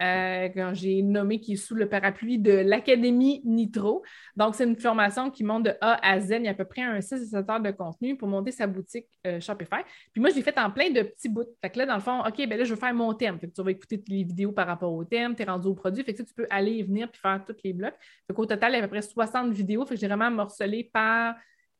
Euh, 0.00 0.48
quand 0.54 0.72
j'ai 0.74 1.02
nommé 1.02 1.40
qui 1.40 1.54
est 1.54 1.56
sous 1.56 1.74
le 1.74 1.88
parapluie 1.88 2.38
de 2.38 2.52
l'Académie 2.52 3.42
Nitro. 3.44 4.02
Donc, 4.36 4.54
c'est 4.54 4.64
une 4.64 4.76
formation 4.76 5.30
qui 5.30 5.44
monte 5.44 5.64
de 5.64 5.74
A 5.80 5.98
à 6.06 6.18
Z. 6.18 6.30
Il 6.38 6.44
y 6.44 6.48
a 6.48 6.52
à 6.52 6.54
peu 6.54 6.64
près 6.64 6.82
un 6.82 7.00
6 7.00 7.14
à 7.14 7.40
7 7.40 7.50
heures 7.50 7.60
de 7.60 7.70
contenu 7.70 8.16
pour 8.16 8.28
monter 8.28 8.52
sa 8.52 8.66
boutique 8.66 9.06
euh, 9.26 9.38
Shopify. 9.40 9.82
Puis 10.12 10.20
moi, 10.20 10.30
je 10.30 10.36
l'ai 10.36 10.42
fait 10.42 10.58
en 10.58 10.70
plein 10.70 10.90
de 10.90 11.02
petits 11.02 11.28
bouts. 11.28 11.44
Fait 11.60 11.70
que 11.70 11.78
là, 11.78 11.86
dans 11.86 11.94
le 11.94 12.00
fond, 12.00 12.20
OK, 12.20 12.36
ben 12.48 12.58
là, 12.58 12.64
je 12.64 12.70
veux 12.70 12.80
faire 12.80 12.94
mon 12.94 13.12
thème. 13.14 13.38
Fait 13.38 13.48
que 13.48 13.52
tu 13.52 13.62
vas 13.62 13.70
écouter 13.70 14.02
les 14.08 14.24
vidéos 14.24 14.52
par 14.52 14.66
rapport 14.66 14.92
au 14.92 15.04
thème, 15.04 15.36
tu 15.36 15.42
es 15.42 15.44
rendu 15.44 15.68
au 15.68 15.74
produit. 15.74 16.02
Fait 16.02 16.14
que 16.14 16.22
tu 16.22 16.34
peux 16.34 16.46
aller 16.50 16.78
et 16.78 16.82
venir 16.82 17.10
puis 17.10 17.20
faire 17.20 17.44
tous 17.44 17.56
les 17.62 17.72
blocs. 17.72 17.94
Fait 18.26 18.34
qu'au 18.34 18.46
total, 18.46 18.72
il 18.72 18.78
y 18.78 18.80
a 18.80 18.84
à 18.84 18.88
peu 18.88 18.92
près 18.92 19.02
60 19.02 19.52
vidéos. 19.52 19.84
Fait 19.84 19.94
que 19.94 20.00
j'ai 20.00 20.08
vraiment 20.08 20.30
morcelé 20.30 20.90
par 20.92 21.34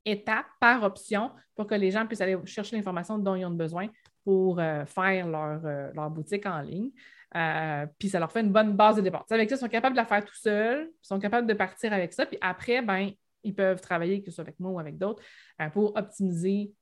étape, 0.05 0.47
par 0.61 0.83
option, 0.83 1.31
pour 1.55 1.67
que 1.67 1.75
les 1.75 1.91
gens 1.91 2.07
puissent 2.07 2.21
aller 2.21 2.37
chercher 2.45 2.77
l'information 2.77 3.19
dont 3.19 3.37
ils 3.37 3.45
ont 3.45 3.51
besoin 3.51 3.89
pour 4.25 4.59
euh, 4.59 4.85
faire 4.85 5.27
leur, 5.29 5.61
leur 5.95 6.11
boutique 6.11 6.47
en 6.47 6.61
ligne. 6.61 6.91
Euh, 7.35 7.87
puis 7.99 8.09
ça 8.09 8.19
leur 8.19 8.31
fait 8.31 8.41
une 8.41 8.53
bonne 8.53 8.75
base 8.75 8.97
de 8.97 9.01
départ. 9.01 9.25
Avec 9.31 9.49
ça, 9.49 9.57
ils 9.57 9.59
sont 9.59 9.69
capables 9.69 9.95
de 9.95 10.01
la 10.01 10.07
faire 10.07 10.25
tout 10.25 10.35
seuls, 10.35 10.91
ils 10.91 11.07
sont 11.07 11.19
capables 11.19 11.47
de 11.47 11.55
partir 11.55 11.93
avec 11.93 12.13
ça, 12.13 12.27
puis 12.27 12.39
après, 12.41 12.83
ben, 12.83 13.11
ils 13.43 13.55
peuvent 13.55 13.81
travailler, 13.81 14.21
que 14.21 14.31
ce 14.31 14.37
soit 14.37 14.43
avec 14.43 14.61
moi 14.61 14.71
ou 14.71 14.79
avec 14.79 14.99
d'autres, 14.99 15.23
euh, 15.61 15.69
pour 15.71 15.97
optimiser 15.97 16.73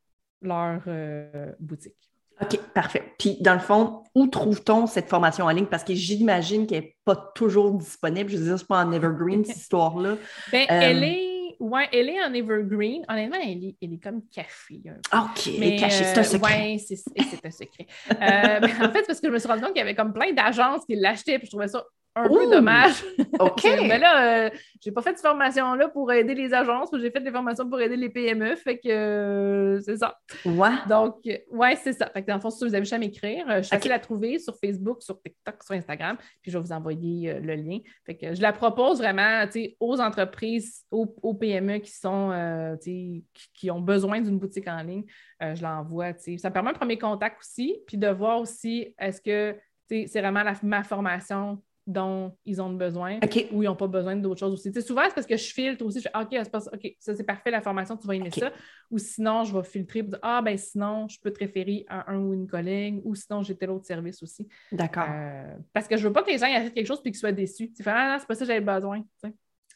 leur 0.43 0.83
euh, 0.87 1.53
boutique. 1.61 1.95
OK, 2.43 2.59
parfait. 2.75 3.13
Puis, 3.19 3.37
dans 3.41 3.53
le 3.53 3.61
fond, 3.61 4.03
où 4.15 4.27
trouve-t-on 4.27 4.87
cette 4.87 5.09
formation 5.09 5.45
en 5.45 5.51
ligne? 5.51 5.67
Parce 5.67 5.85
que 5.85 5.95
j'imagine 5.95 6.67
qu'elle 6.67 6.85
n'est 6.85 6.97
pas 7.05 7.17
toujours 7.35 7.73
disponible. 7.75 8.31
Je 8.31 8.39
veux 8.39 8.45
dire, 8.45 8.59
c'est 8.59 8.67
pas 8.67 8.83
en 8.83 8.93
Evergreen, 8.93 9.45
cette 9.45 9.57
histoire-là. 9.59 10.17
Ben, 10.51 10.65
elle 10.69 11.05
est. 11.05 11.30
Ouais, 11.61 11.87
elle 11.93 12.09
est 12.09 12.25
en 12.25 12.33
Evergreen. 12.33 13.05
Honnêtement, 13.07 13.37
elle 13.43 13.65
est, 13.65 13.77
elle 13.83 13.93
est 13.93 14.03
comme 14.03 14.23
un 14.37 15.01
peu. 15.11 15.19
OK, 15.19 15.51
Mais, 15.59 15.77
caché, 15.77 16.05
c'est 16.05 16.17
un 16.17 16.21
euh, 16.21 16.25
secret. 16.25 16.55
ouais, 16.55 16.79
c'est 16.79 17.47
un 17.47 17.51
secret. 17.51 17.87
Euh, 18.11 18.67
en 18.87 18.91
fait, 18.91 19.05
parce 19.07 19.21
que 19.21 19.29
je 19.29 19.33
me 19.33 19.39
suis 19.39 19.47
rendu 19.47 19.61
compte 19.61 19.73
qu'il 19.73 19.81
y 19.81 19.83
avait 19.83 19.95
comme 19.95 20.15
plein 20.15 20.33
d'agences 20.33 20.87
qui 20.87 20.97
l'achetaient, 20.97 21.39
puis 21.39 21.47
je 21.47 21.51
trouvais 21.51 21.69
ça 21.69 21.85
un 22.17 22.29
peu 22.29 22.51
dommage. 22.51 23.05
OK. 23.39 23.63
Mais 23.87 23.99
là, 23.99 24.47
euh, 24.47 24.51
j'ai 24.81 24.91
pas 24.93 25.03
fait 25.03 25.13
de 25.15 25.19
formation 25.19 25.75
là 25.75 25.89
pour 25.89 26.11
aider 26.13 26.35
les 26.35 26.53
agences, 26.53 26.91
j'ai 26.99 27.11
fait 27.11 27.21
des 27.21 27.31
formations 27.31 27.69
pour 27.69 27.81
aider 27.81 27.97
les 27.97 28.09
PME, 28.09 28.57
fait 28.57 28.79
que 28.79 28.89
euh, 28.89 29.81
c'est 29.81 29.97
ça. 29.97 30.19
Ouais. 30.45 30.71
Donc, 30.89 31.17
ouais, 31.51 31.77
c'est 31.77 31.93
ça. 31.93 32.07
Fait 32.11 32.23
que 32.23 32.27
dans 32.27 32.35
le 32.35 32.41
fond, 32.41 32.51
si 32.51 32.65
vous 32.65 32.75
avez 32.75 32.85
jamais 32.85 33.07
m'écrire, 33.07 33.49
euh, 33.49 33.59
je 33.59 33.63
suis 33.63 33.75
Ok. 33.77 33.83
facile 33.83 33.93
à 33.93 33.99
trouver 33.99 34.39
sur 34.39 34.57
Facebook, 34.57 35.03
sur 35.03 35.21
TikTok, 35.21 35.63
sur 35.63 35.75
Instagram, 35.75 36.17
puis 36.43 36.51
je 36.51 36.59
vais 36.59 36.65
vous 36.65 36.73
envoyer 36.73 37.31
euh, 37.31 37.41
le 37.41 37.55
lien. 37.55 37.79
Fait 38.05 38.17
que 38.17 38.35
je 38.35 38.43
la 38.43 38.53
propose 38.53 38.99
vraiment, 38.99 39.45
aux 39.79 40.01
entreprises, 40.01 40.85
aux, 40.91 41.15
aux 41.23 41.35
PME 41.35 41.79
qui 41.79 41.93
sont, 41.93 42.77
qui, 42.83 43.25
qui 43.55 43.71
ont 43.71 43.81
besoin 43.81 44.21
d'une 44.21 44.39
boutique 44.39 44.69
en 44.69 44.83
ligne. 44.83 45.05
Je 45.41 45.63
l'envoie. 45.63 46.13
Ça 46.15 46.49
me 46.49 46.53
permet 46.53 46.71
un 46.71 46.75
premier 46.75 46.99
contact 46.99 47.39
aussi, 47.41 47.79
puis 47.87 47.97
de 47.97 48.09
voir 48.09 48.41
aussi 48.41 48.95
est-ce 48.99 49.21
que, 49.21 49.57
c'est 49.89 50.21
vraiment 50.21 50.43
la- 50.43 50.55
ma 50.63 50.83
formation 50.85 51.63
dont 51.87 52.37
ils 52.45 52.61
ont 52.61 52.73
besoin 52.73 53.19
ou 53.53 53.63
ils 53.63 53.67
n'ont 53.67 53.77
pas 53.77 53.87
besoin 53.87 54.17
d'autres 54.17 54.41
choses 54.41 54.53
aussi. 54.53 54.71
Tu 54.71 54.81
sais, 54.81 54.87
souvent, 54.87 55.03
c'est 55.07 55.15
parce 55.15 55.27
que 55.27 55.37
je 55.37 55.53
filtre 55.53 55.85
aussi. 55.85 56.01
Je 56.01 56.09
fais, 56.09 56.17
OK, 56.17 56.47
ça. 56.47 56.71
OK, 56.73 56.97
ça, 56.99 57.15
c'est 57.15 57.25
parfait, 57.25 57.51
la 57.51 57.61
formation, 57.61 57.97
tu 57.97 58.07
vas 58.07 58.15
aimer 58.15 58.31
ça. 58.31 58.53
Ou 58.91 58.99
sinon, 58.99 59.45
je 59.45 59.57
vais 59.57 59.65
filtrer 59.65 60.03
pour 60.03 60.11
dire, 60.11 60.19
ah, 60.23 60.43
ben 60.43 60.57
sinon, 60.57 61.09
je 61.09 61.19
peux 61.21 61.33
te 61.33 61.39
référer 61.39 61.85
à 61.89 62.11
un 62.11 62.19
ou 62.19 62.35
une 62.35 62.47
collègue, 62.47 63.01
ou 63.05 63.15
sinon, 63.15 63.43
j'ai 63.43 63.57
tel 63.57 63.71
autre 63.71 63.87
service 63.87 64.23
aussi. 64.23 64.47
D'accord. 64.73 65.07
Euh, 65.09 65.57
parce 65.73 65.89
que 65.89 65.97
je 65.97 66.07
veux 66.07 66.13
pas 66.13 66.23
que 66.23 66.31
les 66.31 66.39
gens 66.39 66.47
achètent 66.47 66.75
quelque 66.75 66.87
chose 66.87 67.03
puis 67.03 67.13
qu'ils 67.13 67.21
soient 67.21 67.33
déçus. 67.33 67.73
Tu 67.73 67.83
fais, 67.83 67.91
ah, 67.91 68.13
non, 68.13 68.17
c'est 68.19 68.27
pas 68.27 68.35
ça 68.35 68.41
que 68.41 68.47
j'avais 68.47 68.61
besoin. 68.61 69.03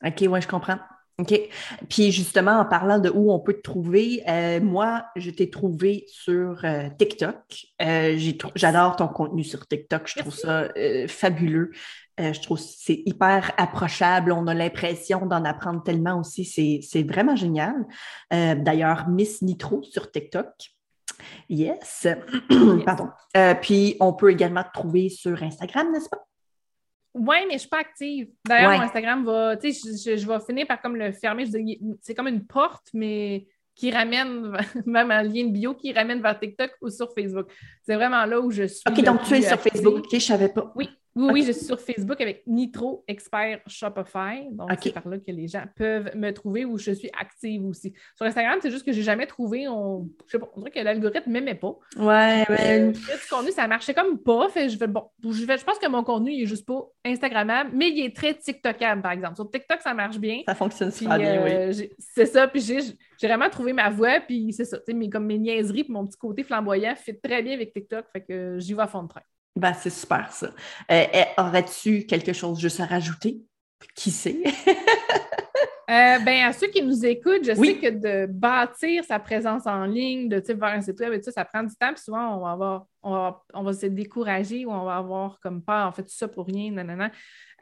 OK, 0.05 0.21
ouais, 0.29 0.41
je 0.41 0.49
comprends. 0.49 0.79
OK. 1.19 1.41
Puis 1.89 2.11
justement, 2.11 2.59
en 2.59 2.65
parlant 2.65 2.99
de 2.99 3.09
où 3.09 3.33
on 3.33 3.39
peut 3.39 3.55
te 3.55 3.63
trouver, 3.63 4.23
euh, 4.29 4.61
moi, 4.61 5.05
je 5.15 5.31
t'ai 5.31 5.49
trouvé 5.49 6.07
sur 6.09 6.65
euh, 6.65 6.89
TikTok. 6.99 7.37
Euh, 7.83 8.19
J'adore 8.57 8.97
ton 8.97 9.07
contenu 9.07 9.45
sur 9.45 9.67
TikTok. 9.67 10.09
Je 10.09 10.19
trouve 10.21 10.35
ça 10.35 10.69
fabuleux. 11.07 11.71
Je 12.19 12.41
trouve 12.41 12.59
que 12.59 12.65
c'est 12.65 13.03
hyper 13.07 13.53
approchable. 13.57 14.33
On 14.33 14.47
a 14.47 14.55
l'impression 14.55 15.27
d'en 15.27 15.45
apprendre 15.45 15.83
tellement 15.85 16.19
aussi. 16.19 16.45
C'est 16.45 17.03
vraiment 17.03 17.37
génial. 17.37 17.75
D'ailleurs, 18.31 19.09
Miss 19.09 19.43
Nitro 19.43 19.83
sur 19.83 20.11
TikTok. 20.11 20.49
Yes. 21.49 22.07
Pardon. 22.85 23.09
Puis, 23.63 23.97
on 23.99 24.13
peut 24.13 24.31
également 24.31 24.63
te 24.63 24.73
trouver 24.73 25.09
sur 25.09 25.43
Instagram, 25.43 25.91
n'est-ce 25.93 26.09
pas? 26.09 26.25
Oui, 27.15 27.37
mais 27.47 27.55
je 27.55 27.59
suis 27.61 27.69
pas 27.69 27.79
active. 27.79 28.29
D'ailleurs, 28.47 28.71
Ouais. 28.71 28.77
mon 28.79 28.83
Instagram 28.85 29.25
va, 29.25 29.57
tu 29.57 29.73
sais, 29.73 29.93
je, 29.97 30.17
je- 30.17 30.27
vais 30.27 30.39
finir 30.45 30.67
par 30.67 30.81
comme 30.83 30.97
le 30.97 31.13
fermer. 31.13 31.45
C'est 32.03 32.15
comme 32.15 32.27
une 32.29 32.45
porte, 32.45 32.89
mais 32.93 33.47
qui 33.77 33.91
ramène, 33.93 34.57
même 34.87 35.11
un 35.11 35.23
lien 35.23 35.45
de 35.47 35.53
bio 35.53 35.75
qui 35.75 35.93
ramène 35.93 36.21
vers 36.21 36.39
TikTok 36.39 36.73
ou 36.81 36.91
sur 36.91 37.13
Facebook. 37.15 37.47
C'est 37.83 37.95
vraiment 37.95 38.25
là 38.25 38.41
où 38.41 38.51
je 38.51 38.65
suis. 38.65 38.83
OK, 38.89 39.01
donc 39.05 39.23
tu 39.25 39.35
es 39.35 39.43
sur. 39.43 39.61
Facebook. 39.61 39.99
OK, 39.99 40.09
je 40.13 40.19
savais 40.19 40.49
pas. 40.49 40.73
Oui, 40.75 40.89
Oui, 41.17 41.29
oui, 41.33 41.43
je 41.45 41.53
suis 41.53 41.65
sur 41.65 41.81
Facebook 41.81 42.21
avec 42.21 42.43
Nitro 42.47 43.05
Expert 43.07 43.61
Shopify. 43.67 44.49
Donc, 44.51 44.71
c'est 44.83 44.93
par 44.93 45.07
là 45.09 45.19
que 45.19 45.31
les 45.31 45.47
gens 45.47 45.65
peuvent 45.77 46.11
me 46.17 46.31
trouver 46.33 46.65
où 46.65 46.77
je 46.79 46.91
suis 46.91 47.11
active 47.19 47.65
aussi. 47.67 47.93
Sur 48.17 48.27
Instagram, 48.27 48.59
c'est 48.61 48.71
juste 48.71 48.85
que 48.85 48.93
j'ai 48.93 49.03
jamais 49.03 49.27
trouvé. 49.27 49.69
On, 49.69 50.09
je 50.27 50.33
sais 50.33 50.39
pas, 50.39 50.51
on 50.55 50.61
dirait 50.61 50.71
que 50.73 50.81
l'algorithme 50.81 51.31
m'aimait 51.31 51.55
pas. 51.55 51.77
Ouais, 51.97 52.45
Euh, 52.51 52.87
ouais. 52.89 52.93
du 52.93 53.01
contenu, 53.31 53.53
ça 53.53 53.69
marchait 53.69 53.95
comme 53.95 54.19
pas. 54.19 54.49
Fait, 54.49 54.69
je, 54.69 54.77
fais, 54.77 54.89
bon, 54.89 55.05
je, 55.23 55.45
fais- 55.45 55.59
je 55.59 55.65
pense 55.65 55.79
que 55.79 55.89
mon 55.89 56.03
contenu, 56.03 56.33
il 56.33 56.43
est 56.43 56.47
juste 56.47 56.67
pas 56.67 56.85
Instagrammable, 57.05 57.71
mais 57.75 57.91
il 57.91 58.05
est 58.05 58.17
très 58.17 58.35
TikTokable, 58.35 59.03
par 59.03 59.13
exemple. 59.13 59.37
Sur 59.37 59.51
TikTok, 59.51 59.81
ça 59.83 59.95
marche 59.95 60.19
bien. 60.19 60.41
Ça 60.49 60.55
fonctionne 60.55 60.91
super 60.91 61.19
bien, 61.19 61.45
oui. 61.45 61.51
euh, 61.53 61.73
c'est 61.99 62.27
ça, 62.27 62.49
puis 62.49 62.61
j'ai 62.61 62.83
vraiment 63.29 63.49
trouvé 63.51 63.73
ma 63.73 63.89
voix, 63.91 64.21
puis 64.21 64.53
c'est 64.53 64.65
ça, 64.65 64.79
mes, 64.93 65.09
comme 65.09 65.27
mes 65.27 65.39
niaiseries, 65.39 65.85
puis 65.85 65.93
mon 65.93 66.07
petit 66.07 66.19
côté 66.19 66.43
flamboyant 66.43 66.95
fit 66.97 67.19
très 67.21 67.43
bien 67.43 67.55
avec 67.55 67.73
TikTok, 67.73 68.07
fait 68.13 68.23
que 68.23 68.57
j'y 68.59 68.75
vais 68.75 68.83
à 68.83 68.87
fond 68.89 69.03
de 69.05 69.09
train. 69.09 69.21
Ben, 69.57 69.73
c'est 69.75 69.91
super, 69.91 70.33
ça. 70.33 70.49
Euh, 70.91 71.05
eh, 71.13 71.41
Aurais-tu 71.41 72.07
quelque 72.07 72.33
chose 72.33 72.59
juste 72.61 72.81
à 72.81 72.87
rajouter? 72.87 73.41
Qui 73.95 74.11
sait? 74.11 74.43
Euh, 75.91 76.19
ben, 76.21 76.47
à 76.47 76.55
ceux 76.55 76.69
qui 76.69 76.83
nous 76.83 77.05
écoutent, 77.05 77.45
je 77.45 77.53
Oui. 77.59 77.75
sais 77.75 77.79
que 77.79 77.91
de 77.91 78.33
bâtir 78.33 79.05
sa 79.05 79.19
présence 79.19 79.67
en 79.67 79.85
ligne, 79.85 80.31
de 80.31 80.41
sais, 80.43 80.57
faire 80.57 80.69
un 80.71 80.81
site 80.81 80.99
web 80.99 81.13
et 81.13 81.19
tout 81.19 81.25
ça, 81.25 81.33
ça 81.33 81.45
prend 81.45 81.63
du 81.63 81.77
temps. 81.77 81.93
Puis 81.93 82.03
souvent, 82.05 82.39
on 82.39 82.41
va 82.41 82.53
avoir, 82.53 82.87
on 83.03 83.11
va, 83.13 83.43
on 83.53 83.63
va 83.63 83.73
se 83.75 83.85
décourager 83.85 84.65
ou 84.65 84.71
on 84.73 84.85
va 84.87 84.97
avoir 84.97 85.39
comme 85.41 85.63
peur, 85.63 85.87
en 85.87 85.93
fait, 85.93 86.05
tout 86.05 86.09
ça 86.15 86.27
pour 86.27 86.47
rien, 86.47 86.71
nanana. 86.73 87.11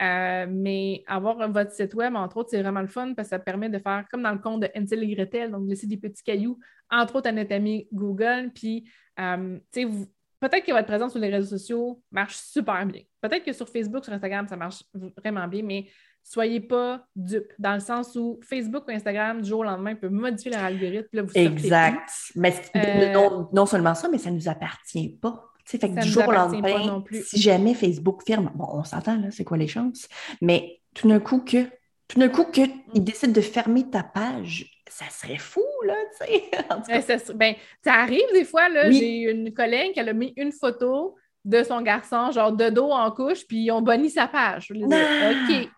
Euh, 0.01 0.47
mais 0.49 1.03
avoir 1.09 1.51
votre 1.51 1.73
site 1.73 1.95
web, 1.95 2.15
entre 2.15 2.37
autres, 2.37 2.51
c'est 2.53 2.63
vraiment 2.63 2.81
le 2.81 2.87
fun 2.87 3.13
parce 3.15 3.27
que 3.27 3.31
ça 3.31 3.39
permet 3.41 3.69
de 3.69 3.79
faire 3.81 4.05
comme 4.09 4.23
dans 4.23 4.33
le 4.33 4.39
compte 4.39 4.61
de 4.61 4.69
Ansel 4.77 5.03
et 5.03 5.15
Gretel, 5.17 5.51
donc 5.51 5.69
laisser 5.69 5.89
des 5.89 5.97
petits 5.97 6.23
cailloux, 6.23 6.61
entre 6.93 7.17
autres 7.17 7.29
à 7.29 7.33
notre 7.33 7.53
ami 7.53 7.89
Google. 7.93 8.53
Puis, 8.55 8.89
euh, 9.19 9.59
tu 9.73 9.81
sais, 9.81 9.85
vous- 9.85 10.07
peut-être 10.43 10.67
que 10.67 10.73
votre 10.73 10.87
présence 10.87 11.13
sur 11.13 11.21
les 11.21 11.31
réseaux 11.31 11.57
sociaux 11.57 12.03
marche 12.11 12.37
super 12.37 12.85
bien. 12.85 13.03
Peut-être 13.21 13.45
que 13.45 13.53
sur 13.53 13.69
Facebook, 13.69 14.05
sur 14.05 14.13
Instagram, 14.13 14.47
ça 14.49 14.57
marche 14.57 14.83
vraiment 15.17 15.47
bien, 15.47 15.63
mais 15.63 15.87
soyez 16.23 16.61
pas 16.61 17.07
dupes, 17.15 17.53
dans 17.59 17.75
le 17.75 17.81
sens 17.81 18.17
où 18.17 18.41
Facebook 18.43 18.85
ou 18.89 18.91
Instagram, 18.91 19.41
du 19.41 19.49
jour 19.49 19.61
au 19.61 19.65
lendemain, 19.65 19.95
peut 19.95 20.09
modifier 20.09 20.51
leur 20.51 20.65
algorithme. 20.65 21.09
Là, 21.13 21.23
vous. 21.23 21.31
Exact. 21.35 22.11
Mais 22.35 22.55
Euh, 22.77 23.13
non, 23.13 23.49
non 23.53 23.67
seulement 23.67 23.95
ça, 23.95 24.09
mais 24.09 24.19
ça 24.19 24.31
ne 24.31 24.37
nous 24.37 24.49
appartient 24.49 25.17
pas. 25.21 25.49
Tu 25.65 25.73
sais, 25.73 25.79
fait 25.79 25.95
que 25.95 26.03
du 26.03 26.09
jour 26.09 26.27
au 26.27 26.33
lendemain, 26.33 26.87
non 26.87 27.03
plus. 27.03 27.23
si 27.23 27.41
jamais 27.41 27.75
Facebook 27.75 28.23
ferme, 28.27 28.51
bon, 28.55 28.67
on 28.73 28.83
s'entend, 28.85 29.17
là, 29.17 29.31
c'est 29.31 29.45
quoi 29.45 29.57
les 29.57 29.69
chances? 29.69 30.09
Mais 30.41 30.81
tout 30.93 31.09
d'un 31.09 31.21
coup 31.21 31.41
que 31.41 31.69
tout 32.09 32.19
d'un 32.19 32.29
coup 32.29 32.45
qu'ils 32.45 32.75
décident 32.95 33.33
de 33.33 33.41
fermer 33.41 33.89
ta 33.89 34.03
page, 34.03 34.82
ça 34.93 35.09
serait 35.11 35.39
fou, 35.39 35.65
là, 35.87 35.95
tu 36.21 36.27
sais. 36.27 36.43
En 36.71 36.77
tout 36.81 36.91
cas, 36.91 37.01
ça, 37.01 37.19
se- 37.19 37.33
ben, 37.33 37.55
ça 37.85 37.95
arrive 37.95 38.27
des 38.33 38.45
fois, 38.45 38.69
là, 38.69 38.89
Oui. 38.89 38.97
j'ai 38.97 39.31
une 39.31 39.53
collègue 39.53 39.93
qui 39.93 40.01
a 40.01 40.13
mis 40.13 40.33
une 40.37 40.53
photo 40.53 41.17
de 41.45 41.63
son 41.63 41.81
garçon, 41.83 42.31
genre 42.31 42.53
de 42.53 42.69
dos 42.71 42.91
en 42.91 43.11
couche, 43.11 43.47
puis 43.47 43.65
ils 43.65 43.71
ont 43.73 43.83
banni 43.83 44.11
sa 44.11 44.29
page. 44.29 44.67
Je 44.69 44.75
lui 44.75 44.85
dis, 44.87 44.95
Ah! 44.95 45.31
OK, 45.33 45.69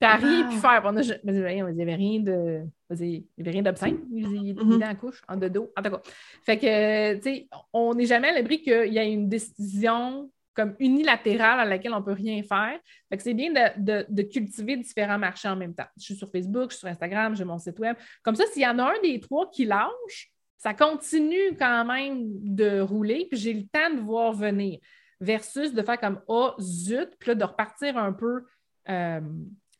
t'as 0.00 0.16
rien 0.16 0.44
Ah! 0.46 0.50
pu 0.50 0.56
faire. 0.56 0.80
Puis 0.82 0.90
On 0.92 0.96
a, 0.96 1.02
je- 1.02 1.12
il 1.24 1.32
n'y 1.74 1.82
avait 1.82 1.94
rien 1.94 2.20
de. 2.20 2.62
Il 2.90 3.06
n'y 3.08 3.24
avait 3.40 3.50
rien 3.52 3.62
d'obscène. 3.62 4.00
Il, 4.12 4.54
Mhm. 4.54 4.72
était 4.74 4.84
en 4.86 4.94
couche, 4.96 5.22
en 5.28 5.36
de 5.36 5.48
dos. 5.48 5.72
En 5.78 5.82
tout 5.82 5.90
cas. 5.90 6.00
Fait 6.44 6.58
que, 6.58 7.14
tu 7.16 7.22
sais, 7.22 7.48
on 7.72 7.94
n'est 7.94 8.04
jamais 8.06 8.28
à 8.28 8.32
l'abri 8.32 8.60
qu'il 8.62 8.92
y 8.92 8.98
ait 8.98 9.10
une 9.12 9.28
décision 9.28 10.30
comme 10.54 10.74
unilatérale 10.78 11.60
à 11.60 11.64
laquelle 11.64 11.92
on 11.94 12.00
ne 12.00 12.04
peut 12.04 12.12
rien 12.12 12.42
faire. 12.42 12.78
Fait 13.08 13.16
que 13.16 13.22
c'est 13.22 13.34
bien 13.34 13.52
de, 13.52 14.22
cultiver 14.22 14.76
différents 14.76 15.18
marchés 15.18 15.48
en 15.48 15.56
même 15.56 15.74
temps. 15.74 15.86
Je 15.96 16.04
suis 16.04 16.16
sur 16.16 16.30
Facebook, 16.30 16.70
je 16.70 16.76
suis 16.76 16.80
sur 16.80 16.88
Instagram, 16.88 17.34
j'ai 17.34 17.44
mon 17.44 17.58
site 17.58 17.78
web. 17.78 17.96
Comme 18.22 18.36
ça, 18.36 18.44
s'il 18.52 18.62
y 18.62 18.66
en 18.66 18.78
a 18.78 18.84
un 18.84 19.00
des 19.02 19.20
trois 19.20 19.50
qui 19.50 19.64
lâche, 19.64 20.30
ça 20.58 20.74
continue 20.74 21.56
quand 21.58 21.84
même 21.84 22.24
de 22.42 22.80
rouler, 22.80 23.26
puis 23.28 23.38
j'ai 23.38 23.52
le 23.52 23.66
temps 23.66 23.92
de 23.94 24.00
voir 24.00 24.32
venir. 24.32 24.78
Versus 25.20 25.72
de 25.72 25.82
faire 25.82 26.00
comme 26.00 26.20
Oh, 26.26 26.52
zut, 26.60 27.10
puis 27.18 27.28
là, 27.28 27.34
de 27.34 27.44
repartir 27.44 27.96
un 27.96 28.12
peu 28.12 28.44
euh, 28.88 29.20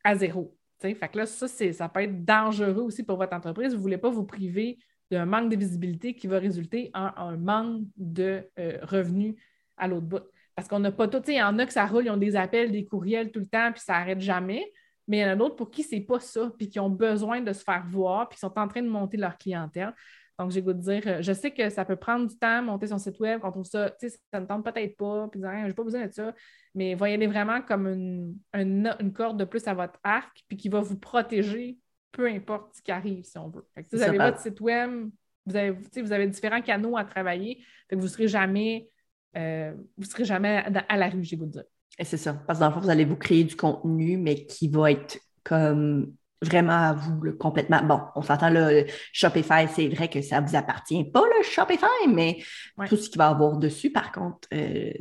à 0.03 0.15
zéro. 0.15 0.55
Fait 0.79 0.95
que 0.95 1.17
là, 1.17 1.25
ça, 1.25 1.47
c'est- 1.47 1.73
ça 1.73 1.87
peut 1.87 2.01
être 2.01 2.25
dangereux 2.25 2.81
aussi 2.81 3.03
pour 3.03 3.17
votre 3.17 3.33
entreprise. 3.33 3.71
Vous 3.71 3.77
ne 3.77 3.81
voulez 3.81 3.97
pas 3.97 4.09
vous 4.09 4.25
priver 4.25 4.77
d'un 5.09 5.25
manque 5.25 5.49
de 5.49 5.55
visibilité 5.55 6.13
qui 6.15 6.27
va 6.27 6.39
résulter 6.39 6.91
en 6.93 7.11
un 7.15 7.37
manque 7.37 7.83
de 7.95 8.49
euh, 8.59 8.79
revenus 8.83 9.35
à 9.77 9.87
l'autre 9.87 10.07
bout. 10.07 10.23
Parce 10.55 10.67
qu'on 10.67 10.79
n'a 10.79 10.91
pas 10.91 11.07
tout. 11.07 11.19
tu 11.19 11.27
sais, 11.27 11.33
Il 11.33 11.37
y 11.37 11.43
en 11.43 11.57
a 11.59 11.65
que 11.65 11.73
ça 11.73 11.85
roule, 11.85 12.05
ils 12.05 12.11
ont 12.11 12.17
des 12.17 12.35
appels, 12.35 12.71
des 12.71 12.85
courriels 12.85 13.31
tout 13.31 13.39
le 13.39 13.47
temps, 13.47 13.71
puis 13.71 13.81
ça 13.81 13.93
n'arrête 13.93 14.21
jamais. 14.21 14.71
Mais 15.07 15.17
il 15.17 15.21
y 15.21 15.25
en 15.25 15.29
a 15.29 15.35
d'autres 15.35 15.55
pour 15.55 15.71
qui 15.71 15.83
c'est 15.83 16.01
pas 16.01 16.19
ça, 16.19 16.51
puis 16.57 16.69
qui 16.69 16.79
ont 16.79 16.89
besoin 16.89 17.41
de 17.41 17.51
se 17.51 17.63
faire 17.63 17.83
voir, 17.87 18.29
puis 18.29 18.35
qui 18.35 18.41
sont 18.41 18.57
en 18.57 18.67
train 18.67 18.81
de 18.81 18.87
monter 18.87 19.17
leur 19.17 19.37
clientèle. 19.37 19.93
Donc, 20.39 20.51
j'ai 20.51 20.61
goût 20.61 20.73
de 20.73 20.81
dire, 20.81 21.03
euh, 21.05 21.21
je 21.21 21.31
sais 21.31 21.51
que 21.51 21.69
ça 21.69 21.85
peut 21.85 21.95
prendre 21.95 22.27
du 22.27 22.35
temps, 22.37 22.63
monter 22.63 22.87
son 22.87 22.97
site 22.97 23.19
web, 23.19 23.39
quand 23.39 23.49
on 23.49 23.51
trouve 23.51 23.65
ça, 23.65 23.91
tu 23.91 24.09
sais, 24.09 24.17
ça 24.31 24.39
ne 24.39 24.45
tente 24.45 24.65
peut-être 24.65 24.97
pas, 24.97 25.27
puis 25.27 25.39
dire, 25.39 25.49
Hein, 25.49 25.65
j'ai 25.67 25.73
pas 25.73 25.83
besoin 25.83 26.07
de 26.07 26.11
ça, 26.11 26.33
mais 26.73 26.95
voyez-les 26.95 27.27
vraiment 27.27 27.61
comme 27.61 27.87
une, 27.87 28.35
une, 28.53 28.95
une 28.99 29.13
corde 29.13 29.37
de 29.37 29.45
plus 29.45 29.67
à 29.67 29.73
votre 29.73 29.99
arc, 30.03 30.43
puis 30.47 30.57
qui 30.57 30.69
va 30.69 30.79
vous 30.79 30.97
protéger, 30.97 31.77
peu 32.11 32.27
importe 32.27 32.75
ce 32.75 32.81
qui 32.81 32.91
arrive, 32.91 33.23
si 33.23 33.37
on 33.37 33.49
veut. 33.49 33.65
Fait 33.75 33.83
que, 33.83 33.89
si 33.89 33.95
vous 33.95 34.01
avez 34.01 34.17
votre 34.17 34.39
site 34.39 34.59
web, 34.59 35.09
vous 35.45 35.55
avez, 35.55 35.71
vous 35.71 36.11
avez 36.11 36.27
différents 36.27 36.61
canaux 36.61 36.97
à 36.97 37.03
travailler, 37.03 37.63
fait 37.87 37.95
que 37.95 37.99
vous 37.99 38.07
ne 38.07 38.11
serez 38.11 38.27
jamais, 38.27 38.89
euh, 39.37 39.73
vous 39.97 40.05
serez 40.05 40.25
jamais 40.25 40.63
à, 40.89 40.97
la 40.97 41.09
rue, 41.09 41.23
j'ai 41.23 41.37
goût 41.37 41.45
de 41.45 41.51
dire. 41.51 41.63
Et 41.99 42.05
c'est 42.05 42.17
ça. 42.17 42.33
Parce 42.33 42.59
que 42.59 42.63
dans 42.63 42.69
le 42.69 42.73
fond, 42.73 42.79
vous 42.81 42.89
allez 42.89 43.05
vous 43.05 43.15
créer 43.15 43.43
du 43.43 43.55
contenu, 43.55 44.17
mais 44.17 44.45
qui 44.45 44.67
va 44.67 44.91
être 44.91 45.19
comme 45.43 46.13
vraiment 46.41 46.73
à 46.73 46.93
vous, 46.93 47.21
là, 47.23 47.31
complètement. 47.39 47.83
Bon, 47.83 48.01
on 48.15 48.21
s'entend 48.21 48.49
là, 48.49 48.71
le 48.71 48.85
Shopify, 49.11 49.67
c'est 49.73 49.87
vrai 49.89 50.09
que 50.09 50.21
ça 50.21 50.41
ne 50.41 50.47
vous 50.47 50.55
appartient 50.55 51.03
pas, 51.05 51.21
le 51.21 51.43
Shopify, 51.43 51.85
mais 52.07 52.37
Ouais. 52.77 52.87
tout 52.87 52.97
ce 52.97 53.09
qu'il 53.09 53.17
va 53.17 53.29
y 53.29 53.31
avoir 53.31 53.57
dessus, 53.57 53.91
par 53.91 54.11
contre, 54.11 54.47
euh, 54.53 54.91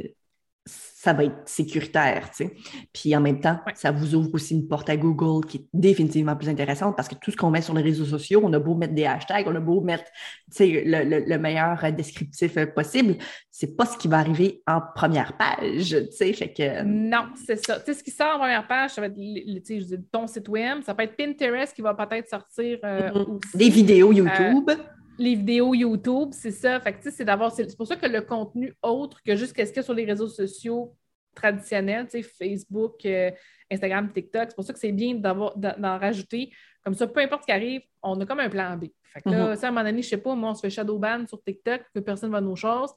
ça 1.05 1.13
va 1.15 1.25
être 1.25 1.35
sécuritaire, 1.47 2.31
tu 2.31 2.45
sais. 2.45 2.55
Puis 2.93 3.17
en 3.17 3.21
même 3.21 3.41
temps, 3.41 3.59
Ouais. 3.67 3.73
ça 3.75 3.91
vous 3.91 4.15
ouvre 4.15 4.31
aussi 4.35 4.55
une 4.55 4.69
porte 4.69 4.89
à 4.89 4.97
Google 4.97 5.45
qui 5.47 5.57
est 5.57 5.67
définitivement 5.75 6.37
plus 6.37 6.49
intéressante 6.49 6.95
parce 6.97 7.09
que 7.09 7.17
tout 7.17 7.33
ce 7.33 7.37
qu'on 7.37 7.51
met 7.51 7.61
sur 7.61 7.75
les 7.75 7.83
réseaux 7.83 8.05
sociaux, 8.05 8.41
on 8.45 8.53
a 8.53 8.61
beau 8.61 8.77
mettre 8.77 8.95
des 8.95 9.05
hashtags, 9.07 9.49
on 9.49 9.55
a 9.57 9.59
beau 9.61 9.81
mettre, 9.81 10.05
tu 10.05 10.11
sais, 10.59 10.83
le, 10.87 11.03
le- 11.03 11.25
le 11.27 11.39
meilleur 11.39 11.83
euh, 11.85 11.91
descriptif 11.91 12.57
euh, 12.57 12.67
possible, 12.67 13.17
c'est 13.51 13.77
pas 13.77 13.85
ce 13.85 13.99
qui 13.99 14.07
va 14.07 14.19
arriver 14.19 14.63
en 14.69 14.81
première 14.95 15.37
page, 15.37 15.89
tu 16.09 16.13
sais. 16.13 16.33
Fait 16.35 16.53
que... 16.53 16.83
Non, 16.85 17.25
c'est 17.47 17.57
ça. 17.67 17.81
Tu 17.81 17.87
sais, 17.87 17.95
ce 17.99 18.05
qui 18.05 18.13
sort 18.13 18.37
en 18.37 18.39
première 18.39 18.69
page, 18.69 18.91
ça 18.93 19.01
va 19.01 19.09
être 19.09 19.17
tu 19.17 19.83
sais, 19.83 19.99
ton 20.13 20.29
site 20.29 20.49
web. 20.49 20.83
Ça 20.87 20.95
peut 20.95 21.03
être 21.03 21.17
Pinterest 21.17 21.75
qui 21.75 21.83
va 21.83 21.95
peut-être 21.95 22.29
sortir 22.29 22.79
euh, 22.85 23.11
Mhm. 23.13 23.39
aussi. 23.45 23.57
Des 23.57 23.69
vidéos 23.71 24.13
YouTube. 24.13 24.71
Les 25.19 25.35
vidéos 25.35 25.75
YouTube, 25.75 26.31
c'est 26.33 26.51
ça. 26.51 26.81
Fait 26.81 26.95
que, 26.95 27.11
c'est 27.11 27.25
d'avoir. 27.25 27.53
C'est 27.53 27.69
c'est 27.69 27.77
pour 27.77 27.87
ça 27.87 27.97
que 27.97 28.07
le 28.07 28.23
contenu 28.23 28.75
autre 28.83 29.23
que 29.23 29.37
juste 29.37 29.53
qu'est-ce 29.53 29.73
qu'il 29.73 29.79
y 29.79 29.81
a 29.81 29.85
sur 29.85 29.95
les 29.95 30.05
réseaux 30.05 30.29
sociaux 30.29 30.95
traditionnels, 31.35 32.09
Facebook, 32.39 33.05
euh, 33.07 33.31
Instagram, 33.71 34.13
TikTok, 34.13 34.51
c'est 34.51 34.55
pour 34.55 34.65
ça 34.65 34.73
que 34.73 34.79
c'est 34.79 34.93
bien 34.93 35.15
d'avoir 35.15 35.57
d'en 35.57 35.99
rajouter. 35.99 36.53
Comme 36.85 36.95
ça, 36.95 37.07
peu 37.07 37.21
importe 37.21 37.43
ce 37.43 37.47
qui 37.47 37.53
arrive, 37.53 37.83
on 38.03 38.21
a 38.21 38.27
comme 38.27 38.41
un 38.41 38.51
plan 38.51 38.77
B. 38.77 38.87
Fait 39.13 39.23
que 39.23 39.31
là, 39.31 39.57
ça, 39.57 39.67
à 39.67 39.69
un 39.69 39.73
moment 39.73 39.85
donné, 39.85 40.03
je 40.03 40.09
sais 40.09 40.17
pas, 40.17 40.35
moi, 40.35 40.51
on 40.51 40.55
se 40.55 40.61
fait 40.61 40.71
shadow 40.71 40.99
ban 40.99 41.27
sur 41.27 41.43
TikTok, 41.43 41.83
que 41.95 42.01
personne 42.01 42.31
ne 42.31 42.33
voit 42.33 42.41
nos 42.41 42.57
choses. 42.57 42.91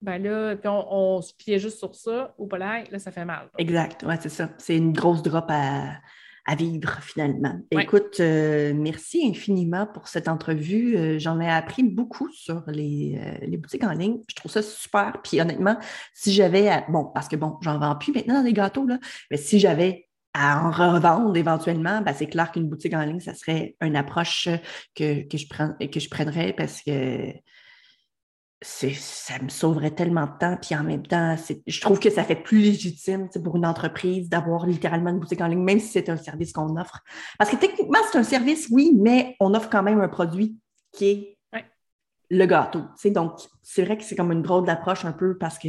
Ben 0.00 0.22
là, 0.22 0.56
puis 0.56 0.68
on, 0.68 1.16
on 1.16 1.22
se 1.22 1.32
fiait 1.38 1.58
juste 1.58 1.78
sur 1.78 1.94
ça, 1.94 2.34
au 2.38 2.46
polaire, 2.46 2.84
là, 2.90 2.98
ça 2.98 3.10
fait 3.10 3.24
mal. 3.24 3.48
Exact, 3.58 4.02
ouais, 4.04 4.16
c'est 4.20 4.28
ça. 4.28 4.50
C'est 4.58 4.76
une 4.76 4.92
grosse 4.92 5.22
drop 5.22 5.46
à, 5.48 5.98
à 6.48 6.54
vivre 6.54 6.98
finalement. 7.02 7.60
Ouais. 7.74 7.82
Écoute, 7.82 8.20
euh, 8.20 8.72
merci 8.74 9.28
infiniment 9.28 9.86
pour 9.86 10.08
cette 10.08 10.28
entrevue. 10.28 10.96
Euh, 10.96 11.18
J'en 11.18 11.38
ai 11.40 11.48
appris 11.48 11.82
beaucoup 11.82 12.30
sur 12.32 12.62
les, 12.68 13.20
euh, 13.22 13.46
les 13.46 13.58
boutiques 13.58 13.84
en 13.84 13.92
ligne. 13.92 14.16
Je 14.30 14.34
trouve 14.34 14.50
ça 14.50 14.62
super. 14.62 15.20
Puis 15.22 15.42
honnêtement, 15.42 15.76
si 16.14 16.32
j'avais, 16.32 16.70
à- 16.70 16.86
bon, 16.88 17.04
parce 17.14 17.28
que 17.28 17.36
bon, 17.36 17.58
j'en 17.60 17.78
vends 17.78 17.96
plus 17.96 18.14
maintenant 18.14 18.36
dans 18.36 18.42
les 18.42 18.54
gâteaux, 18.54 18.86
là, 18.86 18.98
mais 19.30 19.36
si 19.36 19.60
j'avais 19.60 20.08
à 20.32 20.64
en 20.66 20.70
revendre 20.70 21.36
éventuellement, 21.36 22.00
ben, 22.00 22.14
c'est 22.14 22.28
clair 22.28 22.50
qu'une 22.50 22.66
boutique 22.66 22.94
en 22.94 23.02
ligne, 23.02 23.20
ça 23.20 23.34
serait 23.34 23.76
une 23.82 23.96
approche 23.96 24.48
que, 24.94 25.28
que, 25.28 25.36
je, 25.36 25.48
prends, 25.50 25.74
que 25.78 26.00
je 26.00 26.08
prendrais 26.08 26.54
parce 26.54 26.80
que 26.80 27.30
c'est, 28.60 28.92
ça 28.92 29.34
me 29.40 29.48
sauverait 29.48 29.92
tellement 29.92 30.26
de 30.26 30.38
temps. 30.38 30.56
Puis 30.60 30.74
en 30.74 30.82
même 30.82 31.06
temps, 31.06 31.36
je 31.66 31.80
trouve 31.80 32.00
que 32.00 32.10
ça 32.10 32.24
fait 32.24 32.36
plus 32.36 32.58
légitime 32.58 33.28
pour 33.44 33.56
une 33.56 33.66
entreprise 33.66 34.28
d'avoir 34.28 34.66
littéralement 34.66 35.10
une 35.10 35.20
boutique 35.20 35.40
en 35.40 35.46
ligne, 35.46 35.62
même 35.62 35.78
si 35.80 35.88
c'est 35.88 36.08
un 36.08 36.16
service 36.16 36.52
qu'on 36.52 36.76
offre. 36.76 37.00
Parce 37.38 37.50
que 37.50 37.56
techniquement, 37.56 38.00
c'est 38.10 38.18
un 38.18 38.24
service, 38.24 38.68
oui, 38.70 38.92
mais 38.96 39.36
on 39.40 39.54
offre 39.54 39.70
quand 39.70 39.82
même 39.82 40.00
un 40.00 40.08
produit 40.08 40.56
qui 40.92 41.04
est 41.06 41.38
Ouais. 41.52 41.64
le 42.30 42.46
gâteau. 42.46 42.82
Donc, 43.06 43.40
c'est 43.62 43.84
vrai 43.84 43.96
que 43.96 44.04
c'est 44.04 44.16
comme 44.16 44.32
une 44.32 44.42
drôle 44.42 44.64
d'approche 44.64 45.04
un 45.04 45.12
peu 45.12 45.38
parce 45.38 45.58
que 45.58 45.68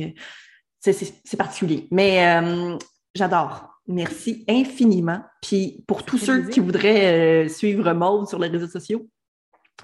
c'est, 0.80 1.38
particulier. 1.38 1.88
Mais 1.92 2.42
euh, 2.42 2.78
j'adore. 3.14 3.70
Merci 3.88 4.46
infiniment. 4.48 5.22
Puis 5.42 5.84
pour 5.88 6.04
tous 6.04 6.18
ceux 6.18 6.36
plaisir. 6.36 6.54
qui 6.54 6.60
voudraient 6.60 7.46
euh, 7.46 7.50
suivre 7.50 7.92
Maude 7.94 8.28
sur 8.28 8.38
les 8.40 8.48
réseaux 8.48 8.68
sociaux, 8.68 9.08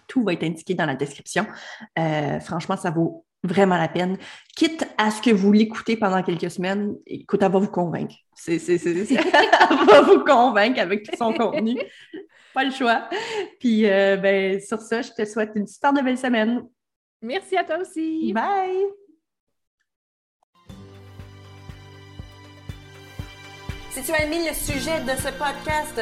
tout 0.08 0.24
va 0.24 0.34
être 0.34 0.44
indiqué 0.44 0.74
dans 0.74 0.86
la 0.86 0.96
description. 0.96 1.46
Euh, 2.00 2.40
franchement, 2.40 2.78
ça 2.78 2.92
vaut 2.92 3.26
vraiment 3.44 3.78
la 3.78 3.88
peine. 3.88 4.18
Quitte 4.56 4.88
à 4.98 5.12
ce 5.12 5.22
que 5.22 5.30
vous 5.30 5.52
l'écoutez 5.52 5.98
pendant 5.98 6.24
quelques 6.24 6.50
semaines, 6.50 6.96
écoute, 7.06 7.42
elle 7.44 7.52
va 7.52 7.60
vous 7.60 7.68
convaincre. 7.72 8.16
C'est, 8.34 8.58
c'est, 8.60 8.78
c'est- 8.78 9.06
c'est- 9.06 9.16
elle 9.16 9.86
va 9.86 10.02
vous 10.02 10.24
convaincre 10.24 10.80
avec 10.80 11.04
tout 11.04 11.16
son 11.18 11.34
contenu. 11.34 11.80
Pas 12.54 12.64
le 12.64 12.72
choix. 12.72 13.08
Puis, 13.60 13.86
euh, 13.90 14.18
ben, 14.18 14.60
sur 14.62 14.80
ça, 14.80 15.02
je 15.02 15.12
te 15.12 15.26
souhaite 15.26 15.52
une 15.56 15.68
super 15.68 15.94
de 15.94 16.02
belle 16.02 16.18
semaine. 16.18 16.64
Merci 17.22 17.58
à 17.58 17.64
toi 17.64 17.78
aussi. 17.80 18.32
Bye! 18.34 18.86
Si 23.92 24.04
tu 24.04 24.12
as 24.12 24.24
aimé 24.26 24.38
le 24.48 24.54
sujet 24.54 25.00
de 25.02 25.12
ce 25.18 25.30
podcast, 25.38 26.02